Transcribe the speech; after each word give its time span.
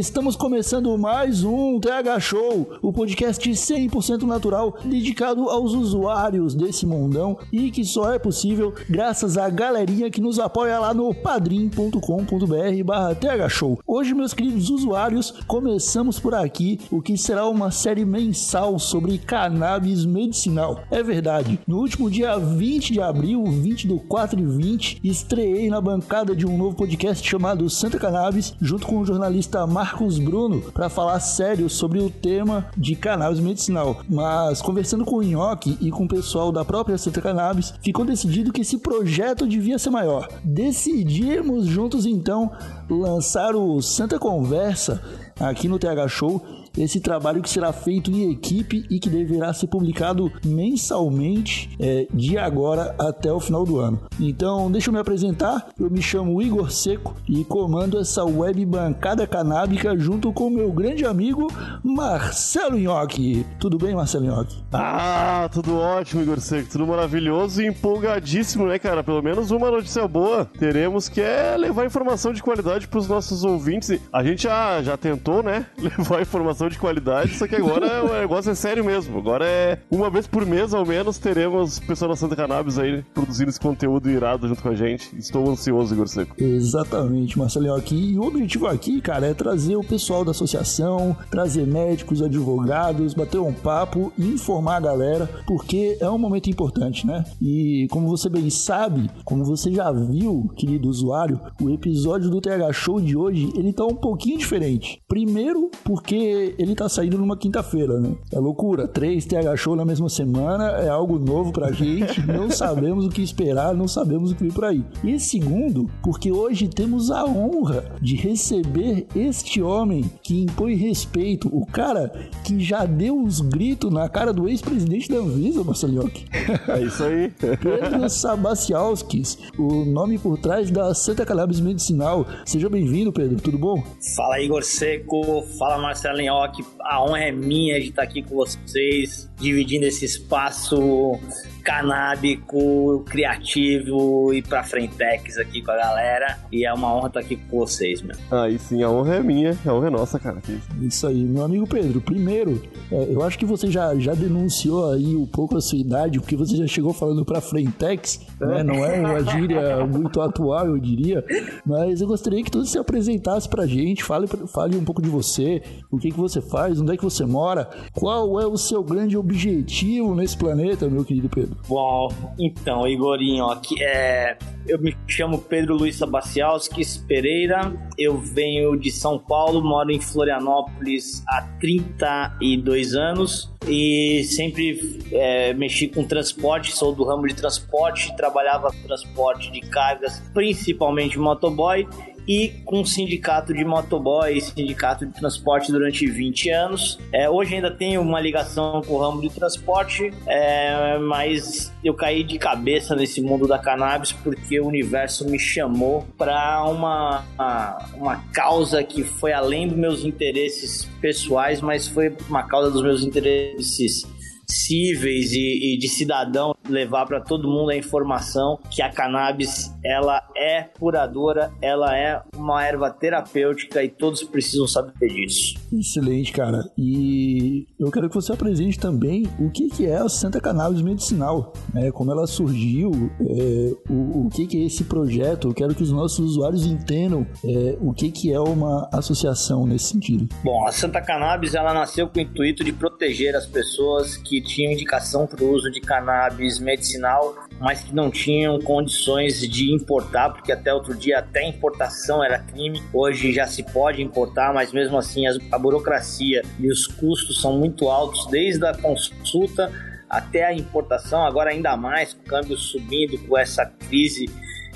Estamos 0.00 0.34
começando 0.34 0.96
mais 0.96 1.44
um 1.44 1.78
TH 1.78 2.20
Show, 2.20 2.70
o 2.80 2.90
podcast 2.90 3.46
100% 3.46 4.22
natural 4.22 4.74
dedicado 4.82 5.50
aos 5.50 5.74
usuários 5.74 6.54
desse 6.54 6.86
mundão 6.86 7.36
e 7.52 7.70
que 7.70 7.84
só 7.84 8.10
é 8.10 8.18
possível 8.18 8.72
graças 8.88 9.36
à 9.36 9.50
galerinha 9.50 10.10
que 10.10 10.18
nos 10.18 10.38
apoia 10.38 10.78
lá 10.78 10.94
no 10.94 11.14
padrim.com.br 11.14 12.82
barra 12.82 13.14
thshow. 13.14 13.78
Hoje, 13.86 14.14
meus 14.14 14.32
queridos 14.32 14.70
usuários, 14.70 15.32
começamos 15.46 16.18
por 16.18 16.34
aqui 16.34 16.80
o 16.90 17.02
que 17.02 17.18
será 17.18 17.46
uma 17.46 17.70
série 17.70 18.06
mensal 18.06 18.78
sobre 18.78 19.18
cannabis 19.18 20.06
medicinal. 20.06 20.80
É 20.90 21.02
verdade, 21.02 21.60
no 21.66 21.76
último 21.76 22.10
dia 22.10 22.38
20 22.38 22.94
de 22.94 23.02
abril, 23.02 23.44
20 23.44 23.86
do 23.86 23.98
4 23.98 24.40
e 24.40 24.46
20, 24.46 25.00
estreiei 25.04 25.68
na 25.68 25.78
bancada 25.78 26.34
de 26.34 26.46
um 26.46 26.56
novo 26.56 26.74
podcast 26.74 27.28
chamado 27.28 27.68
Santa 27.68 27.98
Cannabis, 27.98 28.54
junto 28.62 28.86
com 28.86 28.96
o 28.96 29.04
jornalista 29.04 29.66
Marcos 29.66 29.89
Bruno, 30.18 30.60
para 30.72 30.88
falar 30.88 31.20
sério 31.20 31.68
sobre 31.68 31.98
o 31.98 32.10
tema 32.10 32.66
de 32.76 32.94
cannabis 32.94 33.40
medicinal. 33.40 34.00
Mas 34.08 34.62
conversando 34.62 35.04
com 35.04 35.16
o 35.16 35.22
Nhoque 35.22 35.76
e 35.80 35.90
com 35.90 36.04
o 36.04 36.08
pessoal 36.08 36.50
da 36.52 36.64
própria 36.64 36.98
Santa 36.98 37.20
Cannabis, 37.20 37.74
ficou 37.82 38.04
decidido 38.04 38.52
que 38.52 38.62
esse 38.62 38.78
projeto 38.78 39.46
devia 39.46 39.78
ser 39.78 39.90
maior. 39.90 40.28
Decidimos 40.44 41.66
juntos 41.66 42.06
então 42.06 42.50
lançar 42.88 43.54
o 43.54 43.80
Santa 43.80 44.18
Conversa 44.18 45.02
aqui 45.38 45.68
no 45.68 45.78
TH 45.78 46.08
Show 46.08 46.42
esse 46.76 47.00
trabalho 47.00 47.42
que 47.42 47.50
será 47.50 47.72
feito 47.72 48.10
em 48.10 48.30
equipe 48.30 48.84
e 48.90 48.98
que 48.98 49.08
deverá 49.08 49.52
ser 49.52 49.66
publicado 49.66 50.30
mensalmente 50.44 51.70
é, 51.78 52.06
de 52.12 52.38
agora 52.38 52.94
até 52.98 53.32
o 53.32 53.40
final 53.40 53.64
do 53.64 53.78
ano. 53.78 54.00
Então, 54.18 54.70
deixa 54.70 54.88
eu 54.88 54.92
me 54.92 55.00
apresentar. 55.00 55.68
Eu 55.78 55.90
me 55.90 56.02
chamo 56.02 56.40
Igor 56.40 56.70
Seco 56.70 57.14
e 57.28 57.44
comando 57.44 57.98
essa 57.98 58.24
web 58.24 58.64
bancada 58.66 59.26
canábica 59.26 59.96
junto 59.98 60.32
com 60.32 60.50
meu 60.50 60.72
grande 60.72 61.04
amigo 61.04 61.48
Marcelo 61.82 62.78
Nhoque. 62.78 63.44
Tudo 63.58 63.78
bem, 63.78 63.94
Marcelo 63.94 64.26
Nhoque? 64.26 64.56
Ah, 64.72 65.48
tudo 65.52 65.76
ótimo, 65.76 66.22
Igor 66.22 66.40
Seco. 66.40 66.70
Tudo 66.70 66.86
maravilhoso 66.86 67.62
e 67.62 67.66
empolgadíssimo, 67.66 68.66
né, 68.66 68.78
cara? 68.78 69.02
Pelo 69.02 69.22
menos 69.22 69.50
uma 69.50 69.70
notícia 69.70 70.06
boa 70.06 70.50
teremos 70.58 71.08
que 71.08 71.20
é 71.20 71.56
levar 71.56 71.86
informação 71.86 72.32
de 72.32 72.42
qualidade 72.42 72.86
para 72.86 72.98
os 72.98 73.08
nossos 73.08 73.44
ouvintes. 73.44 73.98
A 74.12 74.22
gente 74.22 74.44
já, 74.44 74.82
já 74.82 74.96
tentou, 74.96 75.42
né, 75.42 75.66
levar 75.78 76.20
informação 76.20 76.59
informação 76.60 76.68
de 76.68 76.78
qualidade, 76.78 77.34
só 77.34 77.46
que 77.48 77.56
agora 77.56 78.04
o 78.04 78.12
negócio 78.20 78.50
é 78.50 78.54
sério 78.54 78.84
mesmo. 78.84 79.18
Agora 79.18 79.46
é 79.46 79.78
uma 79.90 80.10
vez 80.10 80.26
por 80.26 80.44
mês, 80.44 80.74
ao 80.74 80.84
menos, 80.84 81.18
teremos 81.18 81.78
pessoal 81.80 82.10
da 82.10 82.16
Santa 82.16 82.36
Cannabis 82.36 82.78
aí 82.78 83.02
produzindo 83.14 83.48
esse 83.48 83.60
conteúdo 83.60 84.10
irado 84.10 84.46
junto 84.46 84.62
com 84.62 84.68
a 84.68 84.74
gente. 84.74 85.16
Estou 85.16 85.48
ansioso, 85.50 85.94
Igor 85.94 86.08
Seco. 86.08 86.34
Exatamente, 86.38 87.38
Marcelinho 87.38 87.74
aqui. 87.74 88.12
E 88.12 88.18
o 88.18 88.22
objetivo 88.22 88.66
aqui, 88.66 89.00
cara, 89.00 89.26
é 89.26 89.34
trazer 89.34 89.76
o 89.76 89.84
pessoal 89.84 90.24
da 90.24 90.32
associação, 90.32 91.16
trazer 91.30 91.66
médicos, 91.66 92.22
advogados, 92.22 93.14
bater 93.14 93.38
um 93.38 93.52
papo 93.52 94.12
e 94.18 94.26
informar 94.26 94.76
a 94.76 94.80
galera, 94.80 95.30
porque 95.46 95.96
é 96.00 96.10
um 96.10 96.18
momento 96.18 96.50
importante, 96.50 97.06
né? 97.06 97.24
E 97.40 97.86
como 97.90 98.08
você 98.08 98.28
bem 98.28 98.50
sabe, 98.50 99.10
como 99.24 99.44
você 99.44 99.72
já 99.72 99.90
viu, 99.92 100.50
querido 100.56 100.88
usuário, 100.88 101.40
o 101.60 101.70
episódio 101.70 102.28
do 102.28 102.40
TH 102.40 102.72
Show 102.72 103.00
de 103.00 103.16
hoje, 103.16 103.50
ele 103.54 103.72
tá 103.72 103.84
um 103.84 103.94
pouquinho 103.94 104.38
diferente. 104.38 105.00
Primeiro, 105.08 105.70
porque 105.84 106.49
ele 106.58 106.74
tá 106.74 106.88
saindo 106.88 107.18
numa 107.18 107.36
quinta-feira, 107.36 107.98
né? 107.98 108.12
É 108.32 108.38
loucura. 108.38 108.86
Três 108.88 109.24
TH 109.24 109.56
Show 109.56 109.76
na 109.76 109.84
mesma 109.84 110.08
semana 110.08 110.70
é 110.78 110.88
algo 110.88 111.18
novo 111.18 111.52
pra 111.52 111.72
gente. 111.72 112.20
Não 112.26 112.50
sabemos 112.50 113.06
o 113.06 113.08
que 113.08 113.22
esperar, 113.22 113.74
não 113.74 113.88
sabemos 113.88 114.30
o 114.30 114.34
que 114.34 114.44
vir 114.44 114.52
por 114.52 114.64
aí. 114.64 114.84
E 115.02 115.18
segundo, 115.18 115.90
porque 116.02 116.30
hoje 116.30 116.68
temos 116.68 117.10
a 117.10 117.24
honra 117.24 117.84
de 118.00 118.16
receber 118.16 119.06
este 119.14 119.60
homem 119.62 120.10
que 120.22 120.42
impõe 120.42 120.74
respeito, 120.74 121.48
o 121.52 121.66
cara 121.66 122.12
que 122.44 122.60
já 122.60 122.84
deu 122.84 123.16
uns 123.16 123.40
gritos 123.40 123.92
na 123.92 124.08
cara 124.08 124.32
do 124.32 124.48
ex-presidente 124.48 125.08
da 125.08 125.18
Anvisa, 125.18 125.64
Marcelinhoque. 125.64 126.26
É 126.68 126.82
isso 126.82 127.02
aí. 127.04 127.30
Pedro 127.30 128.08
Sabacialskis, 128.08 129.38
o 129.58 129.84
nome 129.84 130.18
por 130.18 130.38
trás 130.38 130.70
da 130.70 130.94
Santa 130.94 131.24
Cannabis 131.24 131.60
Medicinal. 131.60 132.26
Seja 132.44 132.68
bem-vindo, 132.68 133.12
Pedro. 133.12 133.40
Tudo 133.40 133.58
bom? 133.58 133.82
Fala, 134.16 134.40
Igor 134.40 134.62
Seco. 134.62 135.42
Fala, 135.58 135.78
Marcelinho 135.78 136.34
a 136.44 137.02
honra 137.02 137.24
é 137.24 137.32
minha 137.32 137.80
de 137.80 137.88
estar 137.88 138.02
aqui 138.02 138.22
com 138.22 138.36
vocês, 138.36 139.30
dividindo 139.38 139.86
esse 139.86 140.04
espaço 140.04 141.18
canábico, 141.60 143.04
criativo 143.08 144.32
e 144.32 144.42
pra 144.42 144.64
frentex 144.64 145.38
aqui 145.38 145.62
com 145.62 145.70
a 145.70 145.76
galera. 145.76 146.38
E 146.50 146.64
é 146.64 146.72
uma 146.72 146.94
honra 146.94 147.08
estar 147.08 147.20
aqui 147.20 147.36
com 147.36 147.58
vocês, 147.58 148.02
meu. 148.02 148.16
Aí 148.30 148.58
sim, 148.58 148.82
a 148.82 148.90
honra 148.90 149.16
é 149.16 149.22
minha, 149.22 149.56
a 149.64 149.72
honra 149.72 149.86
é 149.88 149.90
nossa, 149.90 150.18
cara. 150.18 150.40
Isso 150.80 151.06
aí, 151.06 151.22
meu 151.22 151.44
amigo 151.44 151.66
Pedro. 151.66 152.00
Primeiro, 152.00 152.62
é, 152.90 153.06
eu 153.10 153.22
acho 153.22 153.38
que 153.38 153.44
você 153.44 153.70
já, 153.70 153.94
já 153.96 154.14
denunciou 154.14 154.92
aí 154.92 155.14
um 155.14 155.26
pouco 155.26 155.56
a 155.56 155.60
sua 155.60 155.78
idade, 155.78 156.18
porque 156.18 156.36
você 156.36 156.56
já 156.56 156.66
chegou 156.66 156.92
falando 156.92 157.24
pra 157.24 157.40
frentex, 157.40 158.20
né? 158.40 158.62
Não 158.62 158.84
é 158.84 158.98
uma 158.98 159.22
gíria 159.24 159.86
muito 159.86 160.20
atual, 160.20 160.66
eu 160.66 160.78
diria. 160.78 161.24
Mas 161.64 162.00
eu 162.00 162.08
gostaria 162.08 162.42
que 162.42 162.50
tu 162.50 162.64
se 162.64 162.78
apresentasse 162.78 163.48
pra 163.48 163.66
gente, 163.66 164.02
fale, 164.02 164.26
fale 164.26 164.76
um 164.76 164.84
pouco 164.84 165.02
de 165.02 165.08
você, 165.08 165.62
o 165.90 165.98
que, 165.98 166.10
que 166.10 166.18
você 166.18 166.40
faz, 166.40 166.80
onde 166.80 166.92
é 166.92 166.96
que 166.96 167.04
você 167.04 167.24
mora, 167.24 167.68
qual 167.94 168.40
é 168.40 168.46
o 168.46 168.56
seu 168.56 168.82
grande 168.82 169.16
objetivo 169.16 170.14
nesse 170.14 170.36
planeta, 170.36 170.88
meu 170.88 171.04
querido 171.04 171.28
Pedro. 171.28 171.49
Bom, 171.68 172.08
então, 172.38 172.86
Igorinho, 172.86 173.46
aqui 173.46 173.82
é. 173.82 174.36
Eu 174.66 174.78
me 174.78 174.94
chamo 175.06 175.38
Pedro 175.38 175.74
Luiz 175.74 175.96
Sabacialskis 175.96 176.98
Pereira, 176.98 177.72
eu 177.96 178.18
venho 178.18 178.76
de 178.76 178.90
São 178.90 179.18
Paulo, 179.18 179.62
moro 179.62 179.90
em 179.90 180.00
Florianópolis 180.00 181.24
há 181.26 181.42
32 181.58 182.94
anos 182.94 183.50
e 183.66 184.22
sempre 184.24 185.00
é, 185.12 185.54
mexi 185.54 185.88
com 185.88 186.04
transporte, 186.04 186.72
sou 186.72 186.94
do 186.94 187.04
ramo 187.04 187.26
de 187.26 187.34
transporte, 187.34 188.14
trabalhava 188.16 188.70
transporte 188.86 189.50
de 189.50 189.60
cargas, 189.60 190.20
principalmente 190.34 191.18
motoboy 191.18 191.86
e 192.26 192.48
com 192.64 192.84
sindicato 192.84 193.52
de 193.52 193.64
motoboy 193.64 194.40
sindicato 194.40 195.06
de 195.06 195.12
transporte 195.12 195.72
durante 195.72 196.06
20 196.06 196.50
anos. 196.50 196.98
É, 197.12 197.28
hoje 197.28 197.54
ainda 197.54 197.70
tenho 197.70 198.00
uma 198.00 198.20
ligação 198.20 198.82
com 198.82 198.94
o 198.94 198.98
ramo 198.98 199.20
de 199.20 199.30
transporte, 199.30 200.12
é, 200.26 200.98
mas 200.98 201.72
eu 201.82 201.94
caí 201.94 202.22
de 202.22 202.38
cabeça 202.38 202.94
nesse 202.94 203.20
mundo 203.20 203.46
da 203.46 203.58
cannabis 203.58 204.12
porque 204.12 204.60
o 204.60 204.66
universo 204.66 205.28
me 205.28 205.38
chamou 205.38 206.06
para 206.16 206.64
uma, 206.64 207.24
uma, 207.34 207.78
uma 207.94 208.16
causa 208.32 208.82
que 208.82 209.02
foi 209.02 209.32
além 209.32 209.68
dos 209.68 209.76
meus 209.76 210.04
interesses 210.04 210.84
pessoais, 211.00 211.60
mas 211.60 211.86
foi 211.86 212.14
uma 212.28 212.42
causa 212.42 212.70
dos 212.70 212.82
meus 212.82 213.02
interesses 213.02 214.06
cíveis 214.48 215.32
e, 215.32 215.74
e 215.74 215.78
de 215.78 215.88
cidadão 215.88 216.54
levar 216.70 217.06
para 217.06 217.20
todo 217.20 217.48
mundo 217.48 217.70
a 217.70 217.76
informação 217.76 218.58
que 218.70 218.82
a 218.82 218.90
cannabis 218.90 219.74
ela 219.84 220.22
é 220.36 220.62
curadora, 220.78 221.52
ela 221.60 221.96
é 221.96 222.22
uma 222.36 222.64
erva 222.64 222.90
terapêutica 222.90 223.82
e 223.82 223.88
todos 223.88 224.22
precisam 224.22 224.66
saber 224.66 225.08
disso. 225.08 225.58
Excelente, 225.72 226.32
cara. 226.32 226.62
E 226.76 227.66
eu 227.78 227.90
quero 227.90 228.08
que 228.08 228.14
você 228.14 228.32
apresente 228.32 228.78
também 228.78 229.26
o 229.38 229.50
que, 229.50 229.68
que 229.68 229.86
é 229.86 229.96
a 229.96 230.08
Santa 230.08 230.40
Cannabis 230.40 230.82
Medicinal, 230.82 231.52
né? 231.72 231.90
como 231.90 232.10
ela 232.10 232.26
surgiu, 232.26 232.90
é, 233.20 233.72
o, 233.88 234.26
o 234.26 234.30
que, 234.30 234.46
que 234.46 234.62
é 234.62 234.66
esse 234.66 234.84
projeto. 234.84 235.48
Eu 235.48 235.54
quero 235.54 235.74
que 235.74 235.82
os 235.82 235.92
nossos 235.92 236.18
usuários 236.18 236.66
entendam 236.66 237.26
é, 237.44 237.76
o 237.80 237.92
que, 237.92 238.10
que 238.10 238.32
é 238.32 238.40
uma 238.40 238.88
associação 238.92 239.66
nesse 239.66 239.86
sentido. 239.86 240.28
Bom, 240.44 240.66
a 240.66 240.72
Santa 240.72 241.00
Cannabis 241.00 241.54
ela 241.54 241.72
nasceu 241.72 242.08
com 242.08 242.18
o 242.18 242.22
intuito 242.22 242.62
de 242.64 242.72
proteger 242.72 243.34
as 243.34 243.46
pessoas 243.46 244.16
que 244.16 244.40
tinham 244.42 244.72
indicação 244.72 245.26
para 245.26 245.42
o 245.42 245.52
uso 245.52 245.70
de 245.70 245.80
cannabis 245.80 246.59
medicinal, 246.60 247.34
mas 247.58 247.82
que 247.82 247.94
não 247.94 248.10
tinham 248.10 248.58
condições 248.60 249.40
de 249.40 249.72
importar, 249.72 250.30
porque 250.30 250.52
até 250.52 250.72
outro 250.72 250.94
dia 250.94 251.18
até 251.18 251.46
importação 251.46 252.22
era 252.22 252.38
crime. 252.38 252.82
Hoje 252.92 253.32
já 253.32 253.46
se 253.46 253.62
pode 253.62 254.02
importar, 254.02 254.52
mas 254.52 254.72
mesmo 254.72 254.96
assim 254.96 255.24
a 255.26 255.58
burocracia 255.58 256.42
e 256.58 256.70
os 256.70 256.86
custos 256.86 257.40
são 257.40 257.58
muito 257.58 257.88
altos, 257.88 258.26
desde 258.26 258.64
a 258.66 258.74
consulta 258.74 259.70
até 260.08 260.44
a 260.44 260.52
importação, 260.52 261.24
agora 261.24 261.50
ainda 261.50 261.76
mais 261.76 262.12
com 262.12 262.22
o 262.22 262.24
câmbio 262.24 262.56
subindo, 262.56 263.16
com 263.26 263.38
essa 263.38 263.64
crise 263.88 264.28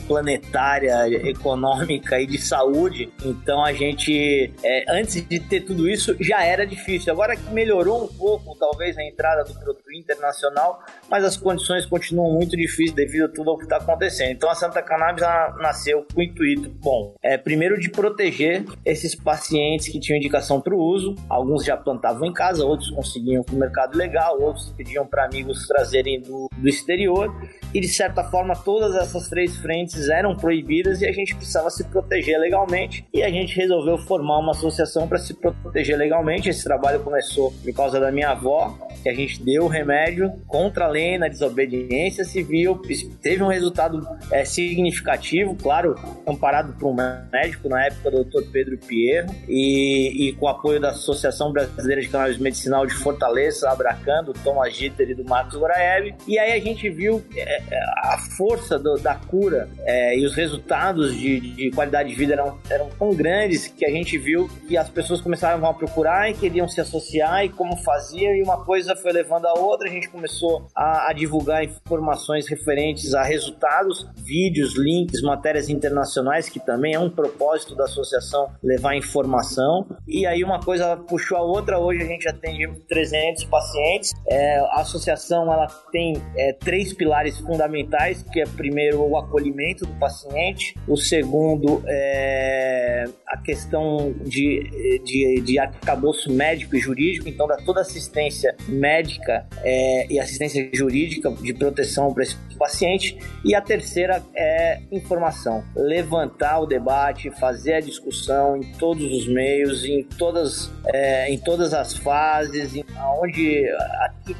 planetária, 0.06 1.06
econômica 1.28 2.20
e 2.20 2.26
de 2.26 2.38
saúde. 2.38 3.12
Então 3.24 3.64
a 3.64 3.72
gente, 3.72 4.52
é, 4.62 4.84
antes 4.88 5.26
de 5.26 5.40
ter 5.40 5.60
tudo 5.60 5.88
isso, 5.88 6.16
já 6.20 6.44
era 6.44 6.66
difícil. 6.66 7.12
Agora 7.12 7.36
que 7.36 7.50
melhorou 7.50 8.04
um 8.04 8.08
pouco, 8.08 8.56
talvez, 8.58 8.96
a 8.96 9.04
entrada 9.04 9.44
do 9.44 9.54
produto 9.54 9.92
internacional, 9.92 10.82
mas 11.08 11.24
as 11.24 11.36
condições 11.36 11.86
continuam 11.86 12.32
muito 12.32 12.56
difíceis 12.56 12.92
devido 12.92 13.24
a 13.24 13.28
tudo 13.28 13.52
o 13.52 13.58
que 13.58 13.64
está 13.64 13.76
acontecendo. 13.76 14.30
Então 14.30 14.50
a 14.50 14.54
Santa 14.54 14.82
Cannabis 14.82 15.22
nasceu 15.60 16.06
com 16.12 16.20
o 16.20 16.22
intuito, 16.22 16.70
bom, 16.82 17.14
é, 17.22 17.36
primeiro 17.36 17.78
de 17.78 17.90
proteger 17.90 18.64
esses 18.84 19.14
pacientes 19.14 19.88
que 19.88 19.98
tinham 20.00 20.18
indicação 20.18 20.60
para 20.60 20.74
o 20.74 20.78
uso. 20.78 21.14
Alguns 21.28 21.64
já 21.64 21.76
plantavam 21.76 22.26
em 22.26 22.32
casa, 22.32 22.64
outros 22.64 22.90
conseguiam 22.90 23.44
no 23.50 23.58
mercado 23.58 23.96
legal, 23.96 24.40
outros 24.40 24.70
pediam 24.76 25.06
para 25.06 25.24
amigos 25.24 25.66
trazerem 25.66 26.20
do, 26.20 26.48
do 26.56 26.68
exterior. 26.68 27.34
E 27.72 27.80
de 27.80 27.88
certa 27.88 28.22
forma, 28.24 28.54
todas 28.54 28.94
essas 28.94 29.28
três 29.28 29.56
frentes 29.56 29.93
substâncias 29.94 30.08
eram 30.08 30.34
proibidas 30.34 31.00
e 31.00 31.06
a 31.06 31.12
gente 31.12 31.34
precisava 31.34 31.70
se 31.70 31.84
proteger 31.84 32.38
legalmente. 32.38 33.06
E 33.12 33.22
a 33.22 33.30
gente 33.30 33.54
resolveu 33.56 33.96
formar 33.98 34.38
uma 34.38 34.52
associação 34.52 35.06
para 35.06 35.18
se 35.18 35.34
proteger 35.34 35.96
legalmente. 35.96 36.48
Esse 36.48 36.64
trabalho 36.64 37.00
começou 37.00 37.52
por 37.52 37.72
causa 37.74 38.00
da 38.00 38.10
minha 38.10 38.30
avó, 38.30 38.76
que 39.02 39.08
a 39.08 39.14
gente 39.14 39.42
deu 39.42 39.64
o 39.64 39.68
remédio 39.68 40.32
contra 40.46 40.86
a 40.86 40.88
lei 40.88 41.18
na 41.18 41.28
desobediência 41.28 42.24
civil. 42.24 42.80
Teve 43.22 43.42
um 43.42 43.48
resultado 43.48 44.06
é, 44.30 44.44
significativo, 44.44 45.54
claro, 45.54 45.94
amparado 46.26 46.72
por 46.74 46.88
um 46.88 46.96
médico 47.30 47.68
na 47.68 47.86
época, 47.86 48.08
o 48.08 48.24
Dr. 48.24 48.50
Pedro 48.50 48.78
Pierro, 48.78 49.34
e, 49.48 50.28
e 50.28 50.32
com 50.34 50.46
o 50.46 50.48
apoio 50.48 50.80
da 50.80 50.90
Associação 50.90 51.52
Brasileira 51.52 52.02
de 52.02 52.08
Cannabis 52.08 52.38
Medicinal 52.38 52.86
de 52.86 52.94
Fortaleza, 52.94 53.70
Abracando, 53.70 54.32
Thomas 54.32 54.74
Gitter 54.74 55.10
e 55.10 55.14
do 55.14 55.24
Marcos 55.24 55.56
Goraev. 55.56 56.14
E 56.26 56.38
aí 56.38 56.52
a 56.52 56.60
gente 56.60 56.88
viu 56.90 57.22
é, 57.36 57.62
é, 57.70 57.84
a 57.98 58.18
força 58.36 58.78
do, 58.78 58.96
da 58.96 59.14
cura 59.14 59.68
é, 59.84 60.18
e 60.18 60.24
os 60.24 60.34
resultados 60.34 61.14
de, 61.14 61.40
de, 61.40 61.70
qualidade 61.70 62.08
de 62.08 62.14
vida 62.14 62.32
eram, 62.32 62.58
eram 62.70 62.88
tão 62.90 63.14
grandes 63.14 63.66
que 63.68 63.84
a 63.84 63.90
gente 63.90 64.16
viu 64.18 64.48
que 64.66 64.76
as 64.76 64.88
pessoas 64.88 65.20
começaram 65.20 65.64
a 65.66 65.74
procurar 65.74 66.30
e 66.30 66.34
queriam 66.34 66.66
se 66.66 66.80
associar 66.80 67.44
e 67.44 67.48
como 67.48 67.76
fazia, 67.78 68.36
e 68.36 68.42
uma 68.42 68.64
coisa 68.64 68.96
foi 68.96 69.12
levando 69.12 69.46
a 69.46 69.52
outra, 69.54 69.88
a 69.88 69.92
gente 69.92 70.08
começou 70.08 70.66
a, 70.74 71.10
a 71.10 71.12
divulgar 71.12 71.64
informações 71.64 72.48
referentes 72.48 73.14
a 73.14 73.22
resultados, 73.22 74.08
vídeos, 74.16 74.76
links, 74.76 75.20
matérias 75.22 75.68
internacionais, 75.68 76.48
que 76.48 76.60
também 76.60 76.94
é 76.94 76.98
um 76.98 77.10
propósito 77.10 77.74
da 77.74 77.84
associação 77.84 78.50
levar 78.62 78.96
informação. 78.96 79.86
E 80.06 80.26
aí 80.26 80.42
uma 80.42 80.60
coisa 80.60 80.96
puxou 80.96 81.36
a 81.36 81.42
outra, 81.42 81.78
hoje 81.78 82.02
a 82.02 82.06
gente 82.06 82.28
atende 82.28 82.68
300 82.88 83.44
pacientes. 83.44 84.12
É, 84.28 84.58
a 84.58 84.80
associação 84.80 85.52
ela 85.52 85.66
tem 85.92 86.14
é, 86.36 86.52
três 86.52 86.92
pilares 86.92 87.38
fundamentais, 87.38 88.22
que 88.22 88.40
é 88.40 88.44
primeiro 88.44 89.02
o 89.02 89.16
acolhimento 89.16 89.73
do 89.82 89.92
paciente, 89.98 90.74
o 90.86 90.96
segundo 90.96 91.82
é 91.86 93.04
a 93.26 93.38
questão 93.38 94.14
de, 94.24 95.00
de, 95.04 95.40
de 95.40 95.58
arcabouço 95.58 96.32
médico 96.32 96.76
e 96.76 96.78
jurídico, 96.78 97.28
então 97.28 97.46
dá 97.46 97.56
toda 97.56 97.80
assistência 97.80 98.54
médica 98.68 99.46
é, 99.62 100.06
e 100.08 100.20
assistência 100.20 100.70
jurídica 100.72 101.30
de 101.30 101.52
proteção 101.52 102.12
para 102.14 102.22
esse 102.22 102.36
paciente. 102.56 103.18
E 103.44 103.54
a 103.54 103.60
terceira 103.60 104.22
é 104.34 104.80
informação, 104.92 105.64
levantar 105.74 106.60
o 106.60 106.66
debate, 106.66 107.30
fazer 107.30 107.74
a 107.74 107.80
discussão 107.80 108.56
em 108.56 108.72
todos 108.74 109.04
os 109.12 109.26
meios, 109.26 109.84
em 109.84 110.04
todas, 110.04 110.70
é, 110.86 111.30
em 111.30 111.38
todas 111.38 111.74
as 111.74 111.96
fases, 111.96 112.74
em 112.76 112.84
onde, 113.20 113.66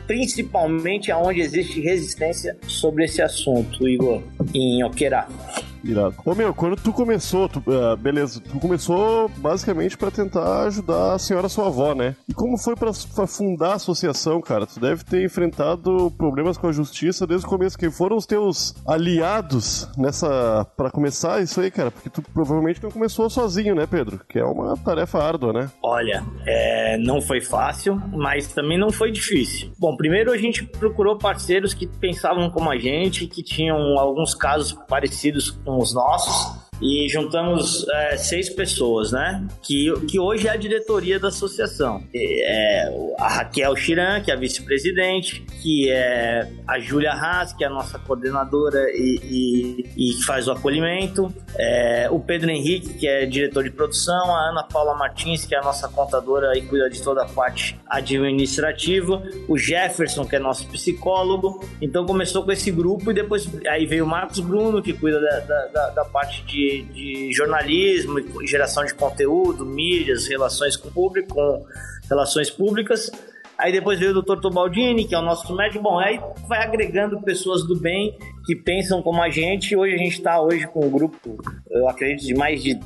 principalmente 0.06 1.10
aonde 1.10 1.40
existe 1.40 1.80
resistência 1.80 2.56
sobre 2.66 3.04
esse 3.04 3.20
assunto, 3.20 3.88
Igor, 3.88 4.22
em 4.54 4.84
Oquerá. 4.84 5.24
that. 5.29 5.74
Irado. 5.84 6.16
Ô 6.25 6.34
meu, 6.34 6.54
quando 6.54 6.76
tu 6.76 6.92
começou, 6.92 7.48
tu, 7.48 7.58
uh, 7.58 7.96
beleza, 7.96 8.40
tu 8.40 8.58
começou 8.58 9.28
basicamente 9.36 9.96
para 9.96 10.10
tentar 10.10 10.64
ajudar 10.64 11.14
a 11.14 11.19
senhora 11.19 11.48
sua 11.48 11.66
avó, 11.66 11.94
né? 11.94 12.16
E 12.28 12.32
como 12.34 12.56
foi 12.56 12.75
para 12.75 12.92
fundar 13.26 13.72
a 13.72 13.75
associação, 13.75 14.40
cara? 14.40 14.66
Tu 14.66 14.81
deve 14.81 15.04
ter 15.04 15.25
enfrentado 15.25 16.10
problemas 16.16 16.56
com 16.56 16.69
a 16.69 16.72
justiça 16.72 17.26
desde 17.26 17.46
o 17.46 17.50
começo. 17.50 17.78
Quem 17.78 17.90
foram 17.90 18.16
os 18.16 18.26
teus 18.26 18.75
aliados 18.86 19.88
nessa. 19.96 20.66
para 20.76 20.90
começar 20.90 21.42
isso 21.42 21.60
aí, 21.60 21.70
cara? 21.70 21.90
Porque 21.90 22.08
tu 22.08 22.22
provavelmente 22.22 22.82
não 22.82 22.90
começou 22.90 23.28
sozinho, 23.28 23.75
né, 23.75 23.87
Pedro? 23.87 24.20
Que 24.28 24.38
é 24.38 24.44
uma 24.44 24.76
tarefa 24.76 25.22
árdua, 25.22 25.52
né? 25.52 25.70
Olha, 25.82 26.25
é, 26.46 26.96
não 26.98 27.20
foi 27.20 27.40
fácil, 27.40 28.00
mas 28.12 28.52
também 28.52 28.78
não 28.78 28.90
foi 28.90 29.10
difícil. 29.10 29.72
Bom, 29.78 29.96
primeiro 29.96 30.32
a 30.32 30.38
gente 30.38 30.64
procurou 30.64 31.19
parceiros 31.19 31.75
que 31.75 31.87
pensavam 31.87 32.50
como 32.50 32.70
a 32.70 32.78
gente, 32.78 33.26
que 33.26 33.42
tinham 33.42 33.98
alguns 33.98 34.34
casos 34.34 34.72
parecidos 34.88 35.50
com 35.50 35.74
com 35.75 35.82
os 35.82 35.93
nossos 35.93 36.63
e 36.84 37.08
juntamos 37.08 37.88
é, 37.88 38.16
seis 38.19 38.50
pessoas, 38.50 39.10
né? 39.10 39.46
Que, 39.62 39.90
que 40.06 40.20
hoje 40.20 40.46
é 40.46 40.50
a 40.50 40.56
diretoria 40.56 41.19
da 41.19 41.28
associação. 41.28 42.04
É 42.14 42.92
a 43.19 43.28
Raquel 43.28 43.75
Chiran, 43.75 44.20
que 44.20 44.31
é 44.31 44.34
a 44.34 44.36
vice-presidente, 44.36 45.40
que 45.62 45.90
é 45.90 46.46
a 46.69 46.78
Júlia 46.78 47.12
Haas, 47.12 47.54
que 47.54 47.64
é 47.64 47.69
a 47.69 47.70
nossa 47.70 47.98
coordenadora 47.98 48.84
e, 48.90 49.86
e, 49.96 50.10
e 50.10 50.25
faz 50.25 50.46
o 50.46 50.52
acolhimento, 50.52 51.34
é, 51.56 52.08
o 52.10 52.20
Pedro 52.20 52.50
Henrique, 52.50 52.92
que 52.94 53.08
é 53.08 53.25
diretor 53.25 53.64
de 53.64 53.70
produção, 53.70 54.37
a 54.37 54.50
Ana 54.50 54.64
Paula 54.64 54.94
Martins, 54.94 55.46
que 55.46 55.54
é 55.54 55.58
a 55.58 55.62
nossa 55.62 55.88
contadora 55.88 56.56
e 56.58 56.62
cuida 56.62 56.90
de 56.90 57.02
toda 57.02 57.22
a 57.22 57.26
parte 57.26 57.80
administrativa, 57.88 59.22
o 59.48 59.56
Jefferson, 59.56 60.26
que 60.26 60.37
é 60.37 60.38
nosso 60.38 60.69
psicólogo. 60.69 61.64
Então 61.80 62.04
começou 62.04 62.44
com 62.44 62.52
esse 62.52 62.70
grupo 62.70 63.10
e 63.10 63.14
depois 63.14 63.48
aí 63.66 63.87
veio 63.87 64.04
o 64.04 64.08
Marcos 64.08 64.40
Bruno, 64.40 64.82
que 64.82 64.92
cuida 64.92 65.19
da, 65.20 65.40
da, 65.40 65.90
da 65.90 66.04
parte 66.04 66.42
de 66.44 66.74
de, 66.82 67.32
jornalismo 67.32 68.19
e 68.43 68.47
geração 68.47 68.85
de 68.85 68.94
conteúdo, 68.94 69.65
mídias, 69.65 70.26
relações 70.26 70.76
com 70.76 70.88
o 70.88 70.93
público, 70.93 71.35
com 71.35 71.67
relações 72.09 72.50
públicas. 72.50 73.11
Aí 73.56 73.73
depois 73.73 73.99
veio 73.99 74.17
o 74.17 74.23
Dr. 74.23 74.41
Tobaldini, 74.41 75.06
que 75.06 75.15
é 75.15 75.19
o 75.19 75.23
nosso 75.23 75.55
médico. 75.55 75.82
Bom, 75.82 75.99
aí 75.99 76.21
vai 76.49 76.62
agregando 76.62 77.21
pessoas 77.23 77.65
do 77.65 77.79
bem 77.79 78.17
que 78.44 78.56
pensam 78.56 79.00
como 79.00 79.23
a 79.23 79.31
gente. 79.31 79.76
Hoje 79.76 79.94
a 79.94 79.99
gente 79.99 80.15
está 80.15 80.41
hoje 80.41 80.67
com 80.67 80.87
um 80.87 80.91
grupo, 80.91 81.38
eu 81.71 81.88
acredito, 81.88 82.26
de 82.26 82.35
mais 82.35 82.62
de 82.62 82.79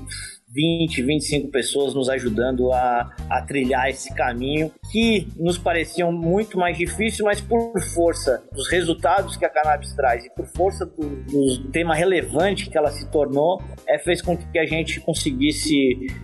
20, 0.50 1.02
25 1.02 1.48
pessoas 1.48 1.94
nos 1.94 2.08
ajudando 2.08 2.72
a, 2.72 3.14
a 3.28 3.42
trilhar 3.42 3.88
esse 3.88 4.14
caminho 4.14 4.70
que 4.90 5.28
nos 5.36 5.58
pareciam 5.58 6.10
muito 6.10 6.58
mais 6.58 6.76
difícil, 6.76 7.24
mas 7.24 7.40
por 7.40 7.78
força 7.94 8.42
dos 8.52 8.68
resultados 8.68 9.36
que 9.36 9.44
a 9.44 9.50
cannabis 9.50 9.92
traz 9.92 10.24
e 10.24 10.30
por 10.30 10.46
força 10.46 10.86
do, 10.86 11.04
do 11.04 11.68
tema 11.70 11.94
relevante 11.94 12.70
que 12.70 12.78
ela 12.78 12.90
se 12.90 13.06
tornou, 13.10 13.62
é, 13.86 13.98
fez 13.98 14.22
com 14.22 14.36
que 14.36 14.58
a 14.58 14.64
gente 14.64 15.00
conseguisse 15.00 15.74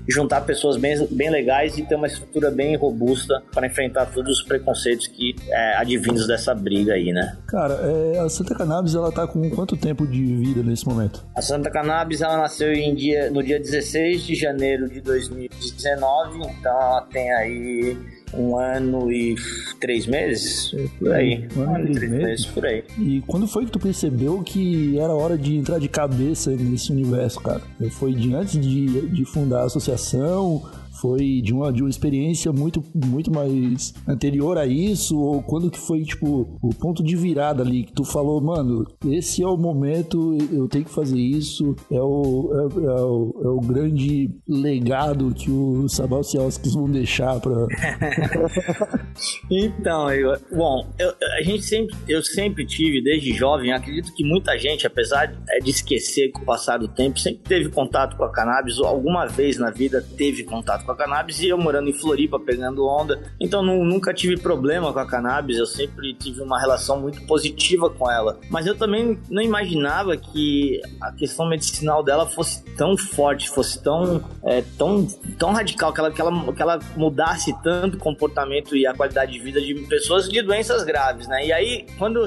juntar 0.08 0.40
pessoas 0.42 0.76
bem, 0.76 1.06
bem 1.10 1.30
legais 1.30 1.76
e 1.76 1.82
ter 1.82 1.94
uma 1.94 2.06
estrutura 2.06 2.50
bem 2.50 2.76
robusta 2.76 3.42
para 3.52 3.66
enfrentar 3.66 4.06
todos 4.06 4.38
os 4.38 4.42
preconceitos 4.42 5.06
que 5.06 5.34
é, 5.48 5.76
advindos 5.76 6.26
dessa 6.26 6.54
briga 6.54 6.94
aí, 6.94 7.12
né? 7.12 7.36
Cara, 7.46 7.74
é, 7.74 8.18
a 8.18 8.28
Santa 8.28 8.54
Cannabis 8.54 8.94
ela 8.94 9.12
tá 9.12 9.26
com 9.26 9.48
quanto 9.50 9.76
tempo 9.76 10.06
de 10.06 10.24
vida 10.36 10.62
nesse 10.62 10.86
momento? 10.86 11.26
A 11.36 11.42
Santa 11.42 11.70
Cannabis 11.70 12.22
ela 12.22 12.38
nasceu 12.38 12.72
em 12.72 12.94
dia, 12.94 13.30
no 13.30 13.42
dia 13.42 13.60
16 13.60 14.23
de 14.26 14.34
janeiro 14.34 14.88
de 14.88 15.00
2019, 15.00 16.38
então 16.38 16.72
ela 16.72 17.02
tem 17.02 17.32
aí 17.32 17.96
um 18.32 18.56
ano 18.58 19.10
e 19.12 19.34
três 19.80 20.06
meses, 20.06 20.74
por 20.98 21.12
aí. 21.12 21.48
Um 21.56 21.62
ano, 21.62 21.90
e 21.90 21.92
três 21.92 22.10
meses. 22.10 22.26
meses, 22.26 22.46
por 22.46 22.66
aí. 22.66 22.84
E 22.98 23.22
quando 23.26 23.46
foi 23.46 23.64
que 23.64 23.70
tu 23.70 23.78
percebeu 23.78 24.42
que 24.42 24.98
era 24.98 25.12
hora 25.12 25.38
de 25.38 25.56
entrar 25.56 25.78
de 25.78 25.88
cabeça 25.88 26.50
nesse 26.50 26.92
universo, 26.92 27.40
cara? 27.40 27.62
Foi 27.92 28.12
de 28.12 28.34
antes 28.34 28.60
de, 28.60 29.08
de 29.08 29.24
fundar 29.24 29.60
a 29.60 29.64
associação? 29.64 30.62
Foi 31.04 31.42
de 31.42 31.52
uma, 31.52 31.70
de 31.70 31.82
uma 31.82 31.90
experiência 31.90 32.50
muito, 32.50 32.82
muito 32.94 33.30
mais 33.30 33.92
anterior 34.08 34.56
a 34.56 34.64
isso? 34.64 35.18
Ou 35.18 35.42
quando 35.42 35.70
que 35.70 35.78
foi, 35.78 36.02
tipo, 36.02 36.58
o 36.62 36.74
ponto 36.74 37.04
de 37.04 37.14
virada 37.14 37.62
ali 37.62 37.84
que 37.84 37.92
tu 37.92 38.04
falou, 38.04 38.40
mano, 38.40 38.86
esse 39.10 39.42
é 39.42 39.46
o 39.46 39.54
momento, 39.54 40.34
eu 40.50 40.66
tenho 40.66 40.86
que 40.86 40.90
fazer 40.90 41.20
isso, 41.20 41.76
é 41.92 42.00
o, 42.00 42.50
é, 42.54 42.86
é 42.86 43.02
o, 43.02 43.40
é 43.44 43.48
o 43.48 43.60
grande 43.60 44.30
legado 44.48 45.34
que 45.34 45.50
os 45.50 45.92
Sabalcialskis 45.92 46.72
vão 46.72 46.90
deixar 46.90 47.38
pra... 47.38 47.52
então, 49.52 50.10
eu, 50.10 50.32
bom, 50.56 50.90
eu, 50.98 51.12
a 51.38 51.42
gente 51.42 51.64
sempre, 51.64 51.94
eu 52.08 52.22
sempre 52.22 52.64
tive, 52.64 53.02
desde 53.02 53.34
jovem, 53.34 53.74
acredito 53.74 54.14
que 54.14 54.24
muita 54.24 54.56
gente, 54.58 54.86
apesar 54.86 55.26
de 55.26 55.70
esquecer 55.70 56.30
com 56.30 56.40
o 56.40 56.46
passar 56.46 56.78
do 56.78 56.88
tempo, 56.88 57.20
sempre 57.20 57.42
teve 57.42 57.68
contato 57.68 58.16
com 58.16 58.24
a 58.24 58.32
cannabis, 58.32 58.78
ou 58.78 58.86
alguma 58.86 59.26
vez 59.26 59.58
na 59.58 59.70
vida 59.70 60.02
teve 60.16 60.44
contato 60.44 60.86
com 60.86 60.92
a 60.92 60.93
a 60.94 60.96
cannabis 60.96 61.40
e 61.40 61.48
eu 61.48 61.58
morando 61.58 61.88
em 61.88 61.92
Floripa 61.92 62.38
pegando 62.38 62.86
onda. 62.86 63.20
Então 63.40 63.62
não, 63.62 63.84
nunca 63.84 64.14
tive 64.14 64.36
problema 64.36 64.92
com 64.92 64.98
a 64.98 65.06
cannabis, 65.06 65.58
eu 65.58 65.66
sempre 65.66 66.14
tive 66.14 66.40
uma 66.40 66.58
relação 66.60 67.00
muito 67.00 67.22
positiva 67.26 67.90
com 67.90 68.10
ela. 68.10 68.38
Mas 68.50 68.66
eu 68.66 68.76
também 68.76 69.18
não 69.28 69.42
imaginava 69.42 70.16
que 70.16 70.80
a 71.00 71.12
questão 71.12 71.48
medicinal 71.48 72.02
dela 72.02 72.26
fosse 72.26 72.64
tão 72.76 72.96
forte, 72.96 73.48
fosse 73.50 73.82
tão, 73.82 74.22
é, 74.44 74.62
tão, 74.78 75.06
tão 75.38 75.52
radical, 75.52 75.92
que 75.92 76.00
ela, 76.00 76.10
que, 76.10 76.20
ela, 76.20 76.52
que 76.52 76.62
ela 76.62 76.78
mudasse 76.96 77.54
tanto 77.62 77.96
o 77.96 78.00
comportamento 78.00 78.76
e 78.76 78.86
a 78.86 78.94
qualidade 78.94 79.32
de 79.32 79.38
vida 79.38 79.60
de 79.60 79.74
pessoas 79.86 80.28
de 80.28 80.40
doenças 80.42 80.84
graves, 80.84 81.26
né? 81.26 81.46
E 81.46 81.52
aí, 81.52 81.86
quando 81.98 82.20
eu 82.20 82.26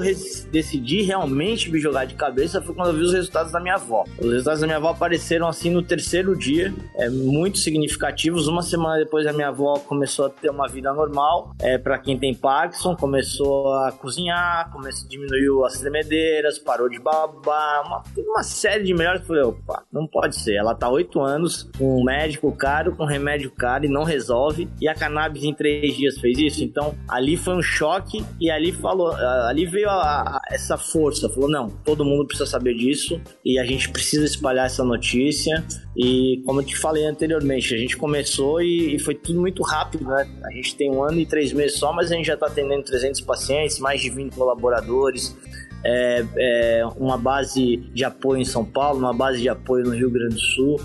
decidi 0.50 1.02
realmente 1.02 1.70
me 1.70 1.78
jogar 1.78 2.04
de 2.04 2.14
cabeça, 2.14 2.62
foi 2.62 2.74
quando 2.74 2.88
eu 2.88 2.94
vi 2.94 3.02
os 3.02 3.12
resultados 3.12 3.52
da 3.52 3.60
minha 3.60 3.74
avó. 3.74 4.04
Os 4.18 4.30
resultados 4.30 4.60
da 4.60 4.66
minha 4.66 4.76
avó 4.76 4.88
apareceram 4.88 5.48
assim 5.48 5.70
no 5.70 5.82
terceiro 5.82 6.36
dia, 6.36 6.74
é, 6.96 7.08
muito 7.08 7.58
significativos 7.58 8.48
uma 8.48 8.57
semana 8.62 8.98
depois 8.98 9.26
a 9.26 9.32
minha 9.32 9.48
avó 9.48 9.78
começou 9.78 10.26
a 10.26 10.30
ter 10.30 10.50
uma 10.50 10.68
vida 10.68 10.92
normal. 10.92 11.52
É, 11.60 11.78
para 11.78 11.98
quem 11.98 12.18
tem 12.18 12.34
Parkinson, 12.34 12.96
começou 12.96 13.72
a 13.74 13.92
cozinhar, 13.92 14.70
começou, 14.72 15.08
diminuiu 15.08 15.64
as 15.64 15.78
tremedeiras, 15.78 16.58
parou 16.58 16.88
de 16.88 16.98
babar, 16.98 17.86
uma, 17.86 18.02
uma 18.16 18.42
série 18.42 18.84
de 18.84 18.94
melhores. 18.94 19.26
Falei, 19.26 19.42
opa, 19.42 19.84
não 19.92 20.06
pode 20.06 20.36
ser. 20.36 20.54
Ela 20.54 20.74
tá 20.74 20.88
oito 20.88 21.20
anos 21.20 21.70
com 21.78 22.00
um 22.00 22.04
médico 22.04 22.50
caro, 22.52 22.94
com 22.94 23.04
remédio 23.04 23.50
caro 23.50 23.84
e 23.84 23.88
não 23.88 24.04
resolve. 24.04 24.68
E 24.80 24.88
a 24.88 24.94
cannabis 24.94 25.44
em 25.44 25.54
três 25.54 25.96
dias 25.96 26.18
fez 26.18 26.38
isso. 26.38 26.64
Então 26.64 26.94
ali 27.08 27.36
foi 27.36 27.54
um 27.54 27.62
choque 27.62 28.24
e 28.40 28.50
ali 28.50 28.72
falou, 28.72 29.12
ali 29.48 29.66
veio 29.66 29.88
a, 29.88 30.22
a, 30.22 30.40
essa 30.50 30.76
força. 30.76 31.28
Falou, 31.28 31.50
não, 31.50 31.68
todo 31.68 32.04
mundo 32.04 32.26
precisa 32.26 32.48
saber 32.48 32.74
disso 32.74 33.20
e 33.44 33.58
a 33.58 33.64
gente 33.64 33.90
precisa 33.90 34.24
espalhar 34.24 34.66
essa 34.66 34.84
notícia. 34.84 35.64
E 35.98 36.40
como 36.46 36.60
eu 36.60 36.64
te 36.64 36.76
falei 36.76 37.04
anteriormente, 37.04 37.74
a 37.74 37.76
gente 37.76 37.96
começou 37.96 38.62
e, 38.62 38.94
e 38.94 38.98
foi 39.00 39.16
tudo 39.16 39.40
muito 39.40 39.64
rápido, 39.64 40.04
né? 40.04 40.28
A 40.44 40.50
gente 40.52 40.76
tem 40.76 40.88
um 40.88 41.02
ano 41.02 41.18
e 41.18 41.26
três 41.26 41.52
meses 41.52 41.76
só, 41.76 41.92
mas 41.92 42.12
a 42.12 42.14
gente 42.14 42.26
já 42.26 42.34
está 42.34 42.46
atendendo 42.46 42.84
300 42.84 43.20
pacientes, 43.22 43.80
mais 43.80 44.00
de 44.00 44.08
20 44.08 44.32
colaboradores. 44.32 45.36
É, 45.84 46.24
é, 46.36 46.86
uma 46.96 47.18
base 47.18 47.78
de 47.92 48.04
apoio 48.04 48.40
em 48.40 48.44
São 48.44 48.64
Paulo, 48.64 49.00
uma 49.00 49.12
base 49.12 49.40
de 49.40 49.48
apoio 49.48 49.86
no 49.86 49.90
Rio 49.90 50.08
Grande 50.08 50.36
do 50.36 50.40
Sul. 50.40 50.80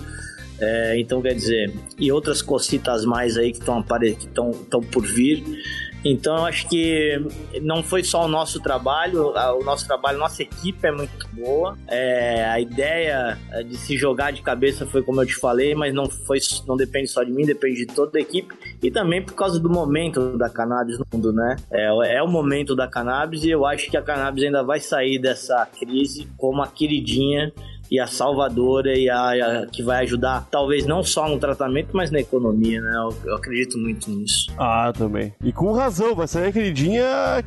É, 0.60 1.00
então, 1.00 1.22
quer 1.22 1.36
dizer, 1.36 1.72
e 2.00 2.12
outras 2.12 2.41
cositas 2.41 3.05
mais 3.05 3.38
aí 3.38 3.51
que 3.51 3.60
estão 3.60 3.84
que 3.84 4.88
por 4.91 5.05
vir. 5.05 5.43
Então 6.03 6.38
eu 6.38 6.45
acho 6.45 6.67
que 6.67 7.19
não 7.62 7.81
foi 7.81 8.03
só 8.03 8.25
o 8.25 8.27
nosso 8.27 8.60
trabalho, 8.60 9.33
o 9.60 9.63
nosso 9.63 9.88
trabalho, 9.88 10.17
nossa 10.17 10.43
equipe 10.43 10.86
é 10.86 10.91
muito 10.91 11.27
boa. 11.33 11.77
É, 11.88 12.45
a 12.45 12.60
ideia 12.60 13.38
é, 13.51 13.63
de 13.63 13.77
se 13.77 13.98
jogar 13.98 14.31
de 14.31 14.41
cabeça 14.41 14.86
foi 14.86 15.01
como 15.01 15.22
eu 15.22 15.25
te 15.25 15.36
falei, 15.36 15.74
mas 15.74 15.93
não 15.93 16.10
foi, 16.10 16.39
não 16.67 16.75
depende 16.75 17.07
só 17.07 17.24
de 17.24 17.31
mim, 17.31 17.45
depende 17.45 17.86
de 17.86 17.93
toda 17.93 18.17
a 18.17 18.22
equipe 18.22 18.53
e 18.81 18.91
também 18.91 19.22
por 19.24 19.33
causa 19.33 19.60
do 19.60 19.69
momento 19.69 20.38
da 20.38 20.50
cannabis 20.50 21.00
no 21.00 21.05
mundo, 21.13 21.31
né? 21.31 21.55
É, 21.72 22.17
é 22.17 22.24
o 22.24 22.27
momento 22.27 22.75
da 22.75 22.88
cannabis 22.88 23.43
e 23.43 23.50
eu 23.50 23.65
acho 23.65 23.89
que 23.89 23.98
a 23.98 24.01
cannabis 24.01 24.43
ainda 24.43 24.63
vai 24.63 24.79
sair 24.79 25.19
dessa 25.19 25.65
crise 25.65 26.27
como 26.38 26.62
a 26.62 26.67
queridinha 26.67 27.53
e 27.93 28.00
a 28.00 28.07
salvadora 28.07 28.97
e 28.97 29.07
a, 29.07 29.29
a, 29.29 29.67
que 29.67 29.83
vai 29.83 30.03
ajudar, 30.03 30.47
talvez 30.50 30.83
não 30.83 31.03
só 31.03 31.29
no 31.29 31.38
tratamento, 31.38 31.89
mas 31.93 32.09
na 32.09 32.19
economia, 32.19 32.81
né? 32.81 32.91
Eu, 32.95 33.15
eu 33.23 33.35
acredito 33.35 33.77
muito 33.77 34.09
nisso. 34.09 34.51
Ah, 34.57 34.91
também. 34.91 35.31
E 35.43 35.53
com 35.53 35.71
razão, 35.73 36.15
vai 36.15 36.27
sair 36.27 36.47
a 36.47 36.51
queridinha 36.51 37.05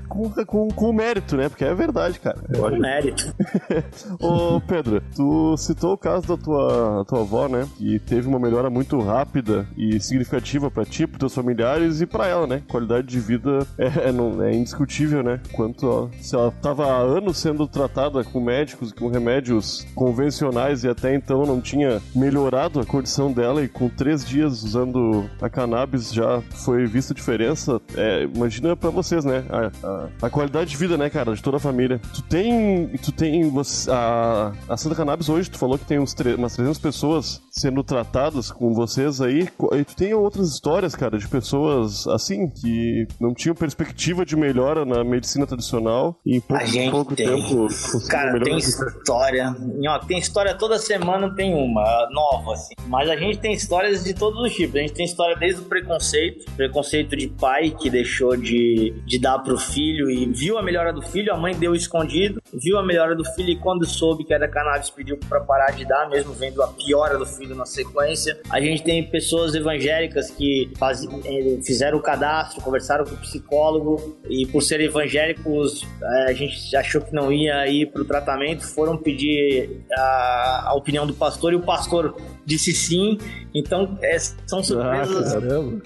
com, 0.09 0.31
com, 0.31 0.69
com 0.69 0.93
mérito, 0.93 1.37
né? 1.37 1.49
Porque 1.49 1.65
é 1.65 1.75
verdade, 1.75 2.21
cara. 2.21 2.39
Com 2.57 2.79
mérito. 2.79 3.35
Ô, 4.23 4.61
Pedro, 4.61 5.03
tu 5.17 5.57
citou 5.57 5.95
o 5.95 5.99
caso 5.99 6.29
da 6.29 6.37
tua, 6.37 7.05
tua 7.09 7.23
avó, 7.23 7.49
né? 7.49 7.69
Que 7.77 7.99
teve 7.99 8.29
uma 8.29 8.39
melhora 8.39 8.71
muito 8.71 9.01
rápida 9.01 9.67
e 9.77 9.99
significativa 9.99 10.71
para 10.71 10.85
ti, 10.85 11.09
pros 11.09 11.19
teus 11.19 11.35
familiares 11.35 12.01
e 12.01 12.07
para 12.07 12.29
ela, 12.29 12.47
né? 12.47 12.63
Qualidade 12.69 13.09
de 13.09 13.19
vida 13.19 13.67
é, 13.77 14.11
é, 14.11 14.13
não, 14.13 14.41
é 14.45 14.55
indiscutível, 14.55 15.25
né? 15.25 15.41
Quanto 15.53 15.89
ó, 15.89 16.09
se 16.21 16.37
ela 16.37 16.53
tava 16.63 16.87
há 16.87 16.99
anos 16.99 17.37
sendo 17.39 17.67
tratada 17.67 18.23
com 18.23 18.41
médicos 18.41 18.93
com 18.93 19.09
remédios 19.09 19.85
convencionais 19.93 20.36
profissionais 20.37 20.85
e 20.85 20.89
até 20.89 21.15
então 21.15 21.47
não 21.47 21.61
tinha 21.61 22.03
melhorado 22.15 22.79
a 22.79 22.85
condição 22.85 23.33
dela 23.33 23.63
e 23.63 23.69
com 23.69 23.89
três 23.89 24.27
dias 24.27 24.63
usando 24.63 25.29
a 25.41 25.49
cannabis 25.49 26.13
já 26.13 26.43
foi 26.65 26.87
vista 26.87 27.15
diferença. 27.15 27.81
É, 27.97 28.25
imagina 28.25 28.77
para 28.77 28.91
vocês, 28.91 29.25
né? 29.25 29.45
A, 29.49 29.87
a, 29.87 30.09
a, 30.27 30.31
qualidade 30.31 30.71
de 30.71 30.77
vida, 30.77 30.99
né, 30.99 31.09
cara, 31.09 31.35
de 31.35 31.43
toda 31.43 31.57
a 31.57 31.61
família. 31.61 32.01
Tu 32.13 32.23
tem, 32.23 32.89
tu 33.03 33.13
tem 33.13 33.49
você, 33.49 33.91
a, 33.91 34.53
a 34.69 34.77
Santa 34.77 34.95
Cannabis 34.95 35.29
hoje, 35.29 35.51
tu 35.51 35.59
falou 35.59 35.79
que 35.79 35.87
tem 35.87 35.99
uns 35.99 36.15
umas 36.37 36.55
300 36.55 36.79
pessoas 36.79 37.43
sendo 37.59 37.83
tratadas 37.83 38.51
com 38.51 38.75
vocês 38.75 39.21
aí. 39.21 39.49
E 39.73 39.85
tu 39.85 39.97
tem 39.97 40.13
outras 40.13 40.49
histórias, 40.51 40.95
cara, 40.95 41.19
de 41.19 41.27
pessoas 41.27 42.07
assim 42.07 42.49
que 42.49 43.07
não 43.19 43.33
tinham 43.33 43.55
perspectiva 43.55 44.25
de 44.25 44.37
melhora 44.37 44.85
na 44.85 45.03
medicina 45.03 45.47
tradicional 45.47 46.19
e 46.25 46.37
em 46.37 46.41
pouco, 46.41 46.65
pouco 46.91 47.17
tem. 47.17 47.27
tempo. 47.27 47.69
Cara, 48.09 48.39
tem 48.41 48.59
história. 48.59 49.57
Ó, 49.89 49.99
tem 50.01 50.19
história 50.19 50.55
toda 50.55 50.79
semana, 50.79 51.35
tem 51.35 51.55
uma 51.55 52.09
nova, 52.11 52.53
assim. 52.53 52.75
Mas 52.87 53.09
a 53.09 53.17
gente 53.17 53.39
tem 53.39 53.53
histórias 53.53 54.05
de 54.05 54.13
todos 54.13 54.41
os 54.41 54.55
tipos. 54.55 54.77
A 54.77 54.81
gente 54.81 54.93
tem 54.93 55.07
história 55.07 55.37
desde 55.37 55.63
o 55.63 55.65
preconceito, 55.65 56.51
preconceito 56.53 57.17
de 57.17 57.29
pai 57.29 57.71
que 57.71 57.89
deixou 57.89 58.37
de, 58.37 58.95
de 59.07 59.19
dar 59.19 59.39
pro 59.39 59.57
filho 59.57 60.11
e 60.11 60.27
viu 60.27 60.59
a 60.59 60.63
melhora 60.63 60.93
do 60.93 61.01
filho, 61.01 61.33
a 61.33 61.37
mãe 61.37 61.55
deu 61.55 61.75
escondido, 61.75 62.41
viu 62.53 62.79
a 62.79 62.83
melhora 62.83 63.15
do 63.15 63.25
filho 63.25 63.51
e 63.51 63.57
quando 63.57 63.87
soube 63.87 64.25
que 64.25 64.35
era 64.35 64.49
cannabis 64.49 64.91
pediu 64.91 65.19
para 65.29 65.41
parar 65.41 65.73
de 65.73 65.85
dar, 65.85 66.09
mesmo 66.09 66.33
vendo 66.33 66.63
a 66.63 66.69
piora 66.69 67.19
do 67.19 67.25
filho 67.25 67.46
na 67.55 67.67
sequência. 67.67 68.41
A 68.51 68.61
gente 68.61 68.83
tem 68.83 69.03
pessoas 69.09 69.55
evangélicas 69.55 70.31
que 70.31 70.71
faz, 70.79 71.05
eh, 71.05 71.59
fizeram 71.65 71.99
o 71.99 72.03
cadastro, 72.03 72.63
conversaram 72.63 73.05
com 73.05 73.15
o 73.15 73.19
psicólogo 73.19 74.19
e 74.29 74.47
por 74.47 74.63
ser 74.63 74.81
evangélicos 74.81 75.87
eh, 76.03 76.27
a 76.29 76.33
gente 76.33 76.75
achou 76.77 77.01
que 77.01 77.15
não 77.15 77.33
ia 77.33 77.67
ir 77.69 77.87
pro 77.93 78.05
tratamento, 78.05 78.65
foram 78.65 78.97
pedir 78.97 79.85
a 79.93 80.27
a, 80.65 80.75
opinião 80.75 81.07
do 81.07 81.15
pastor 81.15 81.53
e 81.53 81.57
o 81.57 81.63
pastor 81.63 82.17
disse 82.47 82.73
sim. 82.73 83.19
Então, 83.53 83.99
é, 84.01 84.19
são 84.19 84.63
surpresas 84.63 85.35
ah, 85.35 85.41
do, 85.41 85.83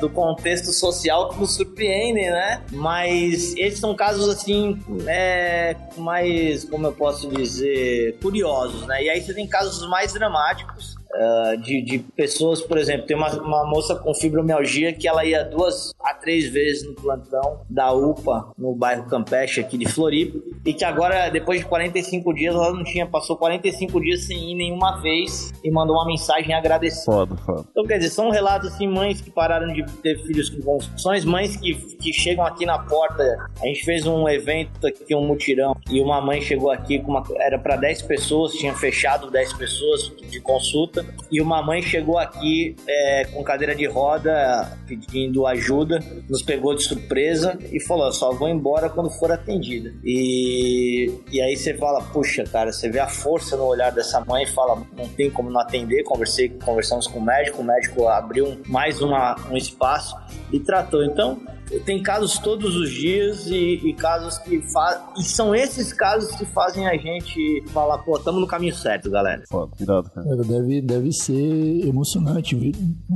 do, 0.00 0.10
contexto 0.10 0.72
social 0.72 1.30
que 1.30 1.40
nos 1.40 1.54
surpreendem, 1.54 2.30
né? 2.30 2.62
Mas 2.72 3.56
esses 3.56 3.80
são 3.80 3.94
casos, 3.94 4.28
assim, 4.28 4.78
é, 5.06 5.74
mais, 5.96 6.64
como 6.64 6.86
eu 6.86 6.92
posso 6.92 7.28
dizer, 7.28 8.18
curiosos, 8.20 8.86
né? 8.86 9.04
E 9.04 9.08
aí 9.08 9.20
você 9.22 9.32
tem 9.32 9.46
casos 9.46 9.88
mais 9.88 10.12
dramáticos 10.12 10.96
Uh, 11.16 11.56
de, 11.62 11.80
de, 11.80 11.98
pessoas, 11.98 12.60
por 12.60 12.76
exemplo, 12.76 13.06
tem 13.06 13.16
uma, 13.16 13.32
uma, 13.40 13.64
moça 13.64 13.94
com 13.94 14.12
fibromialgia 14.12 14.92
que 14.92 15.08
ela 15.08 15.24
ia 15.24 15.42
duas 15.44 15.94
a 16.06 16.14
três 16.14 16.48
vezes 16.48 16.86
no 16.86 16.94
plantão 16.94 17.60
da 17.68 17.92
UPA 17.92 18.52
no 18.56 18.74
bairro 18.74 19.06
Campeche 19.06 19.60
aqui 19.60 19.76
de 19.76 19.86
Floripa 19.86 20.38
e 20.64 20.72
que 20.72 20.84
agora, 20.84 21.28
depois 21.28 21.60
de 21.60 21.66
45 21.66 22.32
dias, 22.32 22.54
ela 22.54 22.72
não 22.72 22.84
tinha, 22.84 23.06
passou 23.06 23.36
45 23.36 24.00
dias 24.00 24.24
sem 24.24 24.52
ir 24.52 24.54
nenhuma 24.54 25.00
vez 25.00 25.52
e 25.62 25.70
mandou 25.70 25.96
uma 25.96 26.06
mensagem 26.06 26.54
agradecendo. 26.54 27.04
Foda, 27.04 27.36
foda. 27.38 27.64
Então, 27.70 27.84
quer 27.84 27.98
dizer, 27.98 28.10
são 28.10 28.30
relatos 28.30 28.72
assim, 28.72 28.86
mães 28.86 29.20
que 29.20 29.30
pararam 29.30 29.72
de 29.72 29.84
ter 30.00 30.18
filhos 30.24 30.48
com 30.48 30.62
convulsões, 30.62 31.24
mães 31.24 31.56
que, 31.56 31.74
que 31.74 32.12
chegam 32.12 32.44
aqui 32.44 32.64
na 32.64 32.78
porta. 32.78 33.22
A 33.60 33.66
gente 33.66 33.84
fez 33.84 34.06
um 34.06 34.28
evento 34.28 34.86
aqui, 34.86 35.14
um 35.14 35.26
mutirão, 35.26 35.76
e 35.90 36.00
uma 36.00 36.20
mãe 36.20 36.40
chegou 36.40 36.70
aqui 36.70 36.98
com 37.00 37.10
uma. 37.10 37.22
Era 37.36 37.58
para 37.58 37.76
10 37.76 38.02
pessoas, 38.02 38.52
tinha 38.52 38.74
fechado 38.74 39.30
10 39.30 39.52
pessoas 39.54 40.12
de 40.30 40.40
consulta 40.40 41.04
e 41.30 41.40
uma 41.40 41.62
mãe 41.62 41.82
chegou 41.82 42.18
aqui 42.18 42.76
é, 42.86 43.24
com 43.32 43.42
cadeira 43.42 43.74
de 43.74 43.86
roda 43.86 44.78
pedindo 44.86 45.46
ajuda, 45.46 45.95
nos 46.28 46.42
pegou 46.42 46.74
de 46.74 46.82
surpresa 46.82 47.58
e 47.72 47.80
falou: 47.80 48.12
só 48.12 48.32
vou 48.32 48.48
embora 48.48 48.88
quando 48.88 49.10
for 49.10 49.30
atendida. 49.30 49.92
E, 50.04 51.12
e 51.30 51.40
aí 51.40 51.56
você 51.56 51.74
fala: 51.74 52.02
puxa, 52.12 52.44
cara, 52.44 52.72
você 52.72 52.88
vê 52.88 52.98
a 52.98 53.08
força 53.08 53.56
no 53.56 53.64
olhar 53.64 53.90
dessa 53.90 54.20
mãe 54.24 54.44
e 54.44 54.46
fala: 54.46 54.82
não 54.96 55.08
tem 55.08 55.30
como 55.30 55.50
não 55.50 55.60
atender. 55.60 56.02
Conversei, 56.04 56.48
conversamos 56.48 57.06
com 57.06 57.18
o 57.18 57.22
médico, 57.22 57.62
o 57.62 57.64
médico 57.64 58.06
abriu 58.08 58.58
mais 58.66 59.00
uma, 59.00 59.36
um 59.50 59.56
espaço 59.56 60.16
e 60.52 60.60
tratou. 60.60 61.04
Então, 61.04 61.40
tem 61.84 62.02
casos 62.02 62.38
todos 62.38 62.76
os 62.76 62.90
dias 62.90 63.46
e, 63.46 63.80
e 63.84 63.92
casos 63.94 64.38
que 64.38 64.60
fazem. 64.72 65.02
E 65.18 65.24
são 65.24 65.54
esses 65.54 65.92
casos 65.92 66.34
que 66.36 66.44
fazem 66.46 66.86
a 66.86 66.96
gente 66.96 67.64
falar, 67.68 67.98
pô, 67.98 68.16
estamos 68.16 68.40
no 68.40 68.46
caminho 68.46 68.74
certo, 68.74 69.10
galera. 69.10 69.42
Foda, 69.48 69.72
cuidado, 69.76 70.10
cara. 70.10 70.36
Deve, 70.36 70.80
deve 70.80 71.12
ser 71.12 71.86
emocionante 71.86 72.54
ver, 72.54 72.72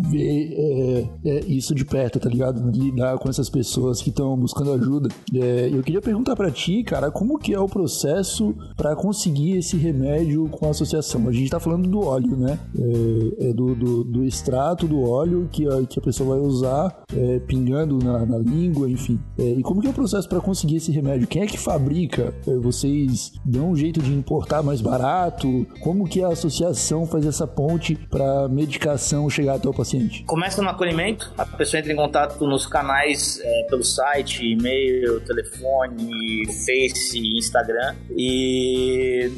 ver 0.08 0.52
é, 1.24 1.28
é, 1.28 1.40
isso 1.46 1.74
de 1.74 1.84
perto, 1.84 2.18
tá 2.18 2.28
ligado? 2.28 2.70
Lidar 2.70 3.18
com 3.18 3.28
essas 3.28 3.48
pessoas 3.48 4.02
que 4.02 4.10
estão 4.10 4.36
buscando 4.36 4.72
ajuda. 4.72 5.08
É, 5.34 5.70
eu 5.72 5.82
queria 5.82 6.00
perguntar 6.00 6.34
para 6.34 6.50
ti, 6.50 6.82
cara, 6.82 7.10
como 7.10 7.38
que 7.38 7.54
é 7.54 7.60
o 7.60 7.68
processo 7.68 8.54
para 8.76 8.96
conseguir 8.96 9.58
esse 9.58 9.76
remédio 9.76 10.48
com 10.48 10.66
a 10.66 10.70
associação? 10.70 11.28
A 11.28 11.32
gente 11.32 11.50
tá 11.50 11.60
falando 11.60 11.88
do 11.88 12.00
óleo, 12.00 12.36
né? 12.36 12.58
É, 12.78 13.50
é 13.50 13.52
do, 13.52 13.74
do, 13.74 14.04
do, 14.04 14.24
extrato 14.24 14.86
do 14.86 15.02
óleo 15.02 15.48
que 15.50 15.66
a, 15.66 15.86
que 15.86 15.98
a 15.98 16.02
pessoa 16.02 16.36
vai 16.36 16.46
usar 16.46 17.04
é, 17.14 17.38
pingando 17.40 17.98
na, 17.98 18.24
na 18.24 18.39
língua, 18.40 18.88
enfim. 18.88 19.18
É, 19.38 19.42
e 19.42 19.62
como 19.62 19.80
que 19.80 19.86
é 19.86 19.90
o 19.90 19.94
processo 19.94 20.28
para 20.28 20.40
conseguir 20.40 20.76
esse 20.76 20.90
remédio? 20.90 21.26
Quem 21.26 21.42
é 21.42 21.46
que 21.46 21.58
fabrica? 21.58 22.34
É, 22.46 22.56
vocês 22.56 23.32
dão 23.44 23.70
um 23.70 23.76
jeito 23.76 24.00
de 24.00 24.12
importar 24.12 24.62
mais 24.62 24.80
barato? 24.80 25.66
Como 25.80 26.08
que 26.08 26.22
a 26.22 26.28
associação 26.28 27.06
faz 27.06 27.26
essa 27.26 27.46
ponte 27.46 27.94
para 27.94 28.48
medicação 28.48 29.28
chegar 29.28 29.54
até 29.54 29.68
o 29.68 29.74
paciente? 29.74 30.24
Começa 30.24 30.62
no 30.62 30.68
acolhimento, 30.68 31.32
a 31.36 31.44
pessoa 31.44 31.80
entra 31.80 31.92
em 31.92 31.96
contato 31.96 32.44
nos 32.46 32.66
canais 32.66 33.40
é, 33.42 33.66
pelo 33.68 33.84
site, 33.84 34.44
e-mail, 34.44 35.20
telefone, 35.20 36.46
Face, 36.46 37.18
Instagram 37.18 37.94
e 38.16 39.30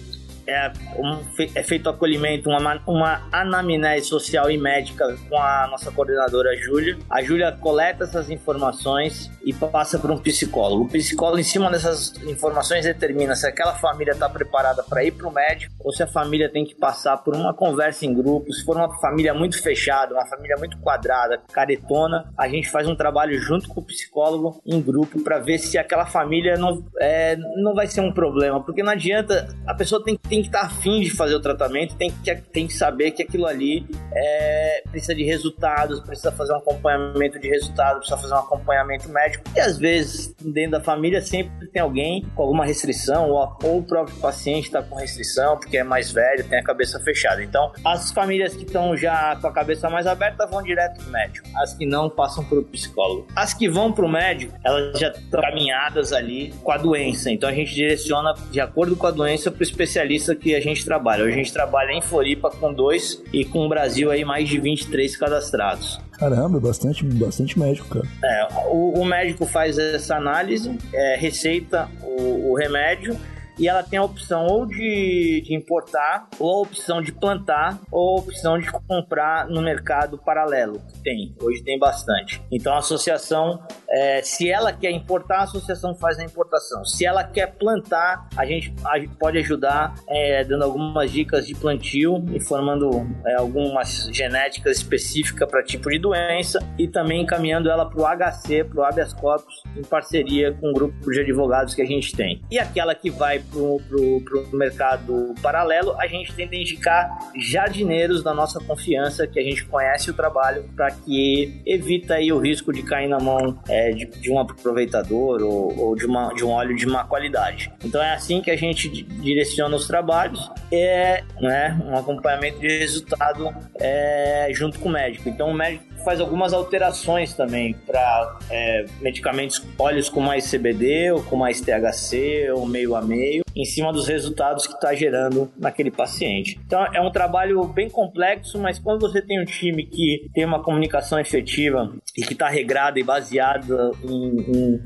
é, 0.46 0.72
um, 0.96 1.20
é 1.54 1.62
feito 1.62 1.88
acolhimento, 1.88 2.48
uma, 2.48 2.82
uma 2.86 3.28
anamnese 3.32 4.06
social 4.06 4.50
e 4.50 4.58
médica 4.58 5.16
com 5.28 5.38
a 5.38 5.66
nossa 5.70 5.90
coordenadora 5.90 6.56
Júlia. 6.56 6.98
A 7.10 7.22
Júlia 7.22 7.52
coleta 7.52 8.04
essas 8.04 8.30
informações 8.30 9.30
e 9.44 9.52
passa 9.52 9.98
para 9.98 10.12
um 10.12 10.18
psicólogo. 10.18 10.84
O 10.84 10.88
psicólogo, 10.88 11.38
em 11.38 11.44
cima 11.44 11.70
dessas 11.70 12.14
informações, 12.24 12.84
determina 12.84 13.34
se 13.34 13.46
aquela 13.46 13.74
família 13.74 14.12
está 14.12 14.28
preparada 14.28 14.82
para 14.82 15.04
ir 15.04 15.12
para 15.12 15.28
o 15.28 15.32
médico 15.32 15.74
ou 15.80 15.92
se 15.92 16.02
a 16.02 16.06
família 16.06 16.50
tem 16.50 16.64
que 16.64 16.74
passar 16.74 17.18
por 17.18 17.34
uma 17.34 17.54
conversa 17.54 18.06
em 18.06 18.14
grupo. 18.14 18.52
Se 18.52 18.64
for 18.64 18.76
uma 18.76 18.92
família 19.00 19.34
muito 19.34 19.60
fechada, 19.62 20.14
uma 20.14 20.26
família 20.26 20.56
muito 20.58 20.78
quadrada, 20.78 21.40
caretona, 21.52 22.32
a 22.36 22.48
gente 22.48 22.70
faz 22.70 22.88
um 22.88 22.94
trabalho 22.94 23.38
junto 23.40 23.68
com 23.68 23.80
o 23.80 23.84
psicólogo 23.84 24.60
em 24.66 24.80
grupo 24.80 25.22
para 25.22 25.38
ver 25.38 25.58
se 25.58 25.78
aquela 25.78 26.06
família 26.06 26.56
não, 26.56 26.84
é, 27.00 27.36
não 27.36 27.74
vai 27.74 27.86
ser 27.86 28.00
um 28.00 28.12
problema. 28.12 28.62
Porque 28.62 28.82
não 28.82 28.92
adianta, 28.92 29.48
a 29.66 29.74
pessoa 29.74 30.02
tem, 30.02 30.16
tem 30.32 30.40
que 30.40 30.48
estar 30.48 30.60
tá 30.60 30.66
afim 30.66 31.02
de 31.02 31.10
fazer 31.10 31.34
o 31.34 31.40
tratamento, 31.40 31.94
tem 31.94 32.10
que, 32.10 32.34
tem 32.34 32.66
que 32.66 32.72
saber 32.72 33.10
que 33.10 33.22
aquilo 33.22 33.44
ali 33.44 33.86
é, 34.14 34.82
precisa 34.90 35.14
de 35.14 35.22
resultados, 35.24 36.00
precisa 36.00 36.32
fazer 36.32 36.54
um 36.54 36.56
acompanhamento 36.56 37.38
de 37.38 37.50
resultados, 37.50 37.98
precisa 37.98 38.16
fazer 38.16 38.32
um 38.32 38.38
acompanhamento 38.38 39.10
médico. 39.10 39.44
E 39.54 39.60
às 39.60 39.76
vezes, 39.76 40.34
dentro 40.40 40.70
da 40.70 40.80
família, 40.80 41.20
sempre 41.20 41.66
tem 41.66 41.82
alguém 41.82 42.24
com 42.34 42.44
alguma 42.44 42.64
restrição, 42.64 43.28
ou, 43.28 43.58
ou 43.62 43.80
o 43.80 43.82
próprio 43.82 44.16
paciente 44.20 44.68
está 44.68 44.82
com 44.82 44.94
restrição, 44.94 45.58
porque 45.58 45.76
é 45.76 45.84
mais 45.84 46.10
velho, 46.10 46.48
tem 46.48 46.58
a 46.58 46.64
cabeça 46.64 46.98
fechada. 47.00 47.44
Então, 47.44 47.70
as 47.84 48.10
famílias 48.10 48.54
que 48.56 48.64
estão 48.64 48.96
já 48.96 49.36
com 49.36 49.48
a 49.48 49.52
cabeça 49.52 49.90
mais 49.90 50.06
aberta 50.06 50.46
vão 50.46 50.62
direto 50.62 50.96
pro 50.96 51.12
médico. 51.12 51.46
As 51.58 51.74
que 51.74 51.84
não 51.84 52.08
passam 52.08 52.42
pro 52.42 52.64
psicólogo. 52.64 53.26
As 53.36 53.52
que 53.52 53.68
vão 53.68 53.92
pro 53.92 54.08
médico, 54.08 54.58
elas 54.64 54.98
já 54.98 55.08
estão 55.08 55.42
caminhadas 55.42 56.10
ali 56.10 56.54
com 56.62 56.72
a 56.72 56.78
doença. 56.78 57.30
Então 57.30 57.50
a 57.50 57.52
gente 57.52 57.74
direciona 57.74 58.32
de 58.50 58.60
acordo 58.60 58.96
com 58.96 59.06
a 59.06 59.10
doença 59.10 59.50
pro 59.50 59.62
especialista 59.62 60.21
que 60.34 60.54
a 60.54 60.60
gente 60.60 60.84
trabalha. 60.84 61.24
Hoje 61.24 61.34
a 61.34 61.36
gente 61.36 61.52
trabalha 61.52 61.92
em 61.92 62.00
Floripa 62.00 62.50
com 62.50 62.72
dois 62.72 63.22
e 63.32 63.44
com 63.44 63.66
o 63.66 63.68
Brasil 63.68 64.10
aí 64.10 64.24
mais 64.24 64.48
de 64.48 64.58
23 64.58 65.16
cadastrados. 65.16 66.00
Caramba, 66.12 66.60
bastante, 66.60 67.04
bastante 67.04 67.58
médico, 67.58 67.88
cara. 67.88 68.06
É, 68.24 68.48
o, 68.68 69.00
o 69.00 69.04
médico 69.04 69.44
faz 69.44 69.76
essa 69.78 70.16
análise, 70.16 70.78
é, 70.92 71.16
receita 71.16 71.88
o, 72.02 72.52
o 72.52 72.56
remédio 72.56 73.18
e 73.58 73.68
ela 73.68 73.82
tem 73.82 73.98
a 73.98 74.02
opção 74.02 74.46
ou 74.46 74.66
de, 74.66 75.42
de 75.44 75.54
importar, 75.54 76.28
ou 76.38 76.58
a 76.58 76.62
opção 76.62 77.02
de 77.02 77.12
plantar, 77.12 77.78
ou 77.90 78.16
a 78.16 78.20
opção 78.20 78.58
de 78.58 78.70
comprar 78.88 79.46
no 79.48 79.60
mercado 79.60 80.18
paralelo. 80.18 80.80
Tem, 81.02 81.34
hoje 81.40 81.62
tem 81.62 81.78
bastante. 81.78 82.42
Então 82.50 82.74
a 82.74 82.78
associação, 82.78 83.62
é, 83.88 84.22
se 84.22 84.50
ela 84.50 84.72
quer 84.72 84.90
importar, 84.90 85.40
a 85.40 85.42
associação 85.42 85.94
faz 85.94 86.18
a 86.18 86.24
importação. 86.24 86.84
Se 86.84 87.04
ela 87.04 87.24
quer 87.24 87.54
plantar, 87.54 88.28
a 88.36 88.44
gente, 88.44 88.74
a 88.84 88.98
gente 88.98 89.14
pode 89.16 89.38
ajudar 89.38 89.94
é, 90.08 90.44
dando 90.44 90.64
algumas 90.64 91.10
dicas 91.10 91.46
de 91.46 91.54
plantio, 91.54 92.16
informando 92.32 92.90
é, 93.26 93.34
algumas 93.34 94.08
genéticas 94.12 94.78
específicas 94.78 95.48
para 95.48 95.62
tipo 95.62 95.90
de 95.90 95.98
doença 95.98 96.58
e 96.78 96.88
também 96.88 97.22
encaminhando 97.22 97.70
ela 97.70 97.88
para 97.88 98.00
o 98.00 98.06
HC, 98.06 98.64
para 98.64 98.80
o 98.80 98.84
habeas 98.84 99.12
corpus, 99.12 99.62
em 99.76 99.82
parceria 99.82 100.52
com 100.52 100.70
o 100.70 100.72
grupo 100.72 101.10
de 101.10 101.20
advogados 101.20 101.74
que 101.74 101.82
a 101.82 101.86
gente 101.86 102.14
tem. 102.14 102.42
E 102.50 102.58
aquela 102.58 102.94
que 102.94 103.10
vai 103.10 103.41
pro, 103.50 103.80
pro, 103.88 104.20
pro 104.22 104.56
mercado 104.56 105.34
paralelo, 105.42 105.94
a 105.98 106.06
gente 106.06 106.34
tenta 106.34 106.54
indicar 106.56 107.10
jardineiros 107.36 108.22
da 108.22 108.34
nossa 108.34 108.60
confiança, 108.60 109.26
que 109.26 109.38
a 109.38 109.42
gente 109.42 109.64
conhece 109.64 110.10
o 110.10 110.14
trabalho, 110.14 110.64
para 110.76 110.90
que 110.90 111.60
evita 111.66 112.14
aí 112.14 112.32
o 112.32 112.38
risco 112.38 112.72
de 112.72 112.82
cair 112.82 113.08
na 113.08 113.18
mão 113.18 113.58
é, 113.68 113.90
de, 113.90 114.06
de, 114.06 114.30
um 114.30 114.38
aproveitador 114.38 115.42
ou, 115.42 115.78
ou, 115.78 115.96
de, 115.96 116.06
uma, 116.06 116.32
de 116.34 116.44
um 116.44 116.50
óleo 116.50 116.76
de 116.76 116.86
má 116.86 117.04
qualidade. 117.04 117.72
Então 117.84 118.02
é 118.02 118.14
assim 118.14 118.40
que 118.40 118.50
a 118.50 118.56
gente 118.56 118.88
direciona 118.88 119.76
os 119.76 119.86
trabalhos, 119.86 120.50
é 120.70 121.22
né, 121.40 121.80
um 121.84 121.96
acompanhamento 121.96 122.60
de 122.60 122.78
resultado 122.78 123.54
é, 123.80 124.48
junto 124.52 124.78
com 124.78 124.88
o 124.88 124.92
médico. 124.92 125.28
Então 125.28 125.50
o 125.50 125.54
médico 125.54 125.92
faz 126.04 126.20
algumas 126.20 126.52
alterações 126.52 127.32
também 127.34 127.74
para 127.86 128.38
é, 128.50 128.84
medicamentos, 129.00 129.62
óleos 129.78 130.08
com 130.08 130.20
mais 130.20 130.50
CBD 130.50 131.12
ou 131.12 131.22
com 131.22 131.36
mais 131.36 131.60
THC 131.60 132.50
ou 132.54 132.66
meio 132.66 132.94
a 132.94 133.02
meio, 133.02 133.31
em 133.54 133.64
cima 133.64 133.92
dos 133.92 134.08
resultados 134.08 134.66
que 134.66 134.74
está 134.74 134.94
gerando 134.94 135.50
naquele 135.56 135.90
paciente. 135.90 136.58
Então 136.66 136.84
é 136.92 137.00
um 137.00 137.10
trabalho 137.10 137.64
bem 137.64 137.88
complexo, 137.88 138.58
mas 138.58 138.78
quando 138.78 139.00
você 139.00 139.22
tem 139.22 139.40
um 139.40 139.44
time 139.44 139.86
que 139.86 140.28
tem 140.34 140.44
uma 140.44 140.62
comunicação 140.62 141.18
efetiva 141.18 141.94
e 142.16 142.22
que 142.22 142.32
está 142.32 142.48
regrada 142.48 142.98
e 142.98 143.02
baseada 143.02 143.90
em, 144.04 144.40
em 144.40 144.80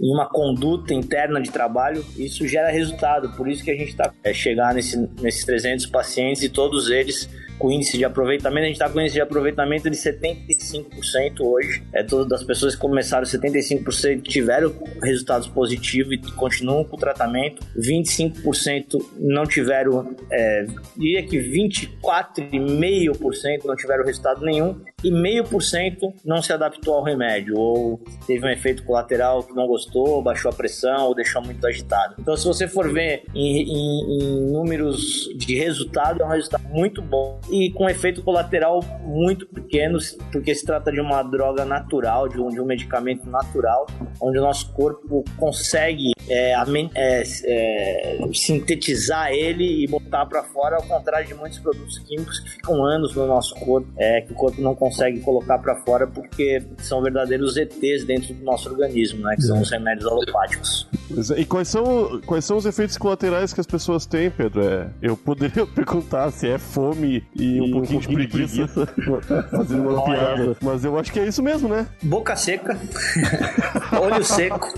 em 0.00 0.12
uma 0.12 0.28
conduta 0.28 0.92
interna 0.92 1.40
de 1.40 1.50
trabalho, 1.50 2.04
isso 2.16 2.46
gera 2.46 2.70
resultado. 2.70 3.32
Por 3.36 3.48
isso 3.48 3.64
que 3.64 3.70
a 3.70 3.74
gente 3.74 3.88
está 3.88 4.12
é, 4.22 4.32
nesse, 4.74 5.08
nesses 5.20 5.44
300 5.44 5.86
pacientes 5.86 6.42
e 6.42 6.48
todos 6.48 6.90
eles 6.90 7.28
com 7.58 7.70
índice 7.70 7.96
de 7.96 8.04
aproveitamento. 8.04 8.64
A 8.64 8.66
gente 8.66 8.74
está 8.74 8.88
com 8.88 9.00
índice 9.00 9.14
de 9.14 9.20
aproveitamento 9.20 9.90
de 9.90 9.96
75% 9.96 11.40
hoje. 11.40 11.82
É, 11.92 12.02
todas 12.02 12.40
as 12.40 12.46
pessoas 12.46 12.74
que 12.74 12.80
começaram, 12.80 13.24
75% 13.24 14.22
tiveram 14.22 14.74
resultados 15.02 15.48
positivos 15.48 16.14
e 16.14 16.18
continuam 16.32 16.84
com 16.84 16.96
o 16.96 16.98
tratamento. 16.98 17.64
25% 17.76 19.04
não 19.18 19.44
tiveram, 19.44 20.16
é, 20.30 20.66
diria 20.96 21.22
que 21.22 21.38
24,5% 21.38 23.64
não 23.64 23.76
tiveram 23.76 24.04
resultado 24.04 24.44
nenhum 24.44 24.80
e 25.04 25.10
meio 25.10 25.44
por 25.44 25.62
cento 25.62 26.12
não 26.24 26.42
se 26.42 26.52
adaptou 26.52 26.94
ao 26.94 27.04
remédio 27.04 27.56
ou 27.56 28.00
teve 28.26 28.46
um 28.46 28.48
efeito 28.48 28.82
colateral 28.82 29.42
que 29.42 29.54
não 29.54 29.66
gostou, 29.66 30.22
baixou 30.22 30.50
a 30.50 30.54
pressão 30.54 31.06
ou 31.06 31.14
deixou 31.14 31.42
muito 31.42 31.64
agitado. 31.66 32.14
Então, 32.18 32.36
se 32.36 32.46
você 32.46 32.66
for 32.66 32.90
ver 32.92 33.24
em, 33.34 33.62
em, 33.62 34.22
em 34.22 34.52
números 34.52 35.28
de 35.36 35.56
resultado, 35.56 36.22
é 36.22 36.26
um 36.26 36.30
resultado 36.30 36.66
muito 36.68 37.02
bom 37.02 37.38
e 37.50 37.70
com 37.72 37.88
efeito 37.88 38.22
colateral 38.22 38.80
muito 39.02 39.46
pequeno, 39.46 39.98
porque 40.32 40.54
se 40.54 40.64
trata 40.64 40.90
de 40.90 41.00
uma 41.00 41.22
droga 41.22 41.64
natural, 41.64 42.28
de 42.28 42.40
um, 42.40 42.48
de 42.48 42.60
um 42.60 42.64
medicamento 42.64 43.28
natural, 43.28 43.86
onde 44.20 44.38
o 44.38 44.42
nosso 44.42 44.72
corpo 44.72 45.24
consegue 45.36 46.15
é, 46.28 46.54
é, 46.94 47.22
é, 47.44 48.18
sintetizar 48.32 49.30
ele 49.30 49.84
e 49.84 49.86
botar 49.86 50.26
para 50.26 50.42
fora, 50.42 50.76
ao 50.76 50.82
contrário 50.82 51.26
de 51.26 51.34
muitos 51.34 51.58
produtos 51.58 51.98
químicos 52.00 52.40
que 52.40 52.50
ficam 52.50 52.84
anos 52.84 53.14
no 53.14 53.26
nosso 53.26 53.54
corpo, 53.56 53.88
é, 53.96 54.20
que 54.20 54.32
o 54.32 54.36
corpo 54.36 54.60
não 54.60 54.74
consegue 54.74 55.20
colocar 55.20 55.58
para 55.58 55.76
fora 55.76 56.06
porque 56.06 56.62
são 56.78 57.02
verdadeiros 57.02 57.56
ETs 57.56 58.04
dentro 58.04 58.34
do 58.34 58.44
nosso 58.44 58.68
organismo, 58.68 59.22
né, 59.22 59.36
que 59.36 59.42
são 59.42 59.60
os 59.60 59.70
remédios 59.70 60.06
alopáticos. 60.06 60.88
E 61.36 61.44
quais 61.44 61.68
são, 61.68 62.20
quais 62.26 62.44
são 62.44 62.56
os 62.56 62.66
efeitos 62.66 62.98
colaterais 62.98 63.52
que 63.52 63.60
as 63.60 63.66
pessoas 63.66 64.06
têm, 64.06 64.30
Pedro? 64.30 64.62
É, 64.62 64.88
eu 65.00 65.16
poderia 65.16 65.66
perguntar 65.74 66.30
se 66.30 66.48
é 66.48 66.58
fome 66.58 67.24
e, 67.34 67.56
e 67.56 67.60
um, 67.60 67.70
pouquinho 67.70 68.00
um, 68.00 68.02
pouquinho 68.02 68.20
de 68.20 68.28
preguiça, 68.28 68.66
de 68.66 68.92
preguiça 68.92 69.42
fazendo 69.50 69.88
uma 69.88 70.04
piada, 70.04 70.56
mas 70.60 70.84
eu 70.84 70.98
acho 70.98 71.12
que 71.12 71.20
é 71.20 71.26
isso 71.26 71.42
mesmo, 71.42 71.68
né? 71.68 71.86
Boca 72.02 72.34
seca, 72.34 72.78
olho 74.00 74.24
seco. 74.24 74.72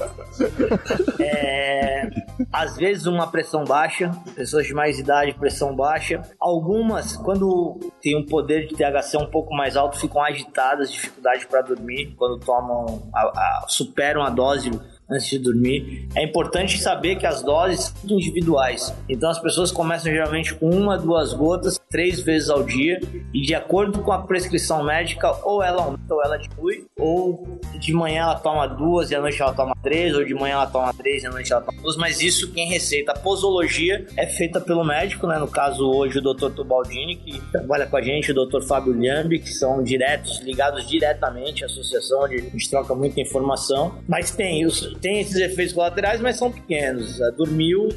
É, 1.19 1.38
é, 1.39 2.11
às 2.53 2.77
vezes 2.77 3.07
uma 3.07 3.27
pressão 3.27 3.65
baixa, 3.65 4.11
pessoas 4.35 4.67
de 4.67 4.75
mais 4.75 4.99
idade, 4.99 5.35
pressão 5.35 5.75
baixa. 5.75 6.23
Algumas, 6.41 7.17
quando 7.17 7.79
tem 8.01 8.17
um 8.17 8.25
poder 8.25 8.67
de 8.67 8.75
THC 8.75 9.17
um 9.17 9.31
pouco 9.31 9.55
mais 9.55 9.77
alto, 9.77 9.99
ficam 9.99 10.23
agitadas, 10.23 10.93
dificuldade 10.93 11.47
para 11.47 11.63
dormir, 11.63 12.15
quando 12.17 12.39
tomam, 12.41 13.03
a, 13.15 13.21
a, 13.21 13.65
superam 13.69 14.23
a 14.23 14.31
dose 14.31 14.71
antes 15.11 15.29
de 15.29 15.39
dormir. 15.39 16.09
É 16.15 16.23
importante 16.23 16.79
saber 16.81 17.17
que 17.17 17.27
as 17.27 17.43
doses 17.43 17.95
são 18.07 18.17
individuais. 18.17 18.95
Então 19.09 19.31
as 19.31 19.39
pessoas 19.39 19.71
começam 19.71 20.13
geralmente 20.13 20.55
com 20.55 20.69
uma, 20.71 20.99
duas 20.99 21.33
gotas, 21.33 21.79
três 21.89 22.21
vezes 22.21 22.51
ao 22.51 22.63
dia, 22.63 23.01
e 23.33 23.41
de 23.43 23.55
acordo 23.55 24.01
com 24.01 24.13
a 24.13 24.23
prescrição 24.23 24.85
médica, 24.85 25.31
ou 25.45 25.63
ela 25.63 25.83
aumenta 25.83 26.15
ou 26.15 26.23
ela 26.23 26.37
diminui, 26.37 26.87
ou 26.99 27.59
de 27.79 27.93
manhã 27.93 28.23
ela 28.23 28.35
toma 28.35 28.67
duas 28.67 29.11
e 29.11 29.15
à 29.15 29.21
noite 29.21 29.41
ela 29.41 29.53
toma 29.53 29.75
três, 29.83 30.15
ou 30.15 30.25
de 30.25 30.35
manhã 30.35 30.55
ela 30.55 30.67
toma 30.67 30.93
três 30.93 31.23
e 31.23 31.27
à 31.27 31.31
noite 31.31 31.53
ela 31.53 31.63
toma 31.63 31.81
duas, 31.81 31.97
mas 31.97 32.21
isso 32.21 32.53
quem 32.53 32.69
receita. 32.69 33.13
A 33.13 33.19
posologia 33.19 34.07
é 34.17 34.27
feita 34.27 34.61
pelo 34.61 34.85
médico, 34.85 35.27
né? 35.27 35.39
No 35.39 35.49
caso 35.49 35.89
hoje 35.89 36.19
o 36.19 36.23
Dr. 36.23 36.51
Tubaldini, 36.51 37.17
que 37.17 37.41
trabalha 37.51 37.87
com 37.87 37.97
a 37.97 38.03
gente, 38.03 38.33
o 38.33 38.47
Dr. 38.47 38.63
Fábio 38.63 38.93
Lhambi, 38.93 39.39
que 39.39 39.53
são 39.53 39.83
diretos, 39.83 40.41
ligados 40.41 40.87
diretamente 40.87 41.63
à 41.63 41.67
associação, 41.67 42.25
onde 42.25 42.37
a 42.37 42.41
gente 42.41 42.69
troca 42.69 42.95
muita 42.95 43.21
informação, 43.21 43.95
mas 44.07 44.31
tem 44.31 44.67
os 44.67 44.98
tem 45.01 45.21
esses 45.21 45.37
efeitos 45.37 45.75
colaterais, 45.75 46.21
mas 46.21 46.37
são 46.37 46.51
pequenos. 46.51 47.19
Dormiu, 47.37 47.89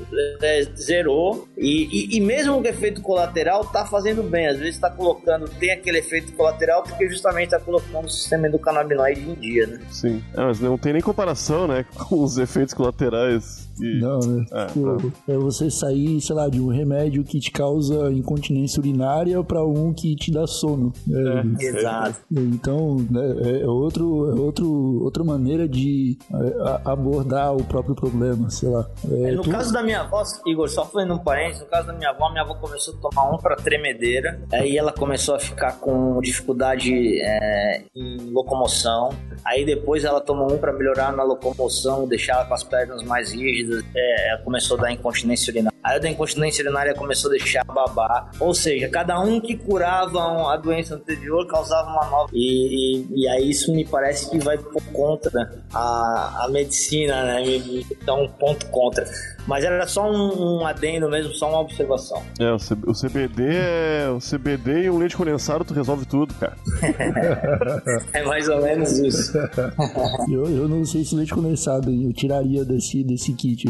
é, 0.42 0.64
zerou, 0.76 1.48
e, 1.58 1.88
e, 1.92 2.18
e, 2.18 2.22
mesmo 2.22 2.60
o 2.60 2.68
efeito 2.68 3.02
colateral 3.02 3.66
tá 3.66 3.86
fazendo 3.86 4.24
bem. 4.24 4.48
Às 4.48 4.58
vezes 4.58 4.76
está 4.76 4.90
colocando, 4.90 5.48
tem 5.48 5.72
aquele 5.72 6.00
efeito 6.00 6.32
colateral 6.34 6.84
porque 6.84 7.08
justamente 7.10 7.54
está 7.54 7.60
colocando 7.60 8.06
o 8.06 8.10
sistema 8.10 8.48
endocannabinoide 8.48 9.22
em 9.22 9.36
dia, 9.36 9.68
né? 9.68 9.80
Sim, 9.90 10.24
é, 10.34 10.42
mas 10.42 10.60
não 10.60 10.78
tem 10.78 10.94
nem 10.94 11.02
comparação, 11.02 11.68
né, 11.68 11.86
com 11.96 12.24
os 12.24 12.38
efeitos 12.38 12.74
colaterais 12.74 13.71
E... 13.82 14.00
Não, 14.00 14.20
né? 14.20 14.46
É, 14.52 14.66
Tipo, 14.68 15.12
é 15.28 15.38
você 15.38 15.70
sair, 15.72 16.22
sei 16.22 16.36
lá, 16.36 16.48
de 16.50 16.60
um 16.62 16.68
remédio 16.68 17.24
que 17.24 17.40
te 17.40 17.52
causa 17.52 18.12
incontinência 18.12 18.80
urinária 18.80 19.44
pra 19.44 19.64
um 19.66 19.94
que 19.94 20.16
te 20.16 20.32
dá 20.32 20.46
sono. 20.48 20.94
É, 21.10 21.66
Exato. 21.66 22.20
Então, 22.32 22.98
né, 23.10 23.62
é 23.62 23.68
outro, 23.68 24.32
é 24.32 24.40
outro, 24.40 25.04
outra 25.04 25.24
maneira 25.24 25.68
de 25.68 26.18
é, 26.34 26.90
abordar 26.90 27.56
o 27.56 27.64
próprio 27.64 27.96
problema, 27.96 28.50
sei 28.50 28.70
lá. 28.70 28.88
É, 29.10 29.32
no 29.32 29.42
tu- 29.44 29.50
caso 29.50 29.72
da 29.74 29.82
minha 29.84 30.02
avó, 30.02 30.24
Igor, 30.46 30.70
só 30.70 30.86
fazendo 30.86 31.14
um 31.16 31.20
parênteses, 31.20 31.62
no 31.62 31.68
caso 31.68 31.88
da 31.88 31.94
minha 31.94 32.10
avó, 32.10 32.30
minha 32.30 32.44
avó 32.44 32.54
começou 32.56 32.94
a 32.96 32.98
tomar 33.10 33.34
um 33.34 33.38
pra 33.38 33.56
tremedeira, 33.56 34.42
aí 34.54 34.78
ela 34.78 34.92
começou 34.94 35.36
a 35.36 35.40
ficar 35.40 35.80
com 35.80 36.20
dificuldade 36.22 36.92
é, 37.22 37.82
em 37.96 38.30
locomoção, 38.32 39.10
aí 39.46 39.66
depois 39.66 40.04
ela 40.04 40.20
tomou 40.22 40.52
um 40.54 40.58
pra 40.58 40.74
melhorar 40.74 41.12
na 41.16 41.24
locomoção, 41.24 42.08
deixar 42.08 42.34
ela 42.34 42.46
com 42.46 42.54
as 42.54 42.64
pernas 42.64 43.04
mais 43.04 43.32
rígidas, 43.32 43.71
é, 43.96 44.30
ela 44.30 44.42
começou 44.42 44.78
a 44.78 44.82
dar 44.82 44.92
incontinência 44.92 45.52
urinária. 45.52 45.78
Aí 45.84 45.96
a 45.96 46.00
da 46.00 46.10
incontinência 46.10 46.64
urinária 46.64 46.94
começou 46.94 47.30
a 47.30 47.34
deixar 47.34 47.64
babar, 47.64 48.30
ou 48.40 48.54
seja, 48.54 48.88
cada 48.88 49.20
um 49.20 49.42
que 49.42 49.56
curava 49.58 50.54
a 50.54 50.58
doença 50.58 50.96
anterior 50.96 51.48
causava 51.48 51.90
uma 51.90 52.06
nova. 52.06 52.30
E, 52.34 53.06
e, 53.12 53.22
e 53.22 53.28
aí 53.28 53.50
isso 53.50 53.74
me 53.74 53.84
parece 53.84 54.30
que 54.30 54.38
vai 54.40 54.58
por 54.58 54.84
contra 54.94 55.64
a, 55.74 56.46
a 56.46 56.50
medicina, 56.50 57.24
né? 57.24 57.44
Então, 57.92 58.28
ponto 58.40 58.68
contra. 58.68 59.06
Mas 59.48 59.64
era 59.64 59.86
só 59.88 60.10
um, 60.10 60.60
um 60.62 60.66
adendo 60.66 61.10
mesmo, 61.10 61.34
só 61.34 61.50
uma 61.50 61.60
observação. 61.60 62.22
É, 62.40 62.52
o, 62.52 62.60
C- 62.60 62.74
o 62.86 62.94
CBD 62.94 63.48
é. 63.56 64.10
O 64.10 64.20
CBD 64.20 64.84
e 64.84 64.90
um 64.90 64.98
leite 64.98 65.18
condensado, 65.18 65.64
tu 65.66 65.74
resolve 65.74 66.06
tudo, 66.06 66.34
cara. 66.36 66.56
É 68.14 68.24
mais 68.24 68.48
ou 68.48 68.62
menos 68.62 68.98
isso. 69.00 69.38
eu, 70.32 70.46
eu 70.48 70.68
não 70.68 70.86
sei 70.86 71.04
se 71.04 71.16
leite 71.16 71.34
condensado 71.34 71.90
hein, 71.90 72.06
eu 72.06 72.14
tiraria 72.14 72.64
desse, 72.66 73.04
desse 73.04 73.34
kit, 73.34 73.66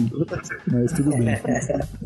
mas 0.68 0.92
tudo 0.94 1.12
bem. 1.12 1.38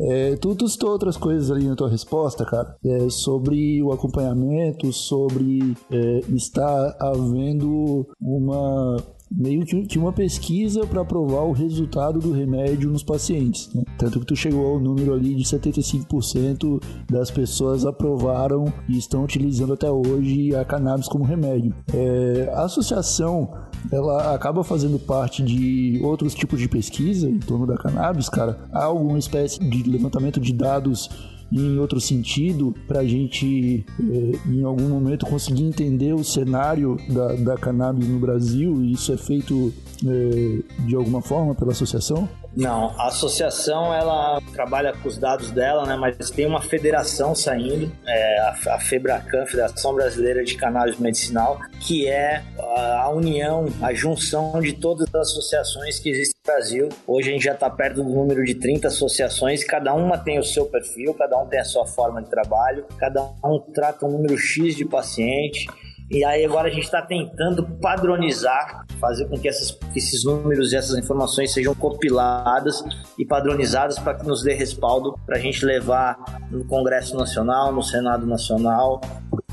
É, 0.00 0.36
tu, 0.36 0.54
tu 0.54 0.68
citou 0.68 0.90
outras 0.90 1.16
coisas 1.16 1.50
ali 1.50 1.66
na 1.66 1.74
tua 1.76 1.88
resposta, 1.88 2.44
cara, 2.44 2.76
é, 2.84 3.08
sobre 3.10 3.82
o 3.82 3.92
acompanhamento, 3.92 4.92
sobre 4.92 5.74
é, 5.90 6.20
estar 6.34 6.96
havendo 7.00 8.06
uma 8.20 8.96
meio 9.30 9.64
que, 9.64 9.98
uma 9.98 10.12
pesquisa 10.12 10.86
para 10.86 11.04
provar 11.04 11.42
o 11.42 11.52
resultado 11.52 12.20
do 12.20 12.32
remédio 12.32 12.90
nos 12.90 13.02
pacientes. 13.02 13.72
né? 13.74 13.82
Tanto 13.98 14.20
que 14.20 14.26
tu 14.26 14.36
chegou 14.36 14.66
ao 14.66 14.80
número 14.80 15.14
ali 15.14 15.34
de 15.34 15.42
75% 15.42 16.82
das 17.10 17.30
pessoas 17.30 17.84
aprovaram 17.84 18.72
e 18.88 18.96
estão 18.96 19.24
utilizando 19.24 19.72
até 19.72 19.90
hoje 19.90 20.54
a 20.54 20.64
cannabis 20.64 21.08
como 21.08 21.24
remédio. 21.24 21.74
É, 21.92 22.50
a 22.54 22.64
associação 22.64 23.50
ela 23.92 24.34
acaba 24.34 24.64
fazendo 24.64 24.98
parte 24.98 25.42
de 25.42 26.00
outros 26.02 26.34
tipos 26.34 26.58
de 26.58 26.68
pesquisa 26.68 27.28
em 27.28 27.38
torno 27.38 27.66
da 27.66 27.76
cannabis, 27.76 28.28
cara. 28.28 28.58
Há 28.72 28.84
alguma 28.84 29.18
espécie 29.18 29.58
de 29.58 29.82
levantamento 29.84 30.40
de 30.40 30.52
dados 30.52 31.08
em 31.52 31.78
outro 31.78 32.00
sentido, 32.00 32.74
para 32.86 33.00
a 33.00 33.06
gente, 33.06 33.84
eh, 34.00 34.38
em 34.48 34.64
algum 34.64 34.88
momento, 34.88 35.26
conseguir 35.26 35.64
entender 35.64 36.14
o 36.14 36.24
cenário 36.24 36.96
da, 37.08 37.34
da 37.34 37.56
cannabis 37.56 38.08
no 38.08 38.18
Brasil, 38.18 38.82
e 38.82 38.92
isso 38.92 39.12
é 39.12 39.16
feito 39.16 39.72
eh, 40.04 40.62
de 40.86 40.94
alguma 40.96 41.22
forma 41.22 41.54
pela 41.54 41.72
associação? 41.72 42.28
Não, 42.56 42.98
a 42.98 43.08
associação 43.08 43.92
ela 43.92 44.40
trabalha 44.54 44.94
com 44.94 45.06
os 45.06 45.18
dados 45.18 45.50
dela, 45.50 45.84
né? 45.84 45.94
Mas 45.94 46.30
tem 46.30 46.46
uma 46.46 46.62
federação 46.62 47.34
saindo, 47.34 47.92
é, 48.06 48.38
a, 48.38 48.76
a 48.76 48.80
Febracan, 48.80 49.44
Federação 49.44 49.94
Brasileira 49.94 50.42
de 50.42 50.56
Cannabis 50.56 50.98
Medicinal, 50.98 51.60
que 51.80 52.08
é 52.08 52.42
a, 52.58 53.10
união, 53.10 53.66
a 53.82 53.92
junção 53.92 54.58
de 54.60 54.72
todas 54.72 55.06
as 55.14 55.28
associações 55.28 55.98
que 55.98 56.08
existem 56.08 56.40
no 56.46 56.52
Brasil. 56.54 56.88
Hoje 57.06 57.28
a 57.28 57.32
gente 57.32 57.44
já 57.44 57.52
está 57.52 57.68
perto 57.68 58.02
do 58.02 58.04
número 58.04 58.42
de 58.42 58.54
30 58.54 58.88
associações, 58.88 59.62
cada 59.62 59.92
uma 59.92 60.16
tem 60.16 60.38
o 60.38 60.44
seu 60.44 60.64
perfil, 60.64 61.12
cada 61.12 61.38
um 61.38 61.46
tem 61.46 61.60
a 61.60 61.64
sua 61.64 61.86
forma 61.86 62.22
de 62.22 62.30
trabalho, 62.30 62.86
cada 62.96 63.22
um 63.44 63.60
trata 63.74 64.06
um 64.06 64.12
número 64.12 64.38
X 64.38 64.74
de 64.74 64.86
paciente. 64.86 65.66
E 66.08 66.24
aí 66.24 66.44
agora 66.44 66.68
a 66.68 66.70
gente 66.70 66.84
está 66.84 67.02
tentando 67.02 67.64
padronizar, 67.80 68.86
fazer 69.00 69.26
com 69.28 69.36
que, 69.36 69.48
essas, 69.48 69.76
esses 69.94 70.24
números 70.24 70.72
e 70.72 70.76
essas 70.76 70.96
informações 70.96 71.52
sejam 71.52 71.74
compiladas 71.74 72.82
e 73.18 73.24
padronizadas 73.24 73.98
para 73.98 74.14
que 74.14 74.24
nos 74.24 74.42
dê 74.42 74.54
respaldo 74.54 75.18
para 75.26 75.36
a 75.36 75.40
gente 75.40 75.64
levar 75.64 76.16
no 76.50 76.64
Congresso 76.64 77.16
Nacional, 77.16 77.72
no 77.72 77.82
Senado 77.82 78.24
Nacional 78.24 79.00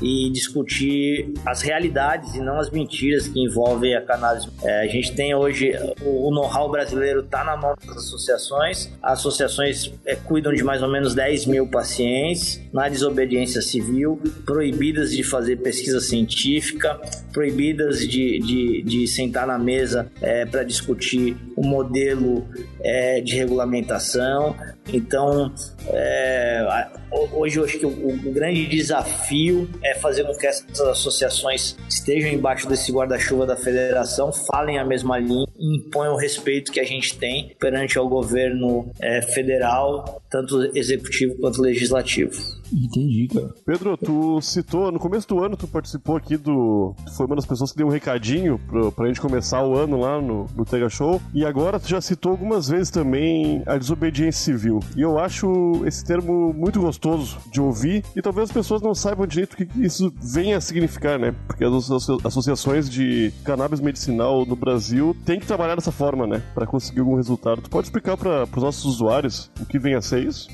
e 0.00 0.30
discutir 0.30 1.32
as 1.46 1.62
realidades 1.62 2.34
e 2.34 2.40
não 2.40 2.58
as 2.58 2.70
mentiras 2.70 3.28
que 3.28 3.40
envolvem 3.40 3.94
a 3.94 4.02
cannabis. 4.02 4.48
É, 4.62 4.82
a 4.82 4.86
gente 4.86 5.14
tem 5.14 5.34
hoje 5.34 5.72
o, 6.02 6.28
o 6.28 6.34
know-how 6.34 6.70
brasileiro 6.70 7.20
está 7.20 7.44
na 7.44 7.56
mão 7.56 7.74
das 7.86 7.96
associações. 7.96 8.90
As 9.02 9.20
associações 9.20 9.92
é, 10.04 10.16
cuidam 10.16 10.52
de 10.52 10.62
mais 10.62 10.82
ou 10.82 10.88
menos 10.90 11.14
10 11.14 11.46
mil 11.46 11.66
pacientes 11.66 12.60
na 12.72 12.88
desobediência 12.88 13.62
civil, 13.62 14.20
proibidas 14.44 15.10
de 15.10 15.22
fazer 15.22 15.56
pesquisa 15.56 16.00
científica, 16.00 17.00
proibidas 17.34 17.98
de, 17.98 18.38
de, 18.38 18.82
de 18.82 19.08
sentar 19.08 19.44
na 19.46 19.58
mesa 19.58 20.10
é, 20.22 20.46
para 20.46 20.62
discutir 20.62 21.36
o 21.56 21.66
modelo 21.66 22.48
é, 22.80 23.20
de 23.20 23.34
regulamentação. 23.34 24.56
Então, 24.92 25.52
é, 25.88 26.88
hoje 27.32 27.58
eu 27.58 27.64
acho 27.64 27.78
que 27.78 27.86
o, 27.86 27.88
o 27.88 28.32
grande 28.32 28.66
desafio 28.66 29.68
é 29.82 29.94
fazer 29.96 30.24
com 30.24 30.32
que 30.34 30.46
essas 30.46 30.80
associações 30.80 31.76
estejam 31.88 32.30
embaixo 32.30 32.68
desse 32.68 32.92
guarda-chuva 32.92 33.44
da 33.44 33.56
federação, 33.56 34.32
falem 34.32 34.78
a 34.78 34.84
mesma 34.84 35.18
linha 35.18 35.44
imponham 35.58 36.14
o 36.14 36.16
respeito 36.16 36.70
que 36.70 36.80
a 36.80 36.84
gente 36.84 37.16
tem 37.16 37.54
perante 37.58 37.98
ao 37.98 38.08
governo 38.08 38.90
é, 39.00 39.22
federal, 39.22 40.22
tanto 40.34 40.60
executivo 40.76 41.36
quanto 41.40 41.62
legislativo. 41.62 42.32
Entendi, 42.72 43.28
cara. 43.32 43.54
Pedro, 43.64 43.96
tu 43.96 44.40
citou, 44.40 44.90
no 44.90 44.98
começo 44.98 45.28
do 45.28 45.38
ano, 45.44 45.56
tu 45.56 45.68
participou 45.68 46.16
aqui 46.16 46.36
do. 46.36 46.92
Tu 47.06 47.14
foi 47.16 47.26
uma 47.26 47.36
das 47.36 47.46
pessoas 47.46 47.70
que 47.70 47.76
deu 47.78 47.86
um 47.86 47.90
recadinho 47.90 48.58
pro, 48.66 48.90
pra 48.90 49.06
gente 49.06 49.20
começar 49.20 49.64
o 49.64 49.76
ano 49.76 50.00
lá 50.00 50.20
no, 50.20 50.46
no 50.56 50.64
Tega 50.64 50.88
Show. 50.88 51.22
E 51.32 51.44
agora 51.44 51.78
tu 51.78 51.88
já 51.88 52.00
citou 52.00 52.32
algumas 52.32 52.66
vezes 52.68 52.90
também 52.90 53.62
a 53.66 53.76
desobediência 53.78 54.44
civil. 54.44 54.80
E 54.96 55.02
eu 55.02 55.18
acho 55.20 55.46
esse 55.86 56.04
termo 56.04 56.52
muito 56.52 56.80
gostoso 56.80 57.38
de 57.52 57.60
ouvir. 57.60 58.02
E 58.16 58.20
talvez 58.22 58.48
as 58.48 58.54
pessoas 58.54 58.82
não 58.82 58.94
saibam 58.94 59.26
direito 59.26 59.52
o 59.52 59.56
que 59.56 59.68
isso 59.80 60.12
venha 60.20 60.56
a 60.56 60.60
significar, 60.60 61.16
né? 61.16 61.32
Porque 61.46 61.62
as 61.64 61.90
asso- 61.90 62.18
associações 62.24 62.90
de 62.90 63.32
cannabis 63.44 63.78
medicinal 63.78 64.44
no 64.44 64.56
Brasil 64.56 65.14
têm 65.24 65.38
que 65.38 65.46
trabalhar 65.46 65.76
dessa 65.76 65.92
forma, 65.92 66.26
né? 66.26 66.42
Pra 66.54 66.66
conseguir 66.66 67.00
algum 67.00 67.14
resultado. 67.14 67.62
Tu 67.62 67.70
pode 67.70 67.86
explicar 67.86 68.16
para 68.16 68.44
os 68.44 68.62
nossos 68.62 68.84
usuários 68.84 69.48
o 69.60 69.66
que 69.66 69.78
vem 69.78 69.94
a 69.94 70.00
ser 70.00 70.23
isso? 70.24 70.48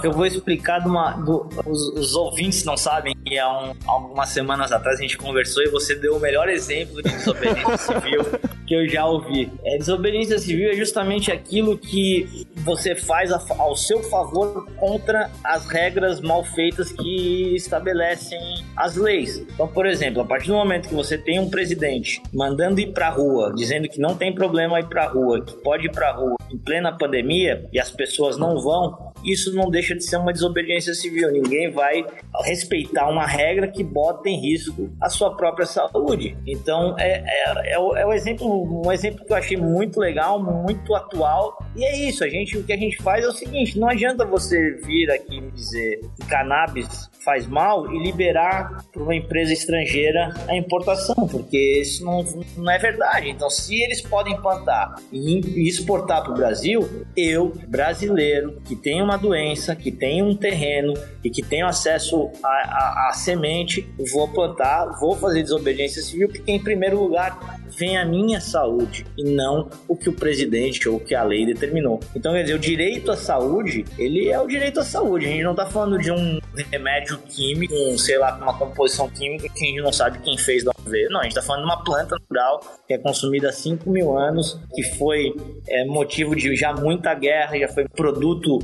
Que 0.00 0.06
eu 0.06 0.12
vou 0.12 0.26
explicar 0.26 0.80
de 0.80 0.88
uma. 0.88 1.12
do- 1.12 1.48
os, 1.66 1.88
os 1.98 2.14
ouvintes 2.14 2.64
não 2.64 2.76
sabem 2.76 3.14
que 3.24 3.38
há 3.38 3.48
um- 3.50 3.72
algumas 3.86 4.28
semanas 4.30 4.72
atrás 4.72 4.98
a 4.98 5.02
gente 5.02 5.16
conversou 5.16 5.62
e 5.62 5.68
você 5.68 5.94
deu 5.94 6.16
o 6.16 6.20
melhor 6.20 6.48
exemplo 6.48 7.02
de 7.02 7.10
desobediência 7.10 7.76
civil 8.00 8.22
que 8.66 8.74
eu 8.74 8.88
já 8.88 9.06
ouvi. 9.06 9.50
É, 9.64 9.78
desobediência 9.78 10.38
civil 10.38 10.70
é 10.70 10.74
justamente 10.74 11.30
aquilo 11.30 11.78
que 11.78 12.46
você 12.64 12.94
faz 12.96 13.30
a 13.32 13.40
ao 13.58 13.76
seu 13.76 14.02
favor 14.02 14.66
contra 14.76 15.30
as 15.44 15.66
regras 15.66 16.20
mal 16.20 16.42
feitas 16.44 16.90
que 16.90 17.54
estabelecem 17.54 18.38
as 18.76 18.96
leis. 18.96 19.38
Então, 19.38 19.68
por 19.68 19.86
exemplo, 19.86 20.20
a 20.22 20.24
partir 20.24 20.48
do 20.48 20.54
momento 20.54 20.88
que 20.88 20.94
você 20.94 21.16
tem 21.16 21.38
um 21.38 21.48
presidente 21.48 22.20
mandando 22.32 22.80
ir 22.80 22.92
pra 22.92 23.08
rua, 23.10 23.52
dizendo 23.54 23.88
que 23.88 24.00
não 24.00 24.16
tem 24.16 24.34
problema 24.34 24.80
ir 24.80 24.86
pra 24.86 25.06
rua, 25.06 25.40
que 25.44 25.54
pode 25.62 25.86
ir 25.86 25.92
pra 25.92 26.12
rua 26.12 26.35
em 26.50 26.58
plena 26.58 26.96
pandemia 26.96 27.68
e 27.72 27.78
as 27.78 27.90
pessoas 27.90 28.36
não 28.36 28.60
vão, 28.60 29.05
isso 29.26 29.54
não 29.54 29.70
deixa 29.70 29.94
de 29.94 30.04
ser 30.04 30.16
uma 30.16 30.32
desobediência 30.32 30.94
civil. 30.94 31.30
Ninguém 31.30 31.70
vai 31.70 32.04
respeitar 32.44 33.08
uma 33.08 33.26
regra 33.26 33.68
que 33.68 33.82
bota 33.82 34.28
em 34.28 34.40
risco 34.40 34.90
a 35.00 35.08
sua 35.08 35.36
própria 35.36 35.66
saúde. 35.66 36.36
Então, 36.46 36.96
é, 36.98 37.22
é, 37.26 37.72
é, 37.72 37.74
é 37.74 38.06
o 38.06 38.12
exemplo, 38.12 38.86
um 38.86 38.92
exemplo 38.92 39.24
que 39.24 39.32
eu 39.32 39.36
achei 39.36 39.56
muito 39.56 39.98
legal, 40.00 40.42
muito 40.42 40.94
atual. 40.94 41.58
E 41.74 41.84
é 41.84 42.08
isso, 42.08 42.24
a 42.24 42.28
gente, 42.28 42.56
o 42.56 42.64
que 42.64 42.72
a 42.72 42.76
gente 42.76 42.96
faz 43.02 43.24
é 43.24 43.28
o 43.28 43.32
seguinte: 43.32 43.78
não 43.78 43.88
adianta 43.88 44.24
você 44.24 44.80
vir 44.84 45.10
aqui 45.10 45.40
me 45.40 45.50
dizer 45.50 46.00
que 46.16 46.26
cannabis 46.26 47.10
faz 47.24 47.46
mal 47.46 47.92
e 47.92 47.98
liberar 48.02 48.84
para 48.92 49.02
uma 49.02 49.14
empresa 49.14 49.52
estrangeira 49.52 50.32
a 50.48 50.56
importação, 50.56 51.26
porque 51.28 51.80
isso 51.80 52.04
não, 52.04 52.24
não 52.56 52.70
é 52.70 52.78
verdade. 52.78 53.28
Então, 53.28 53.50
se 53.50 53.82
eles 53.82 54.00
podem 54.00 54.40
plantar 54.40 54.94
e 55.12 55.36
e 55.56 55.68
exportar 55.68 56.22
para 56.22 56.32
o 56.32 56.34
Brasil, 56.34 57.06
eu, 57.16 57.52
brasileiro, 57.68 58.60
que 58.64 58.76
tem 58.76 59.02
uma 59.02 59.15
doença, 59.16 59.74
que 59.74 59.90
tem 59.90 60.22
um 60.22 60.36
terreno 60.36 60.94
e 61.22 61.30
que 61.30 61.42
tenho 61.42 61.66
acesso 61.66 62.30
à 62.42 62.48
a, 62.48 63.08
a, 63.10 63.12
semente, 63.12 63.88
vou 64.12 64.28
plantar, 64.28 64.98
vou 65.00 65.16
fazer 65.16 65.42
desobediência 65.42 66.02
civil, 66.02 66.28
porque 66.28 66.50
em 66.50 66.62
primeiro 66.62 67.00
lugar 67.00 67.60
vem 67.76 67.96
a 67.96 68.04
minha 68.04 68.40
saúde 68.40 69.06
e 69.16 69.24
não 69.24 69.68
o 69.88 69.96
que 69.96 70.08
o 70.08 70.12
presidente 70.12 70.88
ou 70.88 70.96
o 70.96 71.00
que 71.00 71.14
a 71.14 71.22
lei 71.22 71.46
determinou. 71.46 72.00
Então, 72.14 72.32
quer 72.32 72.42
dizer, 72.42 72.54
o 72.54 72.58
direito 72.58 73.10
à 73.10 73.16
saúde, 73.16 73.84
ele 73.98 74.28
é 74.28 74.40
o 74.40 74.46
direito 74.46 74.80
à 74.80 74.84
saúde. 74.84 75.26
A 75.26 75.28
gente 75.28 75.42
não 75.42 75.52
está 75.52 75.66
falando 75.66 75.98
de 75.98 76.10
um 76.10 76.38
remédio 76.70 77.18
químico, 77.18 77.74
um, 77.74 77.98
sei 77.98 78.18
lá, 78.18 78.32
com 78.32 78.42
uma 78.42 78.58
composição 78.58 79.08
química 79.08 79.48
que 79.48 79.64
a 79.64 79.68
gente 79.68 79.82
não 79.82 79.92
sabe 79.92 80.18
quem 80.20 80.36
fez 80.38 80.64
da 80.64 80.72
vez. 80.86 81.08
Não, 81.10 81.20
a 81.20 81.22
gente 81.24 81.32
está 81.32 81.42
falando 81.42 81.62
de 81.62 81.68
uma 81.68 81.84
planta 81.84 82.14
no 82.14 82.20
cultural 82.20 82.60
que 82.86 82.94
é 82.94 82.98
consumida 82.98 83.48
há 83.48 83.52
5 83.52 83.90
mil 83.90 84.16
anos, 84.16 84.60
que 84.74 84.82
foi 84.96 85.34
é, 85.68 85.84
motivo 85.84 86.36
de 86.36 86.54
já 86.54 86.72
muita 86.72 87.12
guerra, 87.14 87.58
já 87.58 87.68
foi 87.68 87.86
produto 87.88 88.58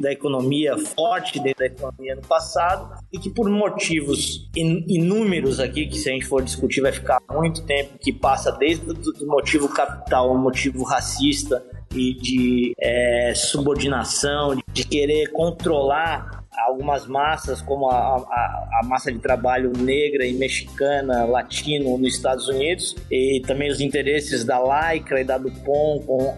da 0.00 0.12
economia 0.12 0.76
forte 0.78 1.40
dentro 1.40 1.60
da 1.60 1.66
economia 1.66 2.14
no 2.14 2.22
passado 2.22 2.94
e 3.12 3.18
que 3.18 3.30
por 3.30 3.48
motivos 3.48 4.48
inúmeros 4.54 5.58
aqui, 5.58 5.86
que 5.86 5.98
se 5.98 6.08
a 6.08 6.12
gente 6.12 6.26
for 6.26 6.42
discutir 6.42 6.80
vai 6.80 6.92
ficar 6.92 7.20
muito 7.30 7.64
tempo, 7.64 7.95
que 8.00 8.12
passa 8.12 8.52
desde 8.52 8.90
o 8.90 9.26
motivo 9.26 9.68
capital 9.68 10.28
ao 10.28 10.38
motivo 10.38 10.84
racista, 10.84 11.62
e 11.94 12.14
de 12.14 12.74
é, 12.78 13.32
subordinação, 13.34 14.56
de 14.72 14.84
querer 14.84 15.32
controlar 15.32 16.44
algumas 16.64 17.06
massas, 17.06 17.60
como 17.60 17.88
a, 17.90 17.96
a, 17.96 18.80
a, 18.80 18.86
massa 18.86 19.12
de 19.12 19.18
trabalho 19.18 19.72
negra 19.76 20.24
e 20.24 20.32
mexicana, 20.32 21.24
latino 21.24 21.98
nos 21.98 22.14
Estados 22.14 22.48
Unidos, 22.48 22.96
e 23.10 23.42
também 23.46 23.70
os 23.70 23.80
interesses 23.80 24.44
da 24.44 24.58
Lycra 24.58 25.20
e 25.20 25.24
da 25.24 25.38
Dupont 25.38 26.04
com, 26.06 26.34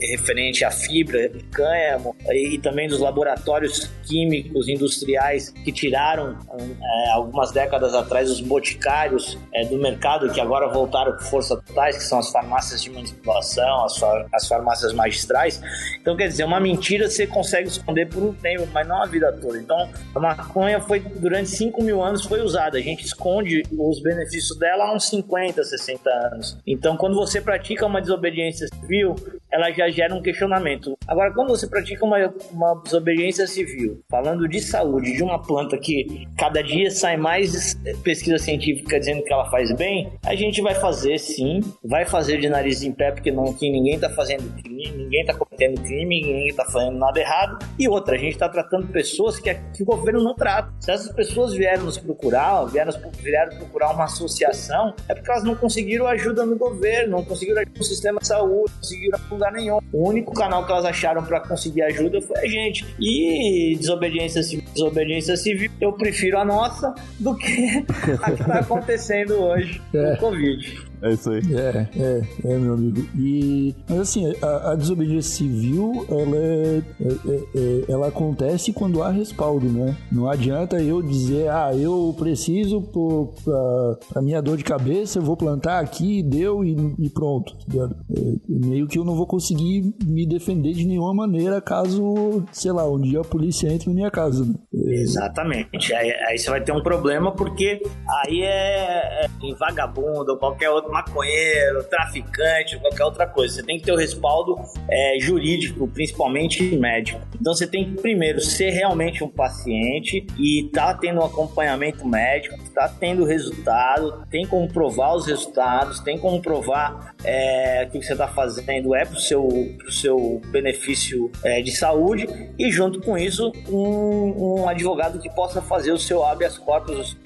referente 0.00 0.64
à 0.64 0.70
fibra 0.70 1.28
de 1.28 1.42
cânhamo, 1.44 2.14
e, 2.28 2.54
e, 2.54 2.58
também 2.58 2.88
dos 2.88 3.00
laboratórios 3.00 3.90
químicos 4.06 4.68
industriais 4.68 5.50
que 5.50 5.72
tiraram 5.72 6.38
é, 6.58 7.10
algumas 7.10 7.50
décadas 7.50 7.94
atrás 7.94 8.30
os 8.30 8.40
boticários 8.40 9.38
é, 9.52 9.64
do 9.64 9.78
mercado, 9.78 10.32
que 10.32 10.40
agora 10.40 10.68
voltaram 10.68 11.12
com 11.12 11.24
força 11.24 11.56
totais, 11.56 11.96
que 11.96 12.04
são 12.04 12.18
as 12.18 12.30
farmácias 12.30 12.82
de 12.82 12.90
manipulação, 12.90 13.84
as, 13.84 14.00
as 14.32 14.46
farmácias 14.46 14.92
magistrais. 14.92 15.60
Então, 16.00 16.16
quer 16.16 16.28
dizer, 16.28 16.44
uma 16.44 16.60
mentira 16.60 17.08
você 17.08 17.26
consegue 17.26 17.68
esconder 17.68 18.06
por 18.06 18.22
um 18.22 18.32
tempo, 18.32 18.66
mas 18.72 18.86
não 18.86 19.02
a 19.02 19.06
vida 19.06 19.32
toda. 19.32 19.47
Então, 19.56 19.88
a 20.14 20.20
maconha 20.20 20.80
foi, 20.80 21.00
durante 21.00 21.50
5 21.50 21.82
mil 21.82 22.02
anos, 22.02 22.24
foi 22.24 22.40
usada. 22.40 22.78
A 22.78 22.80
gente 22.80 23.04
esconde 23.04 23.62
os 23.70 24.02
benefícios 24.02 24.58
dela 24.58 24.84
há 24.84 24.94
uns 24.94 25.08
50, 25.08 25.62
60 25.62 26.10
anos. 26.10 26.58
Então, 26.66 26.96
quando 26.96 27.14
você 27.14 27.40
pratica 27.40 27.86
uma 27.86 28.00
desobediência 28.00 28.68
civil, 28.68 29.14
ela 29.50 29.70
já 29.70 29.88
gera 29.88 30.14
um 30.14 30.22
questionamento. 30.22 30.96
Agora, 31.06 31.32
quando 31.32 31.48
você 31.48 31.66
pratica 31.66 32.04
uma, 32.04 32.34
uma 32.50 32.74
desobediência 32.82 33.46
civil, 33.46 34.02
falando 34.10 34.48
de 34.48 34.60
saúde, 34.60 35.16
de 35.16 35.22
uma 35.22 35.40
planta 35.40 35.78
que 35.78 36.26
cada 36.36 36.62
dia 36.62 36.90
sai 36.90 37.16
mais 37.16 37.74
pesquisa 38.02 38.38
científica 38.38 38.98
dizendo 38.98 39.22
que 39.22 39.32
ela 39.32 39.50
faz 39.50 39.72
bem, 39.72 40.12
a 40.24 40.34
gente 40.34 40.60
vai 40.60 40.74
fazer 40.74 41.18
sim, 41.18 41.60
vai 41.84 42.04
fazer 42.04 42.38
de 42.38 42.48
nariz 42.48 42.82
em 42.82 42.92
pé, 42.92 43.10
porque 43.12 43.30
não, 43.30 43.52
que 43.52 43.70
ninguém 43.70 43.94
está 43.94 44.10
fazendo 44.10 44.50
crime, 44.62 44.90
ninguém 44.96 45.20
está 45.22 45.34
cometendo 45.34 45.80
crime, 45.82 46.22
ninguém 46.22 46.48
está 46.48 46.64
fazendo 46.64 46.98
nada 46.98 47.18
errado. 47.18 47.58
E 47.78 47.88
outra, 47.88 48.14
a 48.14 48.18
gente 48.18 48.32
está 48.32 48.48
tratando 48.48 48.86
pessoas 48.88 49.38
que, 49.38 49.52
que 49.54 49.82
o 49.82 49.86
governo 49.86 50.22
não 50.22 50.34
trata. 50.34 50.72
Se 50.80 50.90
essas 50.90 51.12
pessoas 51.12 51.54
vieram 51.54 51.84
nos 51.84 51.98
procurar, 51.98 52.64
vieram, 52.66 52.92
vieram 53.22 53.56
procurar 53.56 53.92
uma 53.92 54.04
associação, 54.04 54.94
é 55.08 55.14
porque 55.14 55.30
elas 55.30 55.44
não 55.44 55.54
conseguiram 55.54 56.06
ajuda 56.06 56.44
no 56.44 56.56
governo, 56.56 57.18
não 57.18 57.24
conseguiram 57.24 57.60
ajuda 57.60 57.78
no 57.78 57.84
sistema 57.84 58.20
de 58.20 58.26
saúde, 58.26 58.72
não 58.72 58.80
conseguiram 58.80 59.18
lugar 59.38 59.52
nenhum. 59.52 59.78
O 59.92 60.08
único 60.08 60.34
canal 60.34 60.64
que 60.64 60.72
elas 60.72 60.84
acharam 60.84 61.22
para 61.22 61.40
conseguir 61.40 61.82
ajuda 61.82 62.20
foi 62.20 62.38
a 62.38 62.46
gente. 62.46 62.86
E 62.98 63.76
desobediência 63.78 64.42
civil, 64.42 64.64
desobediência 64.72 65.36
civil, 65.36 65.70
eu 65.80 65.92
prefiro 65.92 66.38
a 66.38 66.44
nossa 66.44 66.94
do 67.18 67.34
que 67.36 67.84
a 68.22 68.30
que 68.32 68.42
está 68.42 68.58
acontecendo 68.60 69.34
hoje 69.34 69.80
é. 69.94 70.02
com 70.02 70.12
o 70.12 70.16
Covid. 70.18 70.87
É 71.02 71.12
isso 71.12 71.30
aí. 71.30 71.40
É, 71.54 71.88
é, 71.96 72.22
é, 72.44 72.58
meu 72.58 72.74
amigo. 72.74 73.06
E, 73.16 73.74
mas 73.88 74.00
assim, 74.00 74.32
a, 74.42 74.72
a 74.72 74.74
desobediência 74.74 75.36
civil, 75.36 76.06
ela, 76.08 76.36
é, 76.36 76.82
é, 77.00 77.08
é, 77.08 77.36
é, 77.54 77.92
ela 77.92 78.08
acontece 78.08 78.72
quando 78.72 79.02
há 79.02 79.10
respaldo, 79.10 79.66
né? 79.66 79.96
Não 80.10 80.28
adianta 80.28 80.80
eu 80.82 81.02
dizer, 81.02 81.50
ah, 81.50 81.70
eu 81.74 82.14
preciso 82.18 82.82
por, 82.82 83.34
pra, 83.44 83.98
pra 84.12 84.22
minha 84.22 84.40
dor 84.40 84.56
de 84.56 84.64
cabeça, 84.64 85.18
eu 85.18 85.22
vou 85.22 85.36
plantar 85.36 85.80
aqui, 85.80 86.22
deu 86.22 86.64
e, 86.64 86.76
e 86.98 87.10
pronto. 87.10 87.56
Tá 87.66 87.88
é, 88.16 88.38
meio 88.48 88.86
que 88.86 88.98
eu 88.98 89.04
não 89.04 89.14
vou 89.14 89.26
conseguir 89.26 89.94
me 90.04 90.26
defender 90.26 90.72
de 90.72 90.86
nenhuma 90.86 91.14
maneira 91.14 91.60
caso, 91.60 92.44
sei 92.52 92.72
lá, 92.72 92.88
um 92.90 93.00
dia 93.00 93.20
a 93.20 93.24
polícia 93.24 93.68
entre 93.68 93.88
na 93.88 93.94
minha 93.94 94.10
casa. 94.10 94.44
Né? 94.44 94.54
Exatamente. 94.72 95.94
Aí, 95.94 96.10
aí, 96.28 96.38
você 96.38 96.50
vai 96.50 96.62
ter 96.62 96.72
um 96.72 96.82
problema 96.82 97.32
porque 97.32 97.80
aí 98.24 98.42
é, 98.42 99.26
é 99.42 99.54
vagabundo 99.54 100.36
qualquer 100.38 100.70
outro 100.70 100.90
maconheiro, 100.90 101.84
traficante, 101.84 102.78
qualquer 102.78 103.04
outra 103.04 103.26
coisa. 103.26 103.54
Você 103.54 103.62
tem 103.62 103.78
que 103.78 103.84
ter 103.84 103.92
o 103.92 103.96
respaldo 103.96 104.56
é, 104.88 105.18
jurídico, 105.20 105.86
principalmente 105.88 106.76
médico. 106.76 107.20
Então 107.40 107.54
você 107.54 107.66
tem 107.66 107.84
que 107.84 108.00
primeiro 108.00 108.40
ser 108.40 108.70
realmente 108.70 109.22
um 109.22 109.28
paciente 109.28 110.26
e 110.38 110.68
tá 110.72 110.94
tendo 110.94 111.20
um 111.20 111.24
acompanhamento 111.24 112.06
médico, 112.06 112.56
tá 112.74 112.88
tendo 112.88 113.24
resultado, 113.24 114.26
tem 114.30 114.46
como 114.46 114.68
provar 114.68 115.14
os 115.14 115.26
resultados, 115.26 116.00
tem 116.00 116.18
como 116.18 116.40
provar 116.40 117.14
é, 117.24 117.86
que 117.86 118.00
você 118.00 118.12
está 118.12 118.28
fazendo 118.28 118.94
é 118.94 119.04
para 119.04 119.16
o 119.16 119.20
seu, 119.20 119.48
seu 119.90 120.40
benefício 120.46 121.30
é, 121.44 121.60
de 121.60 121.72
saúde 121.72 122.26
e 122.58 122.70
junto 122.70 123.00
com 123.00 123.16
isso 123.16 123.52
um, 123.68 124.60
um, 124.62 124.68
advogado 124.68 125.18
que 125.18 125.28
possa 125.30 125.60
fazer 125.60 125.92
o 125.92 125.98
seu 125.98 126.24
habeas 126.24 126.58
corpus 126.58 127.16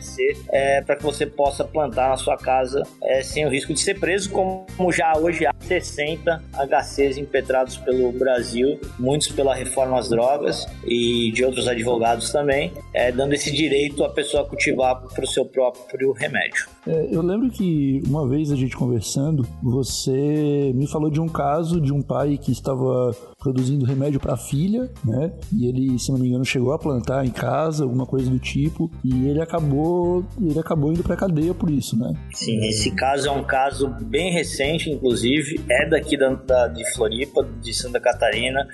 é, 0.51 0.81
para 0.83 0.97
que 0.97 1.03
você 1.03 1.27
possa 1.27 1.65
plantar 1.65 2.11
na 2.11 2.17
sua 2.17 2.37
casa 2.37 2.83
é, 3.03 3.23
sem 3.23 3.47
o 3.47 3.49
risco 3.49 3.73
de 3.73 3.81
ser 3.81 3.99
preso, 3.99 4.31
como 4.31 4.93
já 4.93 5.13
hoje 5.17 5.47
há 5.47 5.55
60 5.61 6.43
HCs 6.53 7.19
impetrados 7.19 7.77
pelo 7.79 8.13
Brasil, 8.13 8.81
muitos 8.99 9.29
pela 9.29 9.55
reforma 9.55 9.99
às 9.99 10.09
drogas 10.09 10.67
e 10.87 11.31
de 11.33 11.45
outros 11.45 11.69
advogados 11.69 12.31
também, 12.31 12.73
é, 12.93 13.13
dando 13.13 13.35
esse 13.35 13.51
direito 13.51 14.05
à 14.05 14.11
pessoa 14.11 14.47
cultivar 14.47 15.01
para 15.01 15.25
o 15.25 15.27
seu 15.27 15.45
próprio 15.45 16.13
remédio. 16.13 16.67
É, 16.87 17.09
eu 17.11 17.23
lembro 17.23 17.49
que 17.49 18.03
uma 18.07 18.29
vez 18.29 18.51
a 18.51 18.57
gente 18.57 18.77
conversando, 18.77 19.47
você 19.63 20.73
me 20.75 20.89
falou 20.89 21.11
de 21.11 21.21
um 21.21 21.29
caso 21.29 21.81
de 21.81 21.93
um 21.93 22.03
pai 22.03 22.37
que 22.37 22.51
estava 22.51 23.15
produzindo 23.39 23.85
remédio 23.85 24.19
para 24.19 24.35
a 24.35 24.37
filha, 24.37 24.91
né? 25.05 25.33
E 25.57 25.67
ele, 25.67 25.99
se 25.99 26.11
não 26.11 26.19
me 26.19 26.29
engano, 26.29 26.45
chegou 26.45 26.73
a 26.73 26.79
plantar 26.79 27.25
em 27.25 27.31
casa, 27.31 27.85
alguma 27.85 28.05
coisa 28.05 28.29
do 28.29 28.39
tipo, 28.39 28.91
e 29.05 29.29
ele 29.29 29.41
acabou, 29.41 30.25
ele 30.41 30.59
acabou 30.59 30.93
indo 30.93 31.03
para 31.03 31.17
cadeia 31.17 31.55
por 31.55 31.71
isso, 31.71 31.97
né? 31.97 32.13
Sim, 32.35 32.67
esse 32.67 32.91
caso 32.91 33.29
é 33.29 33.31
um 33.31 33.45
caso 33.45 33.89
bem 34.03 34.33
recente, 34.33 34.91
inclusive, 34.91 35.61
é 35.71 35.89
daqui 35.89 36.17
da, 36.17 36.31
da 36.35 36.67
de 36.67 36.85
Floripa, 36.95 37.47
de 37.63 37.73
Santa 37.73 38.01
Catarina. 38.01 38.67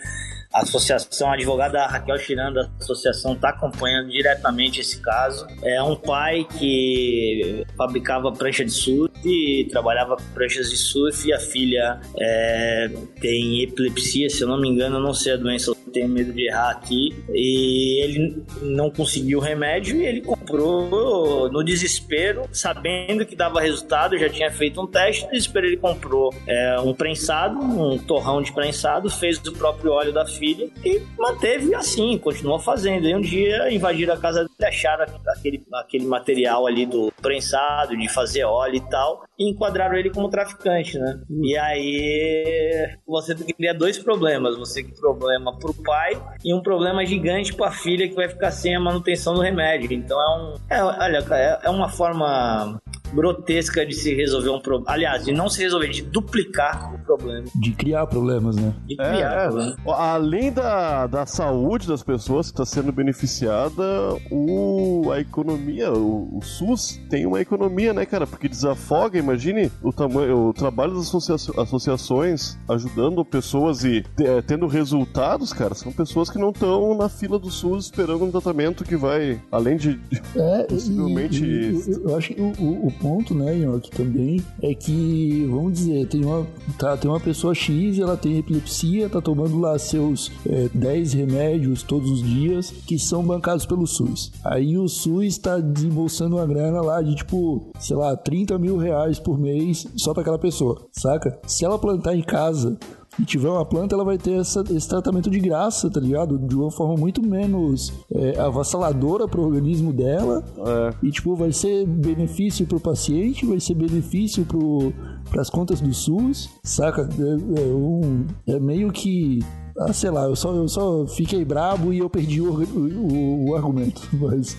A 0.59 0.63
associação, 0.63 1.31
advogada 1.31 1.87
Raquel 1.87 2.19
Chiranda 2.19 2.65
da 2.65 2.71
associação 2.81 3.35
está 3.35 3.51
acompanhando 3.51 4.11
diretamente 4.11 4.81
esse 4.81 5.01
caso. 5.01 5.47
É 5.63 5.81
um 5.81 5.95
pai 5.95 6.45
que 6.59 7.65
fabricava 7.77 8.33
prancha 8.33 8.65
de 8.65 8.73
surf, 8.73 9.69
trabalhava 9.71 10.17
com 10.17 10.25
pranchas 10.35 10.69
de 10.69 10.77
surf 10.77 11.29
e 11.29 11.33
a 11.33 11.39
filha 11.39 12.01
é, 12.19 12.91
tem 13.21 13.63
epilepsia, 13.63 14.29
se 14.29 14.43
eu 14.43 14.49
não 14.49 14.61
me 14.61 14.69
engano, 14.69 14.99
não 14.99 15.15
sei 15.15 15.35
a 15.35 15.37
doença, 15.37 15.73
tenho 15.89 16.09
medo 16.09 16.33
de 16.33 16.49
errar 16.49 16.71
aqui. 16.71 17.15
E 17.31 18.03
ele 18.03 18.43
não 18.63 18.91
conseguiu 18.91 19.39
o 19.39 19.43
remédio 19.43 19.97
e 19.97 20.07
ele 20.07 20.21
comprou 20.21 21.51
no 21.51 21.63
desespero, 21.63 22.45
sabendo 22.53 23.25
que 23.25 23.37
dava 23.37 23.61
resultado, 23.61 24.19
já 24.19 24.29
tinha 24.29 24.51
feito 24.51 24.81
um 24.81 24.87
teste, 24.87 25.25
no 25.25 25.31
desespero 25.33 25.67
ele 25.67 25.77
comprou 25.77 26.33
é, 26.47 26.81
um 26.81 26.95
prensado, 26.95 27.59
um 27.59 27.99
torrão 27.99 28.43
de 28.43 28.53
prensado, 28.53 29.11
fez 29.11 29.39
o 29.39 29.53
próprio 29.53 29.93
óleo 29.93 30.13
da 30.13 30.27
filha 30.27 30.69
e 30.85 31.03
manteve 31.19 31.75
assim, 31.75 32.19
continuou 32.19 32.59
fazendo. 32.59 33.07
E 33.07 33.15
um 33.15 33.21
dia 33.21 33.73
invadiram 33.73 34.15
a 34.15 34.19
casa 34.19 34.48
dele, 34.59 34.69
acharam 34.69 35.07
aquele, 35.29 35.65
aquele 35.75 36.07
material 36.07 36.67
ali 36.67 36.85
do 36.85 37.13
prensado, 37.23 37.97
de 37.97 38.09
fazer 38.09 38.45
óleo 38.45 38.77
e 38.77 38.91
tal, 38.91 39.25
e 39.39 39.51
enquadraram 39.51 39.97
ele 39.97 40.11
como 40.11 40.29
traficante, 40.29 40.99
né? 40.99 41.21
E 41.43 41.57
aí 41.57 42.97
você 43.07 43.35
cria 43.35 43.73
dois 43.73 43.99
problemas. 43.99 44.57
Você 44.59 44.83
tem 44.83 44.93
um 44.93 44.97
problema 44.97 45.57
pro 45.59 45.75
pai 45.75 46.21
e 46.45 46.53
um 46.53 46.61
problema 46.61 47.07
gigante 47.07 47.55
pra 47.55 47.71
filha 47.71 48.09
que 48.09 48.15
vai 48.15 48.29
ficar 48.29 48.51
sem 48.51 48.75
a 48.75 48.81
manutenção 48.81 49.35
do 49.35 49.41
remédio. 49.41 49.93
Então 49.93 50.21
é 50.21 50.37
um. 50.37 50.55
É, 50.69 50.83
olha, 50.83 51.25
é, 51.31 51.59
é 51.65 51.71
uma 51.71 51.89
forma 51.89 52.81
grotesca 53.13 53.85
de 53.85 53.95
se 53.95 54.15
resolver 54.15 54.51
um 54.51 54.61
problema. 54.61 54.93
Aliás, 54.93 55.25
de 55.25 55.33
não 55.33 55.49
se 55.49 55.61
resolver, 55.63 55.89
de 55.89 56.03
duplicar 56.03 56.95
o 56.95 56.99
problema. 56.99 57.45
De 57.55 57.73
criar 57.73 58.07
problemas, 58.07 58.57
né? 58.57 58.75
De 58.87 58.97
criar 58.97 59.33
é, 59.33 59.47
problemas. 59.49 59.77
Além 59.87 60.53
da, 60.53 61.07
da 61.07 61.27
saúde 61.27 61.87
das 61.87 62.03
pessoas 62.03 62.51
que 62.51 62.61
está 62.61 62.65
sendo 62.65 62.93
beneficiada, 62.93 63.83
o, 64.31 65.11
a 65.13 65.21
economia, 65.21 65.93
o, 65.93 66.39
o, 66.39 66.43
SUS 66.43 67.01
tem 67.09 67.27
uma 67.27 67.41
economia, 67.41 67.93
né, 67.93 68.05
cara? 68.07 68.27
Porque 68.27 68.49
desafoga, 68.49 69.19
imagine 69.19 69.71
o 69.83 69.93
tamanho, 69.93 70.49
o 70.49 70.53
trabalho 70.53 70.95
das 70.95 71.09
associa 71.09 71.39
associações 71.59 72.59
ajudando 72.69 73.25
pessoas 73.25 73.85
e 73.85 74.05
é, 74.21 74.43
tendo 74.43 74.67
resultados, 74.67 75.53
cara. 75.53 75.75
São 75.75 75.93
pessoas 75.93 76.31
que 76.31 76.39
não 76.39 76.51
estão 76.51 76.97
na 76.97 77.09
fila 77.09 77.39
do 77.39 77.51
SUS 77.51 77.87
esperando 77.87 78.25
um 78.25 78.31
tratamento 78.31 78.85
que 78.85 78.97
vai, 78.97 79.41
além 79.51 79.77
de, 79.77 79.99
é, 80.37 80.63
possivelmente. 80.69 81.45
E, 81.45 81.73
e, 81.73 81.93
eu 82.05 82.17
acho 82.17 82.35
que 82.35 82.41
o, 82.41 82.87
o 82.87 82.93
ponto, 83.01 83.35
né, 83.35 83.55
Nhoque, 83.55 83.91
também, 83.91 84.43
é 84.63 84.75
que, 84.75 85.47
vamos 85.51 85.75
dizer, 85.75 86.09
tem 86.09 86.25
uma, 86.25 86.47
tá, 86.79 86.97
tem 86.97 87.11
uma 87.11 87.21
pessoa 87.21 87.55
X, 87.55 87.99
ela 87.99 88.17
tem 88.17 88.39
epilepsia, 88.39 89.09
tá 89.09 89.21
tomando 89.21 89.59
lá 89.59 89.79
seus 89.79 90.31
é, 90.47 90.69
10 90.75 91.13
remédios 91.15 91.83
todos 91.83 92.11
os 92.11 92.23
dias 92.23 92.71
que 92.87 92.99
são 92.99 93.23
bancados 93.23 93.67
pelo 93.67 93.87
SUS. 93.87 94.33
Aí 94.45 94.77
o 94.77 94.89
SUS 94.89 95.39
tá 95.39 95.59
desembolsando 95.59 96.37
uma 96.37 96.47
grana 96.47 96.81
lá 96.81 97.01
de 97.03 97.15
tipo, 97.15 97.71
sei 97.79 97.97
lá, 97.97 98.17
30 98.17 98.59
mil 98.59 98.77
reais 98.77 99.19
por 99.19 99.39
mês 99.39 99.87
só 99.97 100.13
para 100.13 100.23
aquela 100.23 100.39
pessoa, 100.39 100.87
saca? 100.93 101.39
Se 101.47 101.65
ela 101.65 101.79
plantar 101.79 102.15
em 102.15 102.23
casa 102.23 102.79
e 103.19 103.25
tiver 103.25 103.49
uma 103.49 103.65
planta, 103.65 103.95
ela 103.95 104.05
vai 104.05 104.17
ter 104.17 104.41
essa, 104.41 104.63
esse 104.71 104.89
tratamento 104.89 105.29
de 105.29 105.41
graça, 105.41 105.91
tá 105.91 106.01
ligado? 106.01 106.39
De 106.39 106.55
uma 106.55 106.71
forma 106.71 106.95
muito 106.97 107.23
menos 107.23 107.93
é, 108.13 108.39
avassaladora 108.39 109.27
pro 109.27 109.43
organismo 109.43 109.93
dela. 109.93 110.45
É. 110.57 110.95
E, 111.03 111.11
tipo, 111.11 111.35
vai 111.35 111.53
ser 111.53 111.87
benefício 111.87 112.67
pro 112.67 112.79
paciente, 112.79 113.45
vai 113.45 113.61
ser 113.61 113.75
benefício 113.75 114.45
pro, 114.45 114.93
pras 115.31 115.51
contas 115.51 115.81
do 115.81 115.93
SUS, 115.93 116.49
saca? 116.63 117.09
É, 117.19 117.61
é, 117.61 117.65
um, 117.67 118.27
é 118.47 118.59
meio 118.61 118.93
que 118.93 119.41
ah, 119.81 119.93
sei 119.93 120.11
lá, 120.11 120.25
eu 120.25 120.35
só, 120.35 120.53
eu 120.55 120.69
só 120.69 121.07
fiquei 121.07 121.45
brabo 121.45 121.93
e 121.93 121.99
eu 121.99 122.11
perdi 122.11 122.41
o, 122.41 122.53
o, 122.53 123.51
o 123.51 123.55
argumento. 123.55 124.03
Mas... 124.13 124.57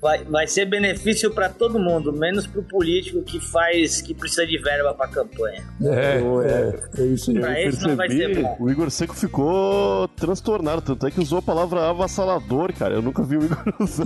Vai, 0.00 0.24
vai 0.24 0.46
ser 0.46 0.66
benefício 0.66 1.30
para 1.30 1.48
todo 1.48 1.78
mundo, 1.78 2.12
menos 2.12 2.46
pro 2.46 2.62
político 2.62 3.22
que 3.22 3.40
faz, 3.40 4.00
que 4.00 4.14
precisa 4.14 4.46
de 4.46 4.58
verba 4.58 4.94
pra 4.94 5.08
campanha. 5.08 5.62
É, 5.82 6.20
é, 6.20 7.02
é 7.02 7.06
isso 7.06 7.30
aí. 7.30 7.40
Pra 7.40 7.60
esse 7.60 7.82
não 7.86 7.96
vai 7.96 8.08
ser 8.08 8.40
bom. 8.40 8.56
O 8.60 8.70
Igor 8.70 8.90
Seco 8.90 9.14
ficou 9.14 10.08
transtornado, 10.08 10.82
tanto 10.82 11.06
é 11.06 11.10
que 11.10 11.20
usou 11.20 11.38
a 11.38 11.42
palavra 11.42 11.88
avassalador, 11.88 12.72
cara. 12.74 12.94
Eu 12.94 13.02
nunca 13.02 13.22
vi 13.22 13.36
o 13.36 13.44
Igor 13.44 13.58
usar. 13.80 14.04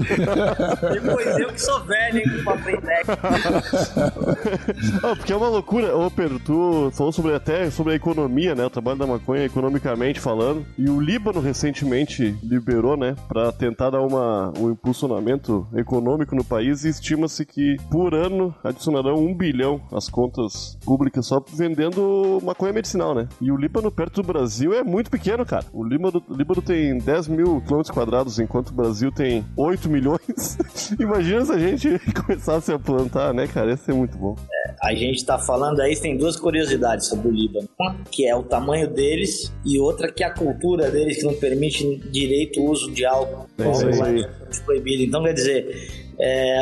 Depois 0.93 1.39
eu 1.39 1.49
que 1.53 1.61
sou 1.61 1.85
velho, 1.85 2.19
hein, 2.19 2.25
com 2.37 2.45
papel 2.45 2.81
ah, 5.03 5.17
Porque 5.17 5.33
é 5.33 5.37
uma 5.37 5.49
loucura. 5.49 5.97
Ô, 5.97 6.11
Pedro, 6.11 6.39
tu 6.39 6.91
falou 6.93 7.13
sobre, 7.13 7.35
até 7.35 7.71
sobre 7.71 7.93
a 7.93 7.97
economia, 7.97 8.55
né? 8.55 8.65
O 8.65 8.71
trabalho 8.71 8.99
da 8.99 9.07
maconha 9.07 9.45
falando. 10.21 10.65
E 10.77 10.89
o 10.89 11.01
Líbano 11.01 11.41
recentemente 11.41 12.37
liberou, 12.43 12.97
né? 12.97 13.15
Pra 13.29 13.53
tentar 13.53 13.91
dar 13.91 14.01
uma, 14.01 14.53
um 14.59 14.71
impulsionamento 14.71 15.67
econômico 15.75 16.35
no 16.35 16.45
país 16.45 16.85
e 16.85 16.89
estima-se 16.89 17.45
que 17.45 17.77
por 17.91 18.15
ano 18.15 18.55
adicionarão 18.63 19.17
um 19.17 19.35
bilhão 19.35 19.81
às 19.93 20.09
contas 20.09 20.79
públicas 20.85 21.27
só 21.27 21.43
vendendo 21.55 22.41
maconha 22.43 22.73
medicinal, 22.73 23.15
né? 23.15 23.29
E 23.41 23.51
o 23.51 23.57
Líbano 23.57 23.91
perto 23.91 24.23
do 24.23 24.27
Brasil 24.27 24.73
é 24.73 24.83
muito 24.83 25.11
pequeno, 25.11 25.45
cara. 25.45 25.65
O 25.73 25.85
Líbano, 25.85 26.23
o 26.29 26.35
Líbano 26.35 26.63
tem 26.63 26.99
10 26.99 27.29
mil 27.29 27.61
quilômetros 27.63 27.91
quadrados, 27.91 28.39
enquanto 28.39 28.71
o 28.71 28.75
Brasil 28.75 29.11
tem 29.13 29.45
8 29.57 29.89
milhões. 29.89 30.59
Imagina 30.99 31.45
se 31.45 31.53
a 31.53 31.59
gente 31.59 31.99
começasse 32.27 32.73
a 32.73 32.79
plantar, 32.79 33.33
né, 33.35 33.47
cara? 33.47 33.71
Ia 33.71 33.77
ser 33.77 33.95
muito 33.95 34.17
bom. 34.19 34.37
É, 34.53 34.75
a 34.83 34.95
gente 34.95 35.25
tá 35.25 35.39
falando 35.39 35.81
aí, 35.81 35.99
tem 35.99 36.17
duas 36.17 36.37
curiosidades 36.37 37.07
sobre 37.07 37.29
o 37.29 37.31
Líbano. 37.31 37.69
Uma 37.79 37.97
que 38.11 38.27
é 38.27 38.35
o 38.35 38.43
tamanho 38.43 38.89
deles 38.89 39.53
e 39.71 39.79
outra 39.79 40.11
que 40.11 40.25
é 40.25 40.27
a 40.27 40.31
cultura 40.31 40.91
deles 40.91 41.19
que 41.19 41.25
não 41.25 41.35
permite 41.35 41.97
direito 42.11 42.61
o 42.61 42.71
uso 42.71 42.91
de 42.91 43.05
álcool. 43.05 43.47
É 43.59 43.71
isso 43.71 44.03
aí. 44.03 44.27
Proibido. 44.65 45.03
Então, 45.05 45.23
quer 45.23 45.33
dizer, 45.33 45.91
é, 46.19 46.61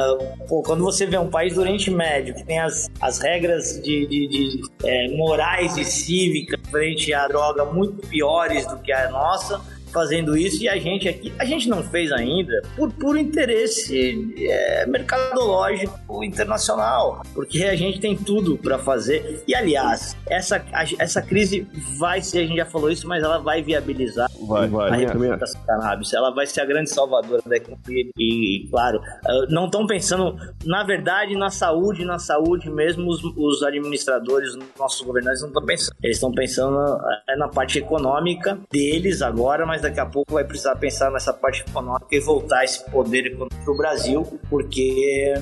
pô, 0.49 0.63
quando 0.63 0.85
você 0.85 1.07
vê 1.07 1.17
um 1.17 1.31
país 1.31 1.55
do 1.55 1.63
Oriente 1.63 1.91
Médio 1.91 2.35
que 2.35 2.45
tem 2.45 2.61
as, 2.61 2.89
as 3.01 3.19
regras 3.19 3.81
de, 3.83 4.07
de, 4.07 4.29
de 4.29 4.61
é, 4.85 5.17
morais 5.17 5.77
e 5.77 5.85
cívicas 5.85 6.61
frente 6.71 7.13
à 7.15 7.27
droga 7.27 7.65
muito 7.65 8.07
piores 8.07 8.67
do 8.67 8.79
que 8.79 8.93
a 8.93 9.11
nossa, 9.11 9.61
fazendo 9.89 10.37
isso 10.37 10.63
e 10.63 10.69
a 10.69 10.77
gente 10.77 11.09
aqui, 11.09 11.33
a 11.39 11.45
gente 11.45 11.69
não 11.69 11.83
fez 11.83 12.13
ainda 12.13 12.63
por 12.77 12.93
puro 12.93 13.19
interesse 13.19 14.35
é, 14.39 14.87
mercadológico 14.87 16.25
internacional, 16.25 17.23
porque 17.35 17.65
a 17.65 17.77
gente 17.77 18.01
tem 18.01 18.17
tudo 18.17 18.57
para 18.57 18.79
fazer. 18.79 19.43
E 19.47 19.55
aliás, 19.55 20.17
essa, 20.27 20.65
essa 20.99 21.23
crise 21.23 21.67
vai 21.99 22.21
ser, 22.21 22.41
a 22.41 22.47
gente 22.47 22.57
já 22.57 22.67
falou 22.67 22.91
isso, 22.91 23.07
mas 23.07 23.23
ela 23.23 23.39
vai 23.39 23.63
viabilizar 23.63 24.29
vai, 24.47 24.69
vai, 24.69 24.91
a 24.91 24.97
representação 24.97 25.61
cannabis. 25.67 26.13
Ela 26.13 26.31
vai 26.31 26.47
ser 26.47 26.61
a 26.61 26.65
grande 26.65 26.91
salvadora 26.91 27.43
da 27.45 27.57
economia. 27.57 28.11
E, 28.17 28.65
e 28.65 28.69
claro, 28.69 29.01
ah, 29.27 29.47
não 29.49 29.67
estão 29.67 29.87
pensando, 29.87 30.37
na 30.65 30.83
verdade, 30.85 31.37
na 31.37 31.51
saúde, 31.51 32.05
na 32.05 32.19
saúde 32.19 32.71
mesmo, 32.71 33.09
os, 33.09 33.23
os 33.37 33.63
administradores, 33.63 34.57
nossos 34.79 35.03
governantes 35.03 35.41
não 35.43 35.49
estão 35.49 35.65
pensando. 35.65 35.97
Eles 36.03 36.17
estão 36.17 36.33
pensando 36.33 36.73
na, 36.73 37.23
é, 37.29 37.37
na 37.37 37.49
parte 37.49 37.79
econômica 37.79 38.59
deles 38.71 39.23
agora, 39.23 39.67
mas 39.67 39.78
daqui 39.81 40.01
a 40.01 40.07
pouco 40.07 40.35
vai 40.35 40.45
precisar 40.45 40.77
pensar 40.77 41.11
nessa 41.11 41.33
parte 41.33 41.65
econômica 41.69 42.07
e 42.11 42.21
voltar 42.21 42.65
esse 42.65 42.85
poder 42.91 43.27
econômico 43.27 43.57
para 43.65 43.73
o 43.73 43.77
Brasil, 43.77 44.41
porque 44.49 45.35